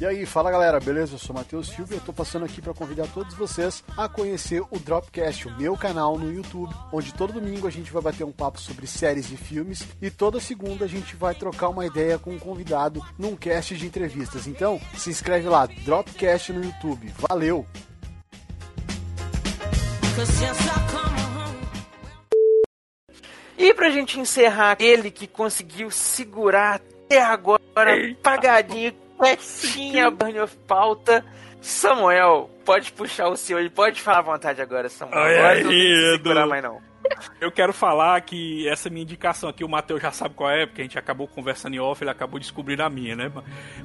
[0.00, 1.14] E aí, fala galera, beleza?
[1.14, 4.08] Eu sou o Matheus Silva e eu tô passando aqui para convidar todos vocês a
[4.08, 8.22] conhecer o Dropcast, o meu canal no YouTube, onde todo domingo a gente vai bater
[8.22, 12.16] um papo sobre séries e filmes e toda segunda a gente vai trocar uma ideia
[12.16, 14.46] com um convidado num cast de entrevistas.
[14.46, 17.12] Então, se inscreve lá, Dropcast no YouTube.
[17.28, 17.66] Valeu!
[23.58, 27.60] E pra gente encerrar, ele que conseguiu segurar até agora,
[28.22, 31.24] pagadinho, quietinha a Burn of Pauta,
[31.60, 32.50] Samuel.
[32.64, 35.18] Pode puxar o seu e pode falar à vontade agora, Samuel.
[35.18, 36.88] Ai, Agora ai, não segurar mais não.
[37.40, 40.82] Eu quero falar que essa minha indicação aqui, o Matheus já sabe qual é, porque
[40.82, 43.32] a gente acabou conversando em off, ele acabou descobrindo a minha, né?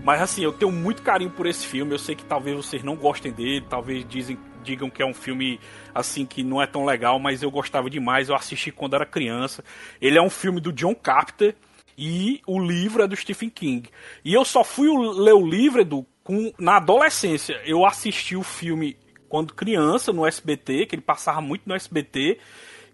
[0.04, 1.94] Mas assim, eu tenho muito carinho por esse filme.
[1.94, 5.60] Eu sei que talvez vocês não gostem dele, talvez dizem, digam que é um filme
[5.96, 8.28] assim que não é tão legal, mas eu gostava demais.
[8.28, 9.64] Eu assisti quando era criança.
[10.02, 11.56] Ele é um filme do John Carpenter
[11.98, 13.90] e o livro é do Stephen King.
[14.24, 17.62] E eu só fui ler o livro, Edu, com, na adolescência.
[17.66, 18.98] Eu assisti o filme
[19.30, 22.40] quando criança no SBT, que ele passava muito no SBT.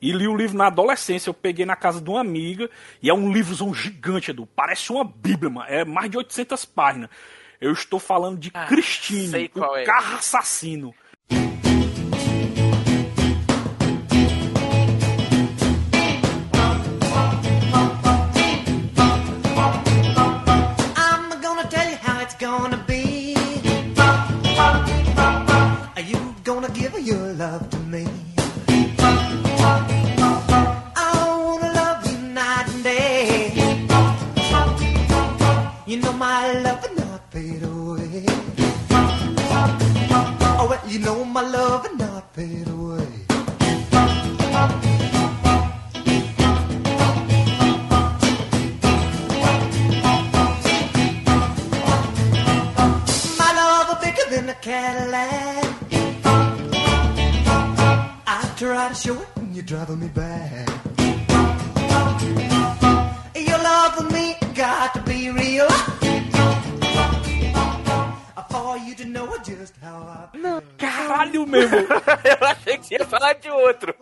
[0.01, 2.69] E li o livro na adolescência, eu peguei na casa de uma amiga,
[3.03, 4.47] e é um livrozão gigante, Edu.
[4.55, 5.67] Parece uma bíblia, mano.
[5.69, 7.09] É mais de 800 páginas.
[7.59, 9.83] Eu estou falando de Christine, sei qual o é.
[9.83, 10.95] carro assassino.
[27.39, 27.78] Love
[59.01, 60.67] It and you're driving me back.
[63.33, 65.69] Your love for me got to be real.
[68.49, 70.61] For you to know just how I feel.
[70.77, 71.77] Caralho, mesmo.
[71.87, 73.95] eu achei que você ia falar de outro.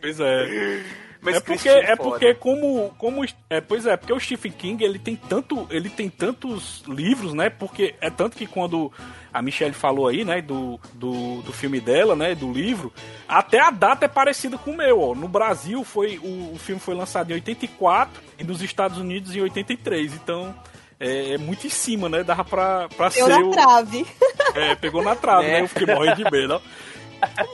[0.00, 0.82] Pois é.
[1.24, 2.10] Mas é porque, Christine é foda.
[2.10, 6.08] porque como, como é, pois é, porque o Stephen King ele tem tanto, ele tem
[6.10, 7.48] tantos livros, né?
[7.50, 8.92] Porque é tanto que quando
[9.32, 12.92] a Michelle falou aí, né, do, do, do filme dela, né, do livro,
[13.26, 15.14] até a data é parecida com o meu, ó.
[15.14, 19.40] No Brasil foi o, o filme foi lançado em 84 e nos Estados Unidos em
[19.40, 20.14] 83.
[20.14, 20.54] Então,
[21.00, 22.22] é, é muito em cima, né?
[22.22, 24.06] Dava pra, pra Eu ser na o, trave.
[24.54, 25.52] é, pegou na trave, É.
[25.54, 25.60] né?
[25.62, 26.60] Eu fiquei morrendo de medo, ó.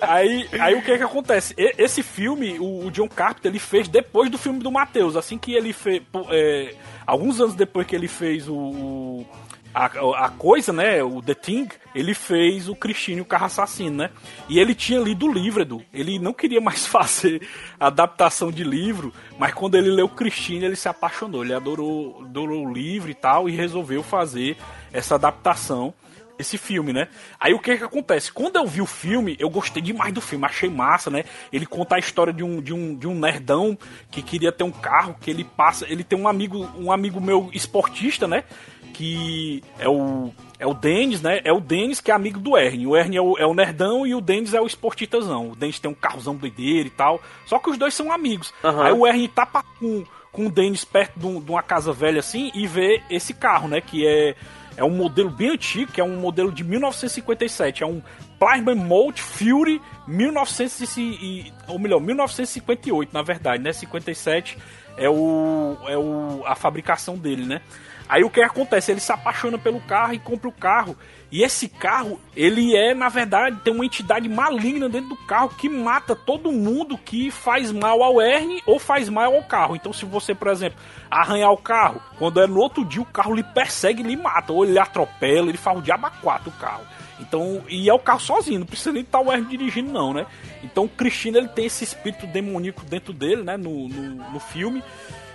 [0.01, 1.55] Aí, aí o que que acontece?
[1.57, 5.17] E- Esse filme, o, o John Carpenter, ele fez depois do filme do Matheus.
[5.17, 6.03] Assim que ele fez.
[6.31, 6.75] é,
[7.07, 8.55] alguns anos depois que ele fez o.
[8.55, 9.27] o-
[9.73, 9.85] a,
[10.25, 11.01] a coisa, né?
[11.01, 14.11] O The Thing, ele fez o Christine, o carro assassino, né?
[14.49, 15.81] E ele tinha lido o livro, Edu.
[15.95, 17.47] Ele não queria mais fazer
[17.79, 21.45] adaptação de livro, mas quando ele leu Christine, ele se apaixonou.
[21.45, 24.57] Ele adorou, adorou o livro e tal, e resolveu fazer
[24.93, 25.95] essa adaptação
[26.41, 27.09] esse filme, né?
[27.39, 28.33] Aí o que que acontece?
[28.33, 31.25] Quando eu vi o filme, eu gostei demais do filme, achei massa, né?
[31.53, 33.77] Ele conta a história de um, de um, de um nerdão
[34.11, 37.51] que queria ter um carro, que ele passa, ele tem um amigo, um amigo meu
[37.53, 38.45] esportista, né?
[38.93, 41.41] Que é o é o Denis, né?
[41.43, 42.87] É o Denis que é amigo do Ernie.
[42.87, 45.53] O Ernie é o, é o nerdão e o Denis é o esportitazão.
[45.53, 47.19] O Denis tem um carrozão doideiro e tal.
[47.47, 48.53] Só que os dois são amigos.
[48.63, 48.85] Aham.
[48.85, 49.47] Aí o Ernie tá
[49.79, 53.33] com, com o Denis perto de, um- de uma casa velha assim e vê esse
[53.33, 53.81] carro, né?
[53.81, 54.35] Que é
[54.77, 57.83] é um modelo bem antigo, que é um modelo de 1957.
[57.83, 58.03] É um
[58.39, 63.73] Plymouth Fury 1900 e, e- ou melhor, 1958, na verdade, né?
[63.73, 64.57] 57
[64.97, 67.61] é o é o a fabricação dele, né?
[68.09, 68.91] Aí o que acontece?
[68.91, 70.97] Ele se apaixona pelo carro e compra o carro.
[71.33, 75.69] E esse carro, ele é, na verdade, tem uma entidade maligna dentro do carro que
[75.69, 79.77] mata todo mundo que faz mal ao Ernie ou faz mal ao carro.
[79.77, 80.79] Então, se você, por exemplo,
[81.09, 84.53] arranhar o carro, quando é no outro dia, o carro lhe persegue lhe mata.
[84.53, 86.85] Ou ele atropela, ele faz o diabo quatro o carro.
[87.21, 90.27] Então, e é o carro sozinho, não precisa nem estar o Ernie dirigindo, não, né?
[90.65, 94.83] Então, o Cristina, ele tem esse espírito demoníaco dentro dele, né, no, no, no filme.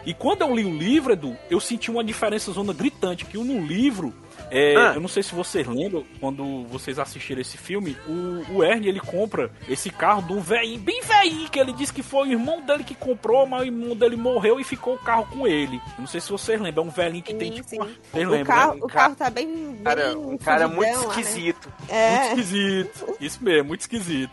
[0.06, 3.65] E quando eu li o livro, Edu, eu senti uma diferença zona gritante, que no
[3.65, 4.14] livro,
[4.52, 4.91] é, Ah.
[4.95, 8.99] eu não sei se vocês lembram, quando vocês assistiram esse filme, o, o Ernie, ele
[8.99, 12.61] compra esse carro de um velhinho, bem velhinho, que ele disse que foi o irmão
[12.61, 15.77] dele que comprou, mas o irmão dele morreu e ficou o carro com ele.
[15.77, 17.76] Eu não sei se vocês lembram, é um velhinho que tem tipo...
[17.76, 18.80] uma- Vocês O lembram, carro, né?
[18.84, 19.48] o carro tá bem.
[19.48, 21.22] bem Cara, um cara muito fudidão lá, né?
[21.22, 21.73] esquisito.
[21.90, 22.10] É.
[22.19, 23.15] Muito esquisito.
[23.19, 24.32] Isso mesmo, muito esquisito.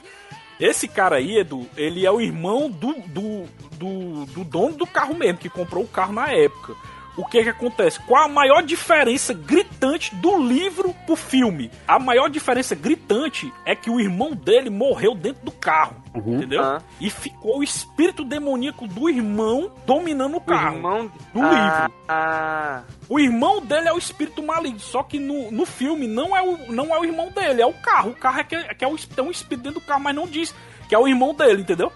[0.60, 3.44] Esse cara aí, Edu, ele é o irmão do, do,
[3.76, 6.74] do, do dono do carro mesmo, que comprou o carro na época.
[7.16, 8.00] O que que acontece?
[8.00, 11.70] Qual a maior diferença gritante do livro pro filme?
[11.86, 15.96] A maior diferença gritante é que o irmão dele morreu dentro do carro.
[16.14, 16.62] Entendeu?
[16.62, 16.80] Ah.
[17.00, 20.76] E ficou o espírito demoníaco do irmão dominando o carro.
[20.76, 21.12] irmão?
[21.34, 21.50] Do Ah,
[21.88, 21.94] livro.
[22.08, 26.42] Ah, O irmão dele é o espírito maligno, só que no, no filme não é,
[26.42, 28.10] o, não é o irmão dele, é o carro.
[28.10, 30.14] O carro é que, é que é o, tem um espírito dentro do carro, mas
[30.14, 30.54] não diz
[30.88, 31.92] que é o irmão dele, entendeu?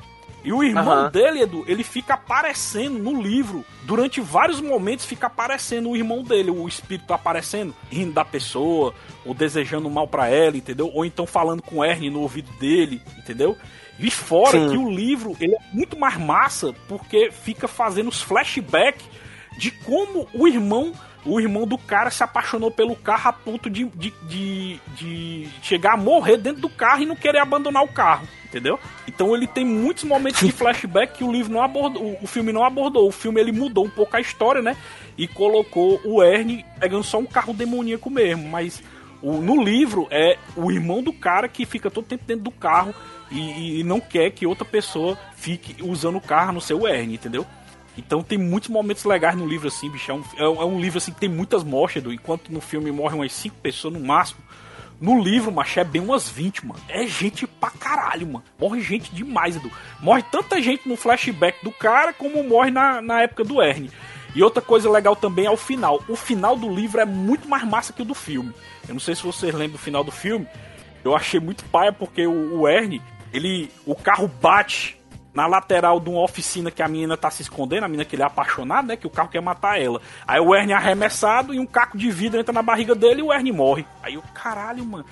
[0.47, 1.11] E o irmão Aham.
[1.11, 3.65] dele, Edu, ele fica aparecendo no livro.
[3.83, 8.95] Durante vários momentos fica aparecendo o irmão dele, o espírito aparecendo, rindo da pessoa,
[9.25, 10.89] ou desejando mal pra ela, entendeu?
[10.95, 13.57] Ou então falando com Ernie no ouvido dele, entendeu?
[13.99, 14.71] E fora Sim.
[14.71, 19.05] que o livro ele é muito mais massa porque fica fazendo os flashbacks
[19.59, 20.93] de como o irmão
[21.27, 25.95] o irmão do cara se apaixonou pelo carro a ponto de, de, de, de chegar
[25.95, 28.79] a morrer dentro do carro e não querer abandonar o carro, entendeu?
[29.09, 32.65] Então ele tem muitos momentos de flashback que o livro não abordou, o- filme não
[32.65, 33.09] abordou.
[33.09, 34.77] O filme ele mudou um pouco a história, né?
[35.19, 38.83] E colocou o Ernie pegando só um carro demoníaco mesmo, mas
[39.21, 42.95] o- no livro é o irmão do cara que fica todo tempo dentro do carro
[43.31, 47.45] e, e não quer que outra pessoa fique usando o carro no seu Ernie, entendeu?
[47.97, 50.11] Então tem muitos momentos legais no livro, assim, bicho.
[50.11, 52.13] É um, é um- é um livro assim que tem muitas mortes, Edu.
[52.13, 54.41] Enquanto no filme morrem umas 5 pessoas no máximo.
[55.01, 56.81] No livro, macho, é bem umas 20, mano.
[56.89, 58.45] É gente pra caralho, mano.
[58.59, 59.71] Morre gente demais, Edu.
[60.01, 63.91] Morre tanta gente no flashback do cara como morre na, na época do Ernie.
[64.35, 66.03] E outra coisa legal também é o final.
[66.09, 68.53] O final do livro é muito mais massa que o do filme.
[68.89, 70.47] Eu não sei se vocês lembram do final do filme.
[71.05, 73.01] Eu achei muito paia porque o, o Ernie,
[73.33, 73.71] ele.
[73.85, 74.96] O carro bate
[75.37, 78.23] na lateral de uma oficina que a menina tá se escondendo, a menina que ele
[78.23, 78.97] é apaixonado, né?
[78.97, 80.01] Que o carro quer matar ela.
[80.27, 83.23] Aí o Ernie é arremessado e um caco de vidro entra na barriga dele e
[83.23, 83.85] o Ernie morre.
[84.03, 85.05] Aí eu, caralho, mano.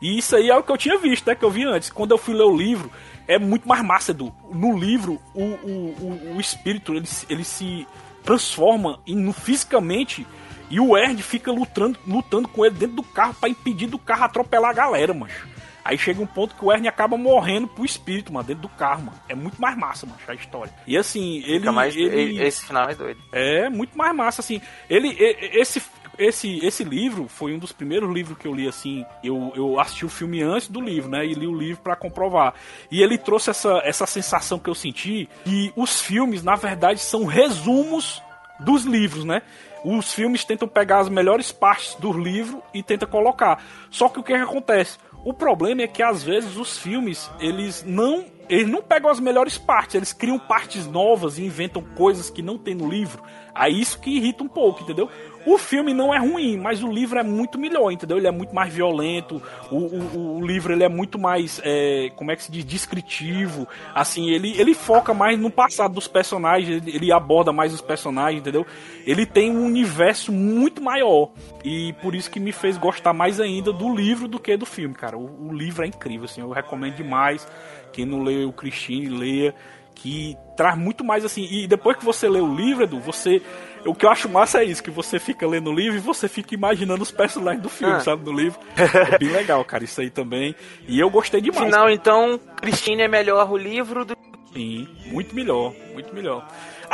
[0.00, 1.34] E isso aí é o que eu tinha visto, né?
[1.34, 1.90] Que eu vi antes.
[1.90, 2.88] Quando eu fui ler o livro,
[3.26, 4.32] é muito mais massa, Edu.
[4.52, 7.84] No livro, o, o, o, o espírito, ele, ele se
[8.22, 10.24] transforma em, fisicamente
[10.70, 14.22] e o Ernie fica lutando, lutando com ele dentro do carro pra impedir do carro
[14.22, 15.48] atropelar a galera, mancho.
[15.84, 19.04] Aí chega um ponto que o Ernie acaba morrendo pro espírito, mano, dentro do carro,
[19.04, 19.18] mano.
[19.28, 20.72] É muito mais massa, mancho, a história.
[20.86, 21.58] E assim, ele...
[21.58, 22.42] fica mais, ele...
[22.42, 23.20] Esse final é doido.
[23.32, 24.62] É, muito mais massa, assim.
[24.88, 25.82] Ele, esse,
[26.18, 29.04] esse, esse livro foi um dos primeiros livros que eu li, assim.
[29.22, 31.26] Eu, eu assisti o filme antes do livro, né?
[31.26, 32.54] E li o livro pra comprovar.
[32.90, 35.28] E ele trouxe essa, essa sensação que eu senti.
[35.44, 38.22] E os filmes, na verdade, são resumos
[38.58, 39.42] dos livros, né?
[39.84, 43.62] Os filmes tentam pegar as melhores partes do livro e tentam colocar.
[43.90, 44.98] Só que o que, que acontece?
[45.24, 49.58] O problema é que às vezes os filmes, eles não, eles não pegam as melhores
[49.58, 53.22] partes, eles criam partes novas e inventam coisas que não tem no livro.
[53.54, 55.08] Aí isso que irrita um pouco, entendeu?
[55.46, 58.16] O filme não é ruim, mas o livro é muito melhor, entendeu?
[58.16, 59.40] Ele é muito mais violento,
[59.70, 63.68] o, o, o livro ele é muito mais, é, como é que se diz, descritivo.
[63.94, 68.40] Assim, ele, ele foca mais no passado dos personagens, ele, ele aborda mais os personagens,
[68.40, 68.66] entendeu?
[69.06, 71.30] Ele tem um universo muito maior.
[71.62, 74.94] E por isso que me fez gostar mais ainda do livro do que do filme,
[74.94, 75.16] cara.
[75.16, 77.46] O, o livro é incrível, assim, eu recomendo demais.
[77.94, 79.54] Quem não leu o Christine, leia
[79.94, 81.46] que traz muito mais assim.
[81.50, 83.40] E depois que você lê o livro, Edu, você.
[83.86, 86.26] O que eu acho massa é isso, que você fica lendo o livro e você
[86.28, 88.00] fica imaginando os personagens do filme, Ah.
[88.00, 88.58] sabe, do livro.
[88.76, 90.54] É bem legal, cara, isso aí também.
[90.88, 91.64] E eu gostei demais.
[91.66, 94.16] Final, então, Christine é melhor o livro do.
[94.52, 96.46] Sim, muito melhor, muito melhor.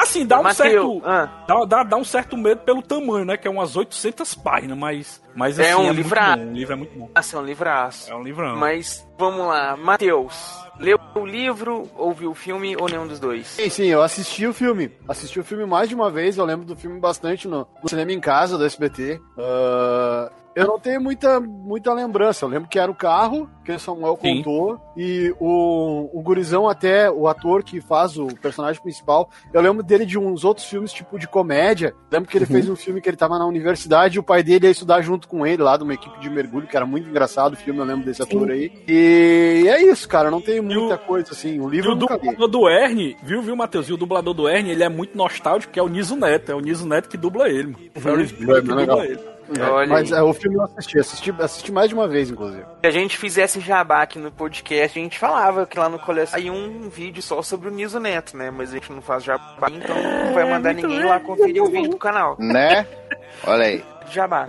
[0.03, 1.03] Assim, dá um certo.
[1.05, 1.29] ah.
[1.47, 3.37] Dá, dá, dá um certo medo pelo tamanho, né?
[3.37, 5.23] Que é umas 800 páginas, mas.
[5.35, 6.39] Mas assim, É um muito livraço.
[6.43, 7.11] bom, O livro é muito bom.
[7.15, 8.11] Nossa, é um livraço.
[8.11, 8.57] É um livrão.
[8.57, 9.77] Mas, vamos lá.
[9.77, 10.35] Matheus,
[10.79, 13.47] leu o livro, ouviu o filme ou nenhum dos dois?
[13.47, 14.91] Sim, sim, eu assisti o filme.
[15.09, 18.11] Assisti o filme mais de uma vez, eu lembro do filme bastante no, no cinema
[18.13, 19.21] em casa do SBT.
[19.39, 22.45] Ah, Eu não tenho muita, muita lembrança.
[22.45, 24.39] Eu lembro que era o carro que o Samuel Sim.
[24.39, 24.81] contou.
[24.97, 30.05] E o, o gurizão, até o ator que faz o personagem principal, eu lembro dele
[30.05, 31.95] de uns outros filmes, tipo de comédia.
[32.11, 32.51] Lembro que ele Uhum.
[32.53, 35.29] fez um filme que ele tava na universidade e o pai dele ia estudar junto
[35.29, 37.85] com ele lá, de uma equipe de mergulho, que era muito engraçado o filme, eu
[37.87, 38.73] lembro desse ator aí.
[38.89, 40.31] E é isso, cara.
[40.31, 41.61] Não tem muita coisa assim.
[41.61, 42.21] O E livro o eu nunca li.
[42.21, 43.89] dublador do Ernie, viu, viu, Matheus?
[43.89, 46.51] E o dublador do Ernie, ele é muito nostálgico, que é o Niso Neto.
[46.51, 47.79] É o Niso Neto que dubla ele, mano.
[47.95, 48.03] O Uhum.
[48.05, 48.97] Bueller que É legal.
[48.99, 49.21] dubla ele.
[49.59, 52.65] Olha Mas é, o filme eu assisti, assisti, assisti mais de uma vez, inclusive.
[52.81, 56.33] Se a gente fizesse jabá aqui no podcast, a gente falava que lá no colégio
[56.33, 58.51] saiu um vídeo só sobre o Niso Neto, né?
[58.51, 59.97] Mas a gente não faz jabá, então
[60.27, 62.37] não vai mandar ninguém lá conferir o vídeo do canal.
[62.39, 62.87] Né?
[63.47, 63.85] Olha aí.
[64.11, 64.48] Jabá.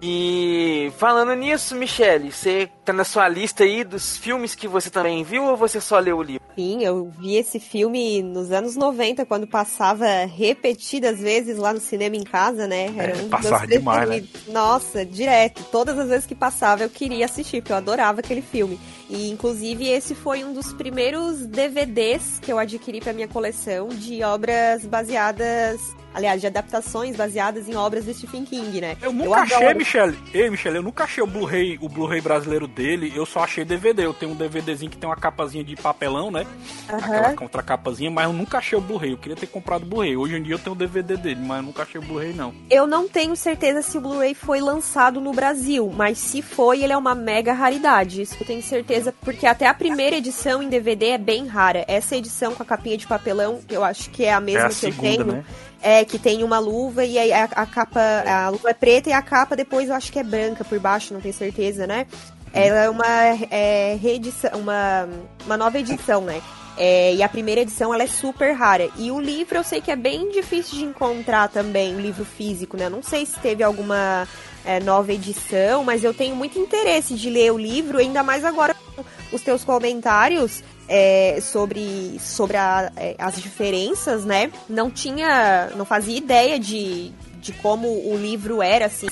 [0.00, 5.22] E falando nisso, Michele, você tá na sua lista aí dos filmes que você também
[5.22, 6.42] viu ou você só leu o livro?
[6.56, 12.16] Sim, eu vi esse filme nos anos 90, quando passava repetidas vezes lá no cinema
[12.16, 12.92] em casa, né?
[12.96, 14.24] Era um dos passava meus demais, né?
[14.48, 15.62] Nossa, direto.
[15.70, 18.80] Todas as vezes que passava eu queria assistir, porque eu adorava aquele filme.
[19.08, 24.22] E, inclusive, esse foi um dos primeiros DVDs que eu adquiri pra minha coleção de
[24.24, 25.80] obras baseadas...
[26.14, 28.96] Aliás, de adaptações baseadas em obras do Stephen King, né?
[29.02, 29.76] Eu nunca achei, adoro.
[29.78, 30.18] Michele.
[30.32, 34.04] Ei, Michele, eu nunca achei o Blu-ray, o Blu-ray brasileiro dele, eu só achei DVD.
[34.06, 36.46] Eu tenho um DVDzinho que tem uma capazinha de papelão, né?
[36.88, 39.12] Aquela contracapazinha, mas eu nunca achei o Blu-ray.
[39.12, 40.16] Eu queria ter comprado o Blu-ray.
[40.16, 42.54] Hoje em dia eu tenho o DVD dele, mas eu nunca achei o Blu-ray, não.
[42.70, 46.92] Eu não tenho certeza se o Blu-ray foi lançado no Brasil, mas se foi, ele
[46.92, 48.22] é uma mega raridade.
[48.22, 51.84] Isso eu tenho certeza, porque até a primeira edição em DVD é bem rara.
[51.88, 54.64] Essa edição com a capinha de papelão, que eu acho que é a mesma É
[54.66, 55.32] a que segunda, eu tenho.
[55.32, 55.44] né?
[55.82, 59.20] É, que tem uma luva e a, a capa, a luva é preta e a
[59.20, 62.06] capa depois eu acho que é branca por baixo, não tenho certeza, né?
[62.54, 63.06] Ela é uma
[63.50, 65.08] é, reedição, uma,
[65.44, 66.40] uma nova edição, né?
[66.76, 68.88] É, e a primeira edição ela é super rara.
[68.96, 72.88] E o livro eu sei que é bem difícil de encontrar também, livro físico, né?
[72.88, 74.26] Não sei se teve alguma
[74.64, 78.74] é, nova edição, mas eu tenho muito interesse de ler o livro, ainda mais agora
[78.74, 80.62] com os teus comentários
[80.94, 84.50] é, sobre, sobre a- é, as diferenças, né?
[84.68, 85.70] Não tinha.
[85.74, 87.10] não fazia ideia de,
[87.40, 89.06] de como o livro era, assim,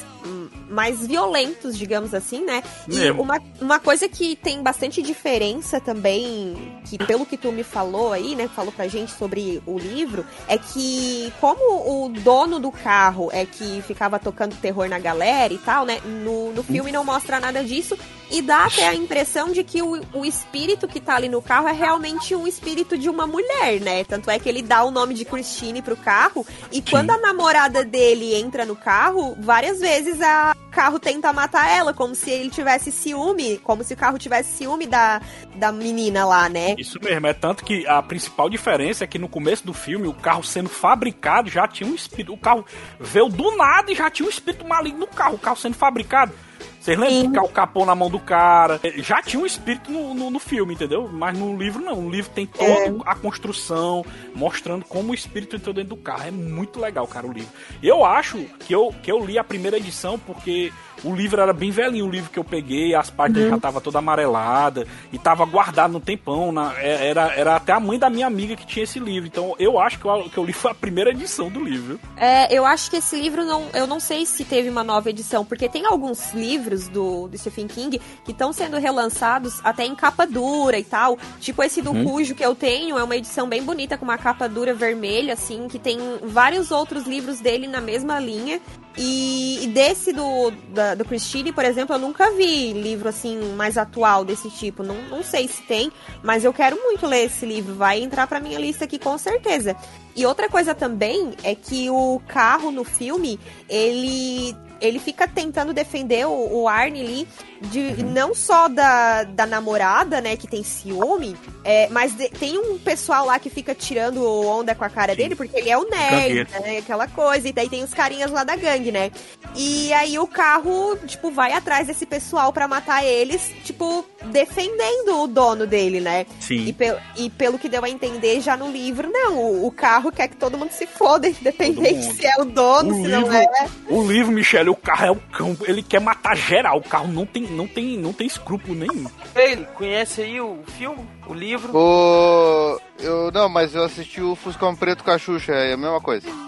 [0.68, 2.62] mais violentos, digamos assim, né?
[2.88, 8.12] E uma, uma coisa que tem bastante diferença também, que pelo que tu me falou
[8.12, 8.48] aí, né?
[8.48, 13.82] Falou pra gente sobre o livro, é que como o dono do carro é que
[13.82, 16.01] ficava tocando terror na galera e tal, né?
[16.05, 17.97] No, no filme não mostra nada disso.
[18.32, 21.66] E dá até a impressão de que o, o espírito que tá ali no carro
[21.66, 24.05] é realmente um espírito de uma mulher, né?
[24.05, 26.47] Tanto é que ele dá o nome de Christine pro carro.
[26.70, 31.69] E quando a namorada dele entra no carro, várias vezes a o carro tenta matar
[31.69, 35.20] ela, como se ele tivesse ciúme, como se o carro tivesse ciúme da,
[35.57, 36.77] da menina lá, né?
[36.78, 40.15] Isso mesmo, é tanto que a principal diferença é que no começo do filme, o
[40.15, 42.32] carro sendo fabricado já tinha um espírito.
[42.32, 42.65] O carro
[43.01, 46.32] veio do nada e já tinha um espírito maligno no carro, o carro sendo fabricado.
[46.81, 48.81] Vocês lembram que o capou na mão do cara?
[48.82, 51.09] É, Já tinha um espírito no, no, no filme, entendeu?
[51.12, 52.01] Mas no livro não.
[52.01, 54.05] No livro tem toda a construção
[54.35, 56.24] mostrando como o espírito entrou dentro do carro.
[56.28, 57.51] É muito legal, cara, o livro.
[57.82, 60.73] Eu acho que eu, que eu li a primeira edição porque
[61.05, 63.51] o livro era bem velhinho, o livro que eu peguei, as Uhum.
[63.51, 66.51] já tava toda amarelada e tava guardado no tempão.
[66.52, 69.27] Na, é- era, era até a mãe da minha amiga que tinha esse livro.
[69.27, 71.98] Então eu acho que eu, que eu li foi a primeira edição do livro.
[72.16, 73.66] É, eu acho que esse livro não.
[73.74, 77.66] Eu não sei se teve uma nova edição, porque tem alguns livros do, do Stephen
[77.66, 81.18] King que estão sendo relançados até em capa dura e tal.
[81.40, 82.05] Tipo esse do Uhum.
[82.05, 85.66] Cujo que eu tenho, é uma edição bem bonita, com uma capa dura vermelha, assim,
[85.68, 88.60] que tem vários outros livros dele na mesma linha.
[88.99, 93.79] E, e desse do, da- do Christine, por exemplo, eu nunca vi livro assim mais
[93.79, 94.83] atual desse tipo.
[94.83, 95.91] Não, não sei se tem,
[96.23, 97.75] mas eu quero muito ler esse livro.
[97.75, 99.77] Vai entrar pra minha lista aqui com certeza.
[100.16, 103.39] E outra coisa também é que o carro no filme,
[103.69, 107.28] ele ele fica tentando defender o, o Arne ali
[107.61, 112.78] de não só da, da namorada, né, que tem ciúme, é, mas de- tem um
[112.78, 116.11] pessoal lá que fica tirando onda com a cara dele, porque ele é o nerd,
[116.47, 116.51] Gangueiro.
[116.62, 119.11] né, aquela coisa, e daí tem os carinhas lá da gangue, né?
[119.55, 125.27] E aí o carro, tipo, vai atrás desse pessoal pra matar eles, tipo, defendendo o
[125.27, 126.24] dono dele, né?
[126.41, 126.65] Sim.
[126.69, 129.99] E, pe- e pelo que deu a entender já no livro, não, o, o carro
[130.12, 133.35] quer que todo mundo se foda, independente se é o dono, O se não livro,
[133.36, 133.68] é.
[133.89, 135.56] o livro, Michele, o carro é o cão.
[135.66, 136.78] Ele quer matar geral.
[136.78, 139.10] O carro não tem, não tem, não tem escrúpulo nenhum.
[139.35, 141.77] Ele, conhece aí o filme, o livro?
[141.77, 142.81] O...
[142.98, 146.28] Eu, não, mas eu assisti o Fuscão Preto com a Xuxa, é a mesma coisa.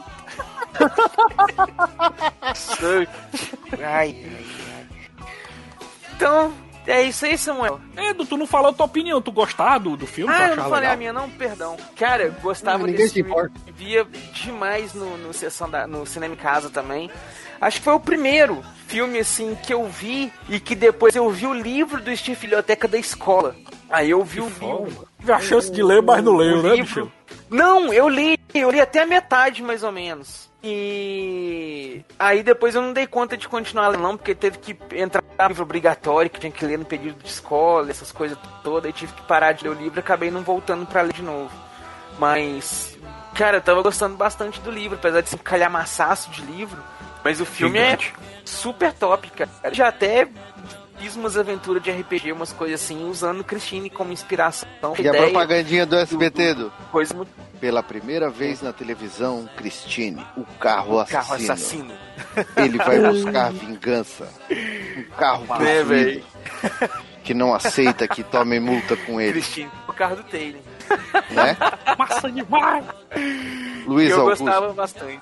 [2.83, 3.09] Ai,
[3.83, 4.87] ai, ai.
[6.15, 6.53] Então,
[6.87, 7.81] é isso aí, Samuel.
[7.97, 9.21] Edu, tu não falou a tua opinião.
[9.23, 10.33] Tu gostava do, do filme?
[10.33, 10.95] tu Ah, eu não falei legal?
[10.95, 11.77] a minha, não, perdão.
[11.97, 13.31] Cara, eu gostava Ninguém desse se filme.
[13.31, 13.53] importa.
[13.75, 17.11] Via demais no, no, sessão da, no cinema em casa também.
[17.61, 21.47] Acho que foi o primeiro filme assim que eu vi e que depois eu vi
[21.47, 23.55] o livro do Steve Biblioteca da escola.
[23.89, 25.07] Aí eu vi o livro.
[25.21, 27.07] Tive a chance de ler, mas não leio, né, livro.
[27.07, 27.13] bicho?
[27.49, 30.51] Não, eu li, eu li até a metade mais ou menos.
[30.65, 35.23] E aí depois eu não dei conta de continuar lendo, não, porque teve que entrar
[35.39, 38.93] no livro obrigatório, que tinha que ler no período de escola, essas coisas todas, aí
[38.93, 41.51] tive que parar de ler o livro e acabei não voltando pra ler de novo.
[42.19, 42.97] Mas,
[43.35, 46.81] cara, eu tava gostando bastante do livro, apesar de ser um calhamaçaço de livro.
[47.25, 48.15] Mas o filme Gigante.
[48.17, 49.51] é super top, cara.
[49.73, 50.29] Já até
[51.03, 54.95] fiz umas aventuras de RPG, umas coisas assim, usando Christine como inspiração.
[54.99, 56.73] E a propagandinha do SBT, do?
[56.93, 57.31] Coisa muito
[57.61, 61.53] Pela primeira vez na televisão, Christine, o carro O carro assassino.
[61.53, 61.95] assassino.
[62.57, 64.29] Ele vai buscar vingança.
[64.97, 66.21] Um carro É,
[67.25, 70.61] que não aceita que tomem multa com ele, Christine, o carro do Taylor.
[71.31, 71.57] Né?
[71.99, 72.85] Massa demais!
[73.87, 74.45] Luiz eu Augusto.
[74.45, 75.21] gostava bastante.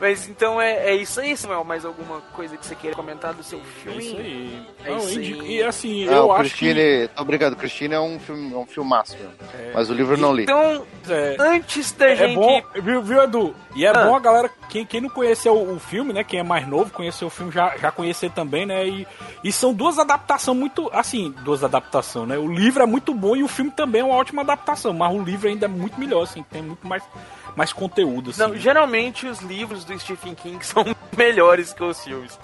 [0.00, 1.62] Mas então é, é isso aí, Samuel.
[1.62, 3.98] Mais alguma coisa que você queira comentar do seu É filme?
[3.98, 4.62] isso aí.
[4.84, 5.56] É Não, isso indico- aí.
[5.58, 9.32] E assim, Ah, eu acho Christine, obrigado, Christine é um filme, é um filmaço mesmo.
[9.74, 10.42] Mas o livro eu não li.
[10.44, 11.12] Então, que.
[11.12, 12.34] É, antes da é gente.
[12.34, 13.54] bom, viu, viu, Edu?
[13.76, 14.04] E é Ah.
[14.06, 16.24] bom a galera, quem, quem não conheceu o filme, né?
[16.24, 18.86] Quem é mais novo, conheceu o filme, já, já conhecer também, né?
[18.88, 19.06] E,
[19.44, 20.90] e são duas adaptações muito.
[20.94, 22.38] Assim, duas adaptações, né?
[22.38, 25.22] O livro é muito bom e o filme também é uma ótima adaptação, mas o
[25.22, 27.02] livro ainda é muito melhor, assim, tem muito mais,
[27.56, 28.40] mais conteúdo, assim.
[28.40, 30.84] Não, geralmente os livros do Stephen King são
[31.16, 32.38] melhores que os filmes.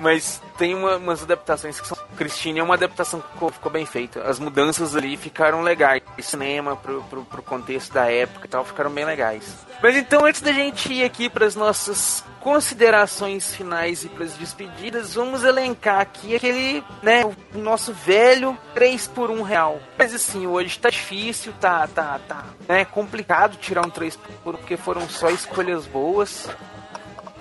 [0.00, 1.96] Mas tem uma- umas adaptações que são.
[2.16, 4.22] Christine é uma adaptação que ficou, ficou bem feita.
[4.22, 6.02] As mudanças ali ficaram legais.
[6.18, 9.54] O cinema, pro, pro, pro contexto da época e tal, ficaram bem legais.
[9.82, 14.32] Mas então, antes da gente ir aqui para as nossas considerações finais e para as
[14.34, 19.80] despedidas, vamos elencar aqui aquele, né, o nosso velho 3 por 1 real.
[19.98, 24.31] Mas assim, hoje tá difícil, tá, tá, tá, né, complicado tirar um 3 por 1
[24.42, 26.48] porque foram só escolhas boas.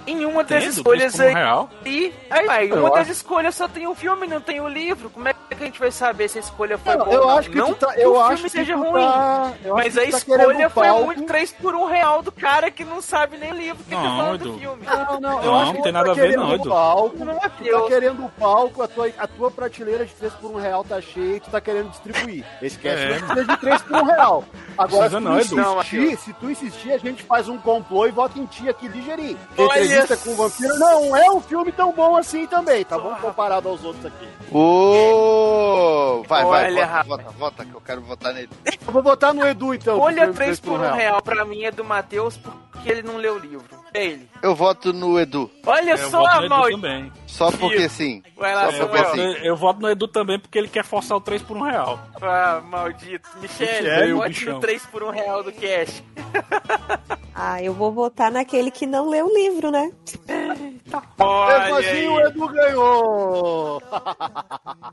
[0.08, 1.70] Em uma das Entendo, escolhas 3 por um aí, real.
[1.86, 5.10] e aí, vai, uma das acho- escolhas só tem o filme, não tem o livro.
[5.10, 7.16] Como é que a gente vai saber se a escolha foi Não, boa?
[7.16, 7.38] eu não?
[7.38, 9.02] acho que não tá- que eu o acho filme que seja ruim.
[9.04, 12.84] tá- mas que a tá escolha foi muito 3 por 1 real do cara que
[12.84, 14.52] não sabe nem o livro que tá Não, falando Edu.
[14.54, 14.86] do filme.
[14.86, 16.54] Não, não, eu Não, acho não que tem tu nada tá a ver, não, o
[16.56, 16.70] Edu.
[16.70, 20.34] palco, Não é tu tá querendo o palco, a tua, a tua prateleira de 3
[20.34, 22.44] por 1 real tá cheia e tu tá querendo distribuir.
[22.62, 23.20] Esse cast É.
[23.20, 24.44] não precisa de 3 por 1 real.
[24.78, 25.32] Agora, se tu não.
[25.32, 25.56] Não, insistir,
[26.00, 26.20] Matheus.
[26.22, 29.38] se tu insistir, a gente faz um complô e vota em ti aqui ligeirinho.
[29.58, 33.16] Olha Entrevista com o vampiro não é um filme tão bom assim também, tá bom?
[33.16, 34.28] Comparado aos outros aqui.
[34.52, 36.24] Ô!
[36.28, 38.50] Vai, vai, Olha, vota, vota, vota, que eu quero votar nele.
[38.66, 40.00] Eu vou votar no Edu então.
[40.00, 40.96] Olha que foi 3 por 1 real.
[40.96, 43.81] real pra mim é do Matheus porque ele não leu o livro.
[43.94, 44.30] É ele.
[44.42, 45.52] Eu voto no Edu.
[45.66, 46.72] Olha Eu só, voto no Edu mal.
[46.72, 47.12] também.
[47.28, 48.24] Só porque sim.
[48.38, 49.28] Vai lá, Só porque Eu Samuel.
[49.28, 49.46] voto, sim.
[49.48, 52.00] eu voto no Edu também porque ele quer forçar o 3 por 1 real.
[52.22, 53.30] Ah, maldito.
[53.42, 54.54] Michele, Michele, o vote bichão.
[54.54, 56.04] no 3 por 1 real do cash.
[57.34, 59.90] Ah, eu vou votar naquele que não leu o livro, né?
[60.28, 60.80] Mesmo
[61.18, 62.08] Olha assim, aí.
[62.08, 63.82] o Edu ganhou.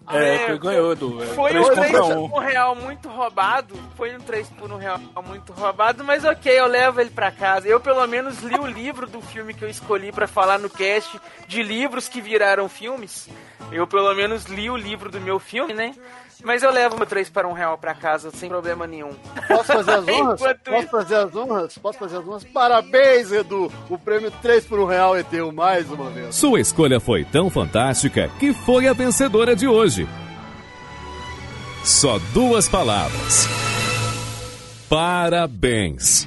[0.08, 1.22] É, É, tu ganhou, Edu.
[1.22, 2.24] É Foi 3 um 3 contra por 1.
[2.36, 3.74] 1 real muito roubado.
[3.96, 7.66] Foi um 3 por 1 real muito roubado, mas ok, eu levo ele pra casa.
[7.68, 11.20] Eu pelo menos li o livro do filme que eu escolhi pra falar no cast
[11.46, 13.28] de livros que viraram filmes.
[13.72, 15.94] Eu pelo menos li o livro do meu filme, né?
[16.44, 19.10] Mas eu levo meu 3 para 1 real pra casa sem problema nenhum.
[19.48, 20.40] Posso fazer as honras?
[20.40, 21.78] Enquanto Posso isso- fazer as honras?
[21.78, 22.44] Posso fazer as honras?
[22.44, 23.72] Parabéns, Edu!
[23.90, 26.34] O prêmio 3 por 1 real é teu mais uma vez.
[26.36, 30.08] Sua escolha foi tão fantástica que foi a vencedora de hoje.
[31.84, 33.48] Só duas palavras.
[34.88, 36.26] Parabéns.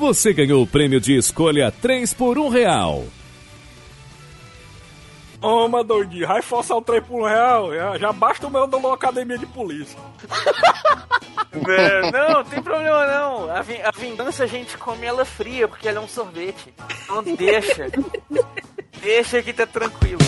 [0.00, 3.04] Você ganhou o prêmio de escolha 3 por 1 real.
[5.38, 6.26] Toma, doidinho.
[6.26, 7.74] Vai forçar o 3 por 1 real.
[7.74, 9.98] Já, já basta o meu da academia de polícia.
[11.52, 13.50] É, não, não tem problema não.
[13.50, 16.72] A, vin- a vingança a gente come ela fria, porque ela é um sorvete.
[17.02, 17.88] Então deixa.
[19.02, 20.20] deixa que tá tranquilo.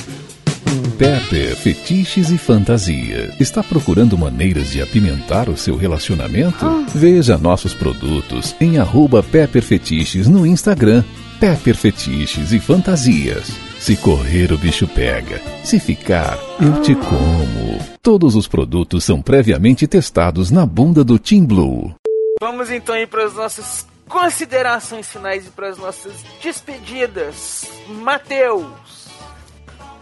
[0.98, 3.34] Pepper Fetiches e Fantasia.
[3.40, 6.64] Está procurando maneiras de apimentar o seu relacionamento?
[6.94, 11.02] Veja nossos produtos em arroba Pepper Fetiches no Instagram.
[11.40, 13.50] Pepper Fetiches e Fantasias.
[13.80, 15.40] Se correr, o bicho pega.
[15.64, 17.78] Se ficar, eu te como.
[18.00, 21.92] Todos os produtos são previamente testados na bunda do Team Blue.
[22.40, 26.12] Vamos então ir para as nossas considerações finais e para as nossas
[26.42, 27.66] despedidas.
[27.88, 28.81] Matheus.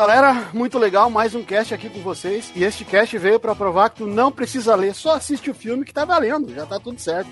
[0.01, 2.51] Galera, muito legal, mais um cast aqui com vocês.
[2.56, 5.85] E este cast veio pra provar que tu não precisa ler, só assiste o filme
[5.85, 7.28] que tá valendo, já tá tudo certo.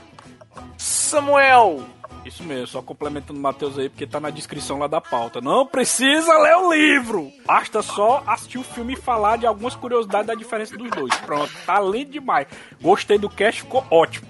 [0.78, 1.84] Samuel.
[2.24, 5.42] Isso mesmo, só complementando o Matheus aí, porque tá na descrição lá da pauta.
[5.42, 7.30] Não precisa ler o livro!
[7.44, 11.14] Basta só assistir o filme e falar de algumas curiosidades da diferença dos dois.
[11.16, 12.46] Pronto, tá lindo demais.
[12.80, 14.26] Gostei do cast, ficou ótimo.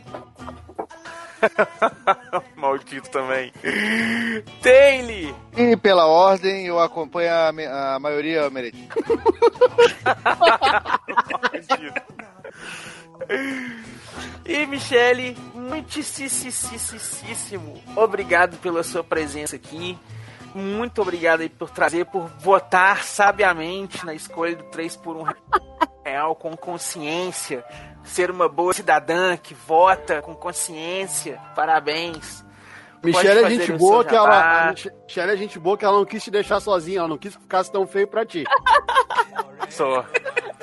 [2.57, 3.53] Maldito também.
[4.63, 5.35] Taylor!
[5.57, 8.95] E pela ordem, eu acompanho a, a maioria meretida.
[14.45, 19.99] E Michele, muitíssimo obrigado pela sua presença aqui.
[20.55, 25.25] Muito obrigado aí por trazer, por votar sabiamente na escolha do 3 por 1
[26.09, 27.65] real com consciência.
[28.05, 31.39] Ser uma boa cidadã que vota com consciência.
[31.55, 32.45] Parabéns.
[33.03, 34.73] Michelle é gente boa que ela.
[35.07, 37.43] Michelle é gente boa que ela não quis te deixar sozinha, ela não quis que
[37.43, 38.45] ficasse tão feio pra ti.
[39.71, 40.05] Só.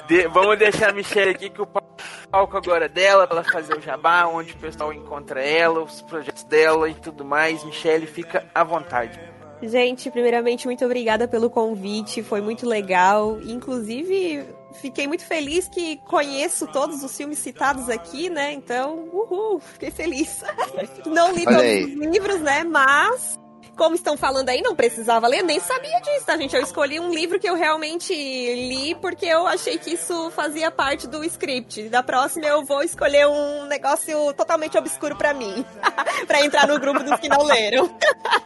[0.07, 3.77] De- vamos deixar a Michelle aqui que o palco agora é dela, pra ela fazer
[3.77, 7.63] o jabá, onde o pessoal encontra ela, os projetos dela e tudo mais.
[7.63, 9.19] Michelle, fica à vontade.
[9.63, 13.39] Gente, primeiramente, muito obrigada pelo convite, foi muito legal.
[13.41, 14.45] Inclusive,
[14.81, 18.53] fiquei muito feliz que conheço todos os filmes citados aqui, né?
[18.53, 20.43] Então, uhul, fiquei feliz.
[21.05, 22.63] Não li todos os livros, né?
[22.63, 23.39] Mas,
[23.75, 26.55] como estão falando aí, não precisava ler, nem sabia disso, tá, gente?
[26.55, 31.07] Eu escolhi um livro que eu realmente li porque eu achei que isso fazia parte
[31.07, 31.89] do script.
[31.89, 35.65] Da próxima eu vou escolher um negócio totalmente obscuro pra mim,
[36.25, 37.95] pra entrar no grupo dos que não leram.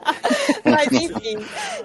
[0.65, 1.37] Mas enfim.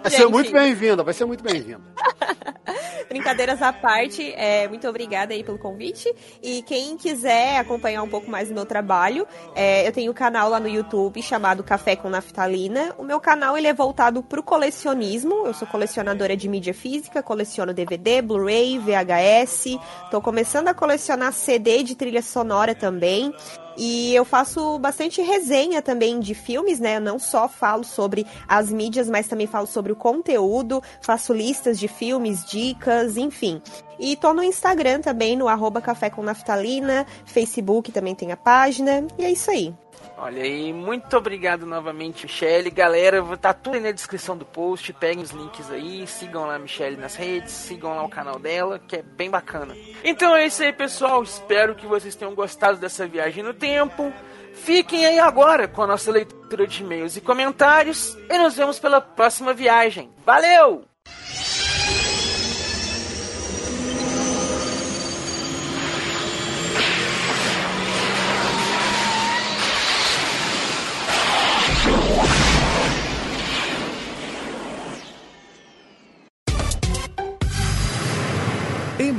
[0.02, 1.82] Vai ser gente, muito bem-vinda, vai ser muito bem-vinda.
[3.08, 6.12] Brincadeiras à parte, é, muito obrigada aí pelo convite.
[6.42, 10.48] E quem quiser acompanhar um pouco mais do meu trabalho, é, eu tenho um canal
[10.48, 12.94] lá no YouTube chamado Café com Naftalina.
[12.98, 15.46] O meu canal ele é voltado para o colecionismo.
[15.46, 19.78] Eu sou colecionadora de mídia física, coleciono DVD, Blu-ray, VHS.
[20.04, 23.34] Estou começando a colecionar CD de trilha sonora também.
[23.76, 26.96] E eu faço bastante resenha também de filmes, né?
[26.96, 31.78] Eu não só falo sobre as mídias, mas também falo sobre o conteúdo, faço listas
[31.78, 33.60] de filmes, dicas, enfim.
[33.98, 39.04] E tô no Instagram também, no arroba Café com Naftalina, Facebook também tem a página,
[39.18, 39.74] e é isso aí.
[40.16, 42.70] Olha aí, muito obrigado novamente, Michelle.
[42.70, 44.92] Galera, vou tá tudo aí na descrição do post.
[44.92, 48.78] Peguem os links aí, sigam lá a Michelle nas redes, sigam lá o canal dela,
[48.78, 49.76] que é bem bacana.
[50.04, 51.22] Então é isso aí, pessoal.
[51.22, 54.12] Espero que vocês tenham gostado dessa viagem no tempo.
[54.54, 58.16] Fiquem aí agora com a nossa leitura de e-mails e comentários.
[58.30, 60.10] E nos vemos pela próxima viagem.
[60.24, 60.93] Valeu!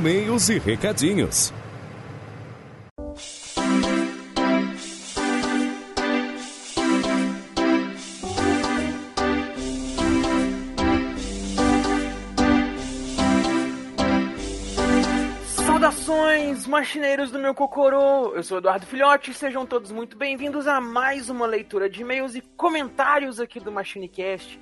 [0.06, 1.52] E-mails e recadinhos.
[15.44, 18.32] Saudações, machineiros do meu cocorô!
[18.32, 22.40] Eu sou Eduardo Filhote sejam todos muito bem-vindos a mais uma leitura de e-mails e
[22.56, 24.60] comentários aqui do MachineCast.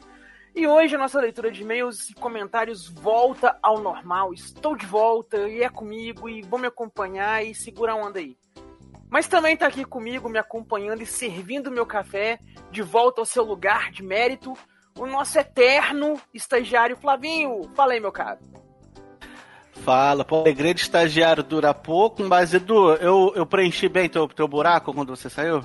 [0.55, 4.33] E hoje a nossa leitura de e-mails e comentários volta ao normal.
[4.33, 8.37] Estou de volta e é comigo e vão me acompanhar e segurar a onda aí.
[9.11, 12.39] Mas também tá aqui comigo, me acompanhando e servindo meu café
[12.71, 14.57] de volta ao seu lugar de mérito,
[14.97, 17.69] o nosso eterno estagiário Flavinho.
[17.75, 18.39] Fala aí, meu caro.
[19.73, 24.47] Fala, pô, o segredo estagiário dura pouco, mas Edu, eu, eu preenchi bem teu, teu
[24.47, 25.63] buraco quando você saiu?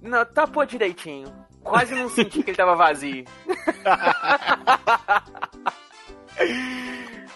[0.00, 1.32] Não, tapou direitinho.
[1.64, 3.24] Quase não senti que ele tava vazio.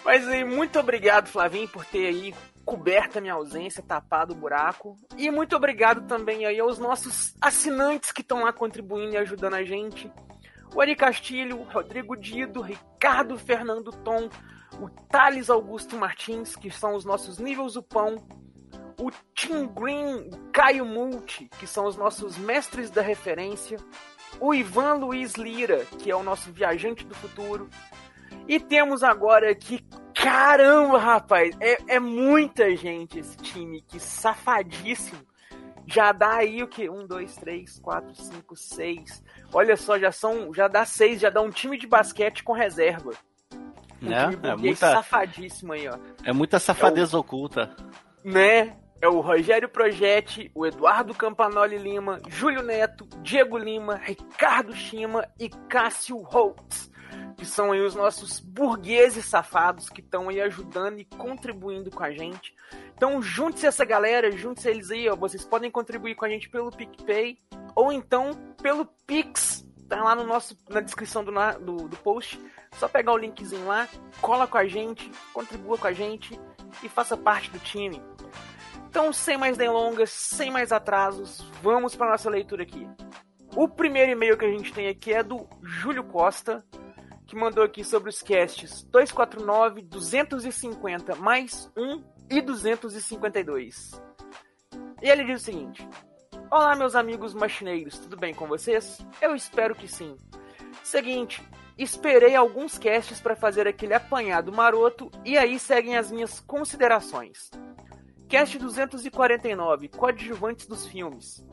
[0.05, 2.33] Mas aí, muito obrigado, Flavinho, por ter aí
[2.63, 4.95] coberto a minha ausência, tapado o buraco.
[5.17, 9.63] E muito obrigado também aí aos nossos assinantes que estão lá contribuindo e ajudando a
[9.63, 10.11] gente.
[10.75, 14.29] O Ari Castilho, o Rodrigo Dido, Ricardo Fernando Tom,
[14.79, 18.23] o Thales Augusto Martins, que são os nossos níveis do pão,
[18.99, 23.77] o Tim Green, o Caio Multi, que são os nossos mestres da referência,
[24.39, 27.69] o Ivan Luiz Lira, que é o nosso viajante do futuro,
[28.47, 29.83] e temos agora aqui,
[30.13, 35.21] caramba, rapaz, é, é muita gente esse time, que safadíssimo.
[35.85, 36.87] Já dá aí o que?
[36.89, 39.23] Um, dois, três, quatro, cinco, seis.
[39.51, 43.11] Olha só, já são, já dá seis, já dá um time de basquete com reserva.
[44.01, 44.29] Um Né?
[44.43, 45.97] É muita, safadíssimo aí, ó.
[46.23, 47.75] é muita safadeza oculta.
[48.23, 48.77] Né?
[49.01, 55.47] É o Rogério Projetti, o Eduardo Campanoli Lima, Júlio Neto, Diego Lima, Ricardo Chima e
[55.47, 56.91] Cássio Holtz,
[57.37, 62.11] que são aí os nossos burgueses safados que estão aí ajudando e contribuindo com a
[62.11, 62.53] gente.
[62.93, 65.15] Então junte-se essa galera, junte-se eles aí, ó.
[65.15, 67.39] Vocês podem contribuir com a gente pelo PicPay
[67.73, 68.31] ou então
[68.61, 69.65] pelo Pix.
[69.87, 71.31] Tá lá no nosso, na descrição do,
[71.61, 72.37] do, do post.
[72.73, 73.87] Só pegar o linkzinho lá,
[74.21, 76.37] cola com a gente, contribua com a gente
[76.83, 78.01] e faça parte do time.
[78.89, 82.89] Então, sem mais delongas, sem mais atrasos, vamos para nossa leitura aqui.
[83.55, 86.65] O primeiro e-mail que a gente tem aqui é do Júlio Costa,
[87.27, 94.01] que mandou aqui sobre os casts 249, 250, mais 1 e 252.
[95.03, 95.87] E ele diz o seguinte:
[96.49, 99.05] Olá, meus amigos machineiros, tudo bem com vocês?
[99.21, 100.17] Eu espero que sim.
[100.83, 101.43] Seguinte,
[101.77, 107.51] esperei alguns casts para fazer aquele apanhado maroto e aí seguem as minhas considerações.
[108.29, 111.43] Cast 249 Coadjuvantes dos filmes.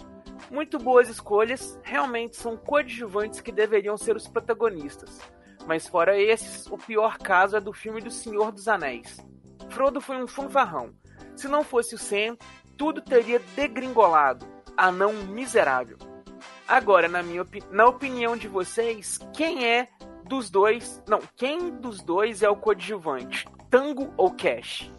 [0.50, 5.18] Muito boas escolhas, realmente são coadjuvantes que deveriam ser os protagonistas.
[5.66, 9.26] Mas fora esses, o pior caso é do filme do Senhor dos Anéis.
[9.70, 10.92] Frodo foi um fanfarrão.
[11.34, 12.36] Se não fosse o Sam,
[12.76, 14.46] tudo teria degringolado.
[14.76, 15.96] Anão miserável.
[16.68, 19.88] Agora, na minha opi na opinião de vocês, quem é
[20.26, 21.02] dos dois.
[21.08, 23.46] Não, quem dos dois é o coadjuvante?
[23.70, 24.90] Tango ou Cash?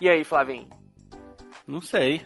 [0.00, 0.68] E aí, Flavinho?
[1.66, 2.22] Não sei.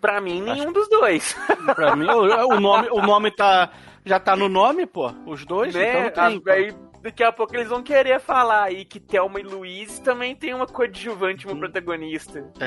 [0.00, 1.34] Pra mim, nenhum dos dois.
[1.74, 3.70] Pra mim, o, nome, o nome tá.
[4.04, 5.10] Já tá no nome, pô.
[5.26, 6.08] Os dois, né?
[6.08, 6.40] então tem.
[6.40, 6.50] pô.
[6.50, 10.52] Aí, daqui a pouco eles vão querer falar aí que Thelma e Luiz também tem
[10.52, 12.44] uma coadjuvante, uma protagonista.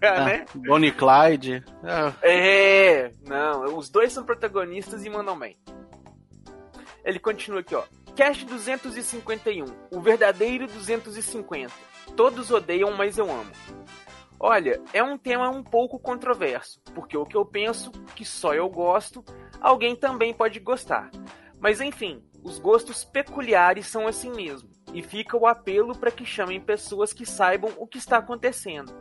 [0.00, 0.24] É.
[0.24, 0.44] né?
[0.54, 1.62] Bonnie Clyde.
[1.84, 3.04] É.
[3.04, 5.56] É, não, os dois são protagonistas e mandam bem.
[7.04, 7.84] Ele continua aqui, ó.
[8.16, 11.72] Cast 251, o verdadeiro 250.
[12.16, 13.52] Todos odeiam, mas eu amo.
[14.38, 18.68] Olha, é um tema um pouco controverso, porque o que eu penso, que só eu
[18.68, 19.24] gosto,
[19.60, 21.10] alguém também pode gostar.
[21.60, 26.60] Mas enfim, os gostos peculiares são assim mesmo, e fica o apelo para que chamem
[26.60, 28.92] pessoas que saibam o que está acontecendo.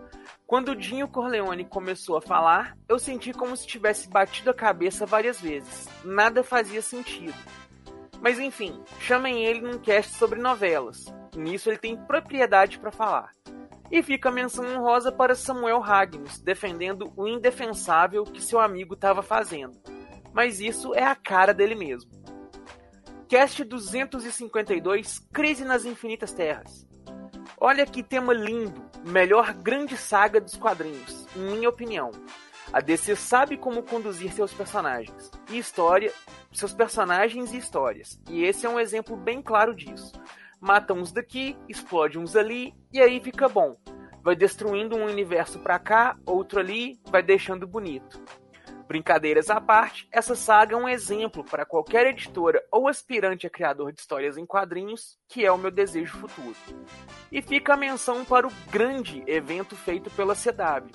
[0.45, 5.05] Quando o Dinho Corleone começou a falar, eu senti como se tivesse batido a cabeça
[5.05, 5.87] várias vezes.
[6.03, 7.37] Nada fazia sentido.
[8.21, 11.05] Mas enfim, chamem ele num cast sobre novelas.
[11.35, 13.31] Nisso ele tem propriedade para falar.
[13.91, 19.21] E fica a menção honrosa para Samuel Ragnos, defendendo o indefensável que seu amigo estava
[19.21, 19.77] fazendo.
[20.33, 22.09] Mas isso é a cara dele mesmo.
[23.27, 26.87] Cast 252 Crise nas Infinitas Terras.
[27.57, 32.11] Olha que tema lindo, melhor grande saga dos quadrinhos, em minha opinião.
[32.73, 36.11] A DC sabe como conduzir seus personagens e história,
[36.53, 38.19] seus personagens e histórias.
[38.29, 40.13] E esse é um exemplo bem claro disso.
[40.61, 43.75] Mata uns daqui, explode uns ali e aí fica bom.
[44.23, 48.21] Vai destruindo um universo pra cá, outro ali, vai deixando bonito.
[48.87, 53.91] Brincadeiras à parte, essa saga é um exemplo para qualquer editora ou aspirante a criador
[53.91, 56.55] de histórias em quadrinhos, que é o meu desejo futuro.
[57.31, 60.91] E fica a menção para o grande evento feito pela CW.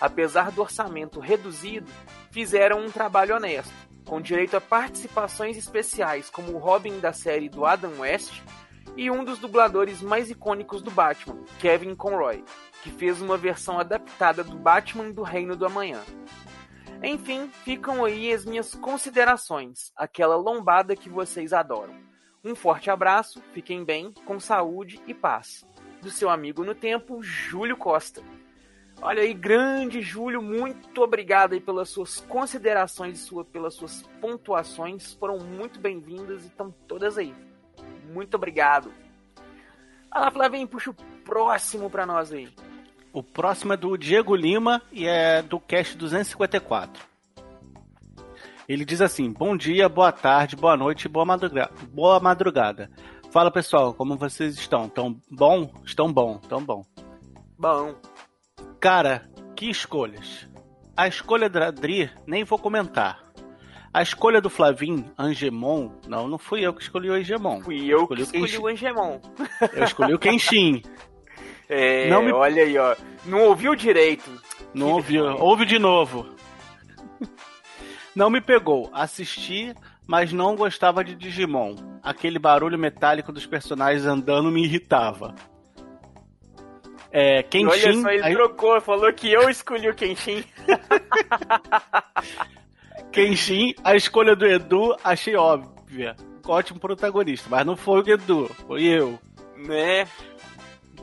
[0.00, 1.92] Apesar do orçamento reduzido,
[2.30, 3.74] fizeram um trabalho honesto,
[4.06, 8.40] com direito a participações especiais como o Robin da série do Adam West
[9.00, 12.44] e um dos dubladores mais icônicos do Batman, Kevin Conroy,
[12.82, 16.02] que fez uma versão adaptada do Batman do Reino do Amanhã.
[17.02, 21.94] Enfim, ficam aí as minhas considerações, aquela lombada que vocês adoram.
[22.44, 25.64] Um forte abraço, fiquem bem, com saúde e paz.
[26.02, 28.22] Do seu amigo no tempo, Júlio Costa.
[29.00, 35.14] Olha aí, grande Júlio, muito obrigado aí pelas suas considerações sua, pelas suas pontuações.
[35.14, 37.34] Foram muito bem-vindas e estão todas aí.
[38.10, 38.92] Muito obrigado.
[40.10, 42.48] Ah lá, Flavinho, puxa o próximo pra nós aí.
[43.12, 47.02] O próximo é do Diego Lima e é do cast 254.
[48.68, 51.72] Ele diz assim: Bom dia, boa tarde, boa noite, boa madrugada.
[51.92, 52.90] Boa madrugada.
[53.30, 54.88] Fala pessoal, como vocês estão?
[54.88, 55.72] Tão bom?
[55.84, 56.84] Estão bom, tão bom.
[57.56, 57.94] Bom.
[58.80, 60.48] Cara, que escolhas.
[60.96, 63.29] A escolha da Adri, nem vou comentar.
[63.92, 67.60] A escolha do Flavim, Angemon, não, não fui eu que escolhi o Angemon.
[67.62, 69.20] Fui eu escolhi que escolhi o Angemon.
[69.72, 70.82] Eu escolhi o Kenshin.
[71.72, 72.96] É, Não me- olha aí, ó.
[73.24, 74.28] Não ouviu direito.
[74.74, 75.24] Não ouviu.
[75.36, 76.26] Ouve de novo.
[78.12, 78.90] Não me pegou.
[78.92, 79.72] Assisti,
[80.04, 81.76] mas não gostava de Digimon.
[82.02, 85.32] Aquele barulho metálico dos personagens andando me irritava.
[87.12, 87.68] É, Kenshin.
[87.68, 90.42] Olha só, ele aí- trocou, falou que eu escolhi o Kenshin.
[93.12, 96.14] Kenshin, a escolha do Edu, achei óbvia.
[96.46, 99.18] Ótimo protagonista, mas não foi o Edu, foi eu.
[99.56, 100.06] Né?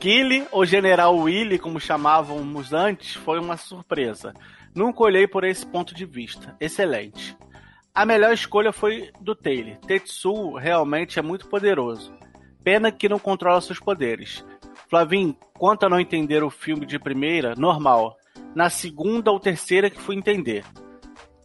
[0.00, 4.32] Gilly, ou General Willy, como chamávamos antes, foi uma surpresa.
[4.74, 6.56] Nunca olhei por esse ponto de vista.
[6.60, 7.36] Excelente.
[7.94, 9.76] A melhor escolha foi do Taylor.
[9.78, 12.14] Tetsu realmente é muito poderoso.
[12.62, 14.44] Pena que não controla seus poderes.
[14.88, 18.16] Flavim, quanto a não entender o filme de primeira, normal.
[18.54, 20.64] Na segunda ou terceira que fui entender.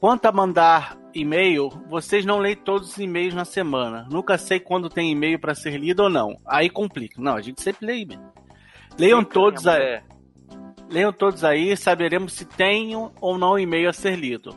[0.03, 4.05] Quanto a mandar e-mail, vocês não leem todos os e-mails na semana.
[4.11, 6.38] Nunca sei quando tem e-mail para ser lido ou não.
[6.45, 7.21] Aí complica.
[7.21, 8.19] Não, a gente sempre lê e-mail.
[8.99, 9.85] Leiam todos lembra, a...
[9.85, 10.03] é.
[10.89, 14.53] Leiam todos aí, saberemos se tenho ou não e-mail a ser lido.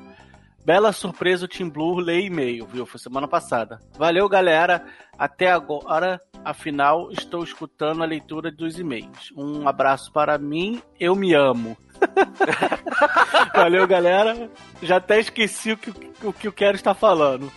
[0.64, 2.84] Bela surpresa o Team Blue lê e-mail, viu?
[2.84, 3.78] Foi semana passada.
[3.96, 4.84] Valeu, galera.
[5.16, 9.32] Até agora, afinal, estou escutando a leitura dos e-mails.
[9.36, 11.76] Um abraço para mim, eu me amo.
[13.54, 14.50] Valeu, galera.
[14.82, 15.90] Já até esqueci o que
[16.22, 17.52] o, que o Quero está falando.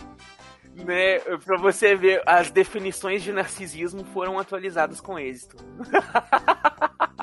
[0.74, 5.56] Né, pra você ver, as definições de narcisismo foram atualizadas com êxito.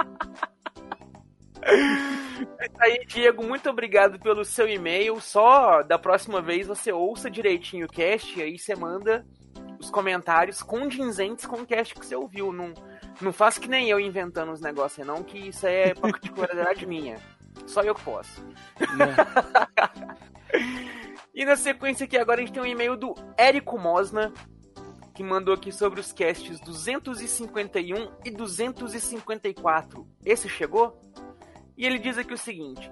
[2.80, 5.20] Aí, Diego, muito obrigado pelo seu e-mail.
[5.20, 9.26] Só da próxima vez você ouça direitinho o cast e aí você manda
[9.80, 12.54] os comentários condizentes com o cast que você ouviu.
[12.54, 12.74] Não,
[13.22, 17.18] não faz que nem eu inventando os negócios, não, que isso é particularidade minha.
[17.66, 18.46] Só eu que posso.
[21.34, 24.32] e na sequência aqui agora a gente tem um e-mail do Érico Mosna,
[25.14, 30.08] que mandou aqui sobre os casts 251 e 254.
[30.24, 31.02] Esse chegou?
[31.76, 32.92] E ele diz aqui o seguinte: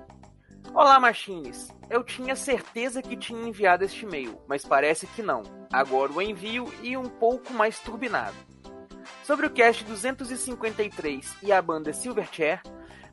[0.74, 1.70] Olá, Machines.
[1.90, 5.44] Eu tinha certeza que tinha enviado este e-mail, mas parece que não.
[5.72, 8.36] Agora o envio e um pouco mais turbinado.
[9.24, 12.62] Sobre o cast 253 e a banda Silverchair,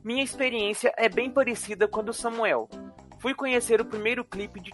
[0.03, 2.69] minha experiência é bem parecida com a do Samuel.
[3.19, 4.71] Fui conhecer o primeiro clipe de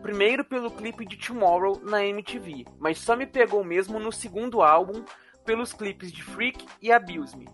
[0.00, 5.04] primeiro pelo clipe de Tomorrow na MTV, mas só me pegou mesmo no segundo álbum
[5.44, 7.48] pelos clipes de Freak e Abuse Me.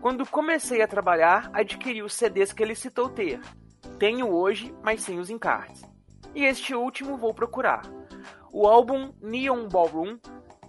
[0.00, 3.40] Quando comecei a trabalhar, adquiri os CDs que ele citou ter.
[3.98, 5.82] Tenho hoje, mas sem os encartes.
[6.34, 7.82] E este último vou procurar.
[8.52, 10.18] O álbum Neon Ballroom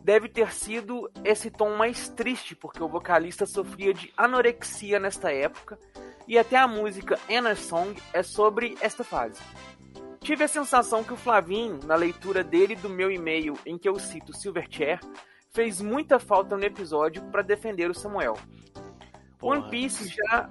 [0.05, 5.79] deve ter sido esse tom mais triste, porque o vocalista sofria de anorexia nesta época,
[6.27, 9.41] e até a música Inner Song é sobre esta fase.
[10.19, 13.97] Tive a sensação que o Flavinho, na leitura dele do meu e-mail em que eu
[13.97, 14.99] cito Silverchair,
[15.51, 18.37] fez muita falta no episódio para defender o Samuel.
[19.39, 19.57] Porra.
[19.57, 20.49] One Piece já.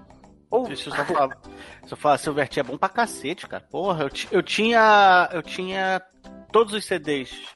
[0.51, 0.67] Ou...
[0.67, 1.39] Deixa eu só falar.
[1.87, 3.63] Só falar, Silverchair é bom pra cacete, cara.
[3.71, 5.29] Porra, eu, eu tinha.
[5.33, 6.03] Eu tinha
[6.51, 7.55] todos os CDs.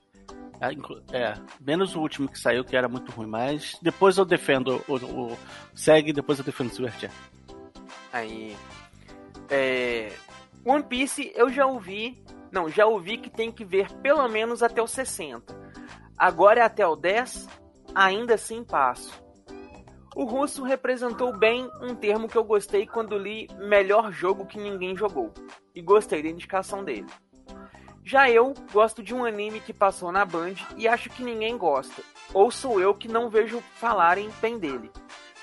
[1.13, 4.95] É, menos o último que saiu, que era muito ruim, mas depois eu defendo o,
[4.95, 5.39] o
[5.75, 7.13] segue, depois eu defendo o Silverchair.
[8.13, 8.57] Aí.
[9.49, 10.13] É,
[10.65, 12.23] One Piece eu já ouvi.
[12.51, 15.57] Não, já ouvi que tem que ver pelo menos até o 60.
[16.17, 17.47] Agora é até o 10,
[17.95, 19.23] ainda assim passo.
[20.17, 24.97] O russo representou bem um termo que eu gostei quando li Melhor Jogo que Ninguém
[24.97, 25.33] Jogou,
[25.75, 27.07] e gostei da indicação dele.
[28.11, 32.03] Já eu gosto de um anime que passou na Band e acho que ninguém gosta,
[32.33, 34.91] ou sou eu que não vejo falarem bem dele.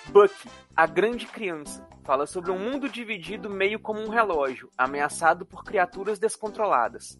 [0.07, 5.63] Bucky, a grande criança, fala sobre um mundo dividido meio como um relógio, ameaçado por
[5.63, 7.19] criaturas descontroladas.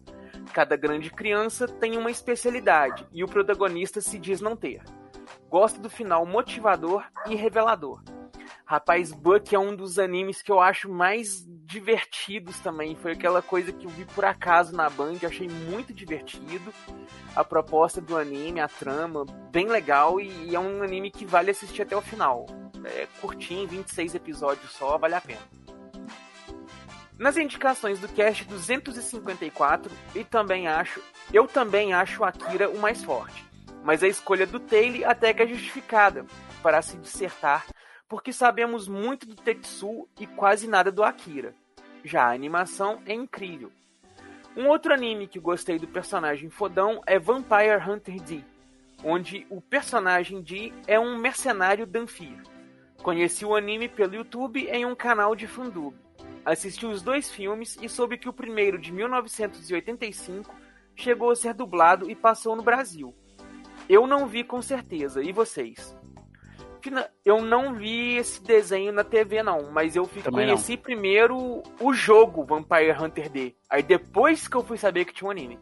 [0.52, 4.82] Cada grande criança tem uma especialidade e o protagonista se diz não ter.
[5.48, 8.02] Gosto do final motivador e revelador.
[8.68, 12.96] Rapaz, Buck é um dos animes que eu acho mais divertidos também.
[12.96, 16.74] Foi aquela coisa que eu vi por acaso na Band, achei muito divertido.
[17.36, 21.52] A proposta do anime, a trama, bem legal e, e é um anime que vale
[21.52, 22.44] assistir até o final.
[22.84, 25.42] É curtinho, 26 episódios só, vale a pena.
[27.16, 31.00] Nas indicações do cast 254, e também acho,
[31.32, 33.46] eu também acho Akira o mais forte
[33.86, 36.26] mas a escolha do Taylor até que é justificada
[36.60, 37.64] para se dissertar,
[38.08, 41.54] porque sabemos muito do Tetsu e quase nada do Akira.
[42.04, 43.72] Já a animação é incrível.
[44.56, 48.44] Um outro anime que gostei do personagem fodão é Vampire Hunter D,
[49.04, 52.42] onde o personagem D é um mercenário Danfir.
[53.02, 55.94] Conheci o anime pelo YouTube em um canal de fandub.
[56.44, 60.54] Assisti os dois filmes e soube que o primeiro, de 1985,
[60.94, 63.14] chegou a ser dublado e passou no Brasil.
[63.88, 65.22] Eu não vi com certeza.
[65.22, 65.94] E vocês?
[67.24, 69.70] Eu não vi esse desenho na TV, não.
[69.70, 70.82] Mas eu conheci não.
[70.82, 73.54] primeiro o jogo Vampire Hunter D.
[73.68, 75.58] Aí depois que eu fui saber que tinha um anime.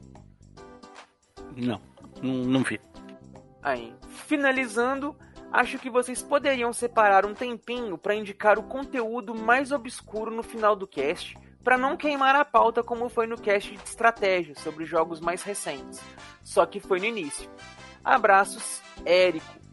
[1.57, 1.81] Não,
[2.23, 2.81] não, não vi.
[3.63, 5.17] Aí, finalizando,
[5.53, 10.77] acho que vocês poderiam separar um tempinho para indicar o conteúdo mais obscuro no final
[10.77, 15.21] do cast, para não queimar a pauta como foi no cast de estratégia sobre jogos
[15.21, 16.01] mais recentes.
[16.43, 17.49] Só que foi no início.
[18.05, 19.64] Abraços, Érico.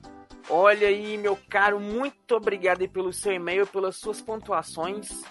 [0.53, 5.21] Olha aí, meu caro, muito obrigado pelo seu e-mail, pelas suas pontuações.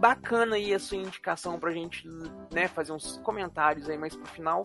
[0.00, 2.08] Bacana aí a sua indicação pra gente,
[2.50, 4.62] né, fazer uns comentários aí mais pro final.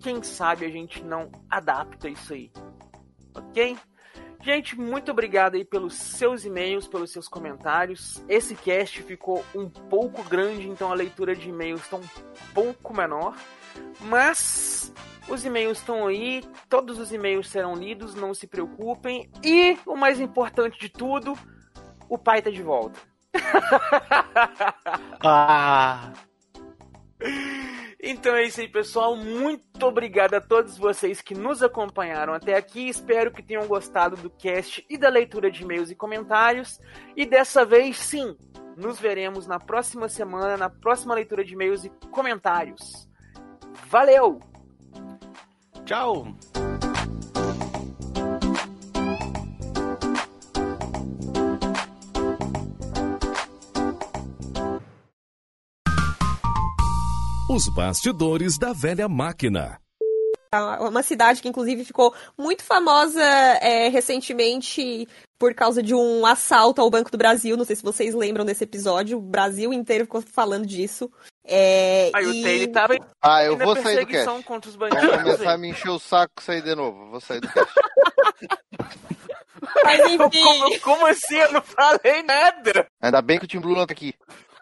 [0.00, 2.52] Quem sabe a gente não adapta isso aí.
[3.34, 3.76] Ok?
[4.40, 8.22] Gente, muito obrigado aí pelos seus e-mails, pelos seus comentários.
[8.28, 12.08] Esse cast ficou um pouco grande, então a leitura de e-mails está um
[12.54, 13.36] pouco menor.
[14.02, 14.94] Mas
[15.28, 19.30] os e-mails estão aí, todos os e-mails serão lidos, não se preocupem.
[19.42, 21.36] E o mais importante de tudo,
[22.08, 22.98] o pai tá de volta.
[25.24, 26.12] Ah.
[28.02, 29.14] Então é isso aí, pessoal.
[29.14, 32.88] Muito obrigado a todos vocês que nos acompanharam até aqui.
[32.88, 36.80] Espero que tenham gostado do cast e da leitura de e-mails e comentários.
[37.16, 38.36] E dessa vez, sim,
[38.76, 43.08] nos veremos na próxima semana, na próxima leitura de e-mails e comentários.
[43.88, 44.51] Valeu!
[45.84, 46.34] Tchau!
[57.50, 59.78] Os bastidores da velha máquina.
[60.80, 65.08] Uma cidade que, inclusive, ficou muito famosa é, recentemente
[65.38, 67.56] por causa de um assalto ao Banco do Brasil.
[67.56, 69.16] Não sei se vocês lembram desse episódio.
[69.16, 71.10] O Brasil inteiro ficou falando disso.
[71.44, 74.44] É, Aí o e- Taylor tava Ah, eu vou sair do cast.
[74.44, 75.16] contra os Vou bandidos.
[75.22, 77.08] começar a me encher o saco e sair de novo.
[77.10, 77.72] Vou sair do cast.
[79.84, 80.42] Mas enfim.
[80.44, 81.36] Como, como assim?
[81.36, 82.86] Eu não falei nada.
[83.00, 84.14] Ainda bem que o Tim Blue não tá aqui.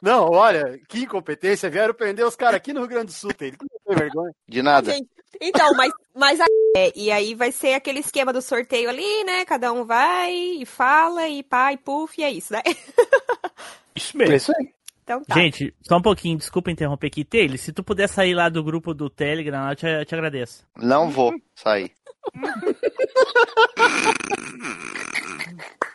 [0.03, 1.71] Não, olha, que incompetência.
[1.71, 3.31] Vieram prender os caras aqui no Rio Grande do Sul.
[3.31, 3.53] Não tem
[3.97, 4.33] vergonha.
[4.49, 4.93] De nada.
[4.93, 5.09] Gente,
[5.41, 6.47] então, mas, mas a-
[6.77, 9.45] é, e aí vai ser aquele esquema do sorteio ali, né?
[9.45, 12.63] Cada um vai e fala e pá e puf, e é isso, né?
[13.97, 14.33] Isso mesmo.
[14.33, 14.69] É isso aí.
[15.03, 15.35] Então tá.
[15.35, 17.25] Gente, só um pouquinho, desculpa interromper aqui.
[17.25, 20.65] Taylor, se tu puder sair lá do grupo do Telegram, eu te, eu te agradeço.
[20.77, 21.91] Não vou sair.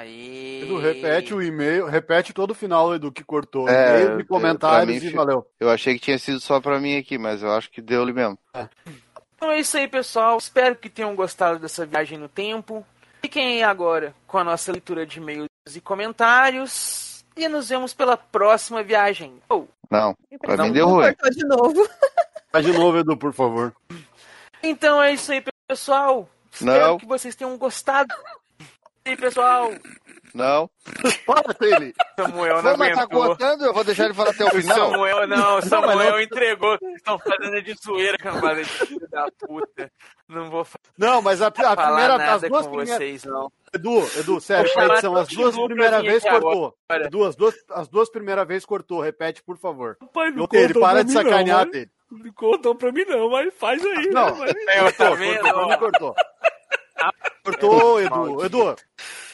[0.00, 0.62] Aí.
[0.62, 3.68] Edu, repete o e-mail, repete todo o final, Edu, que cortou.
[3.68, 5.46] É, E-mail e comentários mim, e valeu.
[5.58, 8.38] Eu achei que tinha sido só pra mim aqui, mas eu acho que deu-lhe mesmo.
[9.36, 10.38] Então é isso aí, pessoal.
[10.38, 12.84] Espero que tenham gostado dessa viagem no tempo.
[13.20, 17.22] Fiquem aí agora com a nossa leitura de e-mails e comentários.
[17.36, 19.34] E nos vemos pela próxima viagem.
[19.48, 21.06] Oh, Não, pra Não, mim deu Não ruim.
[21.14, 21.88] cortou de novo.
[22.52, 23.74] Vai de novo, Edu, por favor.
[24.62, 26.28] Então é isso aí, pessoal.
[26.50, 26.98] Espero Não.
[26.98, 28.14] que vocês tenham gostado.
[29.10, 29.72] Aí, pessoal.
[30.32, 30.70] Não.
[31.26, 31.92] Para, Taylor.
[32.16, 34.90] Samuel não Foi, mas tá contando, eu vou deixar ele falar até o O final.
[34.92, 36.20] Samuel, não, Samuel não.
[36.20, 36.78] entregou.
[36.78, 39.90] Vocês estão fazendo de zoeira, cambada de filho da puta.
[40.28, 40.64] Não vou
[40.96, 42.96] Não, mas a, a falar primeira, as nada duas com primeiras.
[42.98, 43.50] vocês, não.
[43.74, 46.76] Edu, Edu, sério, falar edição, as duas primeiras vezes cortou.
[46.88, 47.06] agora.
[47.06, 49.00] Edu, as duas, as duas primeiras vezes cortou.
[49.00, 49.96] Repete, por favor.
[50.14, 51.88] Pai, não contou para de mim, não, sacanear, mas- Taylor.
[52.12, 54.10] Não contou pra mim não, mas faz aí.
[54.10, 54.52] Não, né?
[54.66, 55.78] Mas- Eu, tá cortou, vendo?
[55.78, 56.14] cortou,
[57.44, 58.00] cortou.
[58.00, 58.44] Edu.
[58.44, 58.76] Edu,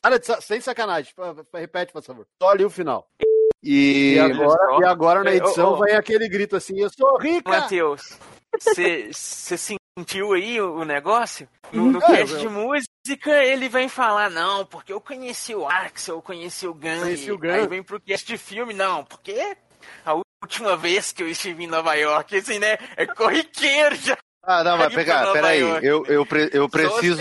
[0.03, 1.13] para de sem sacanagem.
[1.53, 2.27] Repete, por favor.
[2.43, 3.09] Só ali o final.
[3.63, 5.77] E, E agora, e agora na Ô, edição ô.
[5.77, 7.51] vai aquele grito assim, eu sou rica!
[7.51, 8.17] Matheus,
[8.61, 9.11] você
[9.57, 11.49] sentiu aí o, o negócio?
[11.73, 15.67] No, no É, cast eu- de música, ele vem falar, não, porque eu conheci o
[15.67, 17.01] Axel, eu conheci o Gang.
[17.01, 17.61] Conheci o Gang.
[17.63, 19.57] Aí vem pro cast de filme, não, porque
[20.05, 20.15] a
[20.45, 24.17] última vez que eu estive em Nova York, assim, né, é corriqueiro já.
[24.47, 25.61] Ah, não, mas pegar, peraí.
[25.61, 27.21] Eu, eu, pre- eu preciso.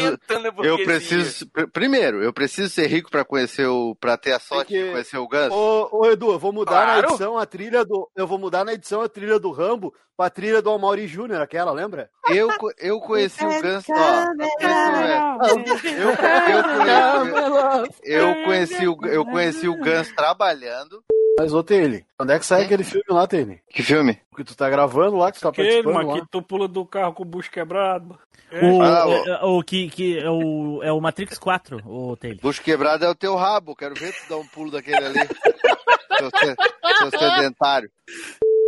[0.64, 1.48] Eu preciso.
[1.50, 3.96] pr- Primeiro, eu preciso ser rico pra conhecer o.
[4.00, 5.50] pra ter a sorte que- de conhecer o Gus.
[5.52, 7.08] Ô, ô, Edu, eu vou mudar na Claro.
[7.10, 8.08] edição a trilha do.
[8.16, 11.72] Eu vou mudar na edição a trilha do Rambo pra trilha do Amaury Júnior, aquela,
[11.72, 12.10] lembra?
[12.30, 12.48] Eu,
[12.78, 13.86] eu conheci o Gus.
[13.90, 14.26] Ó,
[14.62, 14.70] eu,
[15.50, 16.16] eu,
[17.26, 21.04] conheci, eu, conheci o, eu conheci o Gus trabalhando.
[21.38, 23.58] Mas, ô, Taylor, quando é que sai aquele filme lá, Taylor?
[23.70, 24.18] Que filme?
[24.32, 26.14] O que tu tá gravando lá, que tu tá Aquele, participando mas lá.
[26.22, 28.18] que tu pula do carro com o bucho quebrado.
[28.54, 32.40] O, Ah, é- é- o que, que é, o, é o Matrix 4, o Taylor.
[32.42, 33.76] Bucho quebrado é o teu rabo.
[33.76, 35.16] Quero ver tu dar um pulo daquele ali.
[36.18, 36.56] seu, se-
[37.10, 37.90] seu sedentário.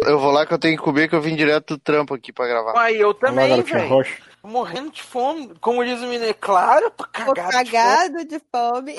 [0.05, 2.33] Eu vou lá que eu tenho que comer, que eu vim direto do trampo aqui
[2.33, 2.73] pra gravar.
[2.79, 4.03] Aí eu também, velho.
[4.47, 5.53] Tô Morrendo de fome.
[5.59, 7.71] Como diz o menino, é claro, pra Tô cagar de fome.
[7.71, 8.95] cagado de fome.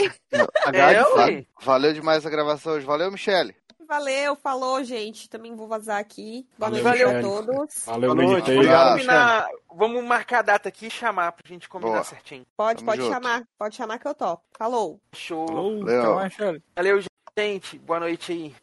[0.67, 1.49] H É, de.
[1.63, 2.85] Valeu demais a gravação hoje.
[2.85, 3.57] Valeu, Michele.
[3.89, 5.31] Valeu, falou, gente.
[5.31, 6.47] Também vou vazar aqui.
[6.59, 7.85] Boa Valeu, noite a todos.
[7.87, 11.93] Valeu, Boa noite, Obrigado, combinar, vamos marcar a data aqui e chamar pra gente combinar
[11.93, 12.05] Boa.
[12.05, 12.45] certinho.
[12.55, 13.15] Pode, Tamo pode junto.
[13.15, 13.43] chamar.
[13.59, 14.43] Pode chamar que eu topo.
[14.59, 15.01] Falou.
[15.15, 15.47] Show.
[15.47, 16.61] Falou, Valeu.
[16.77, 17.01] Valeu,
[17.39, 17.79] gente.
[17.79, 18.55] Boa noite aí.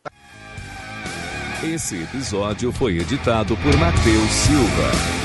[1.64, 5.24] Esse episódio foi editado por Matheus Silva.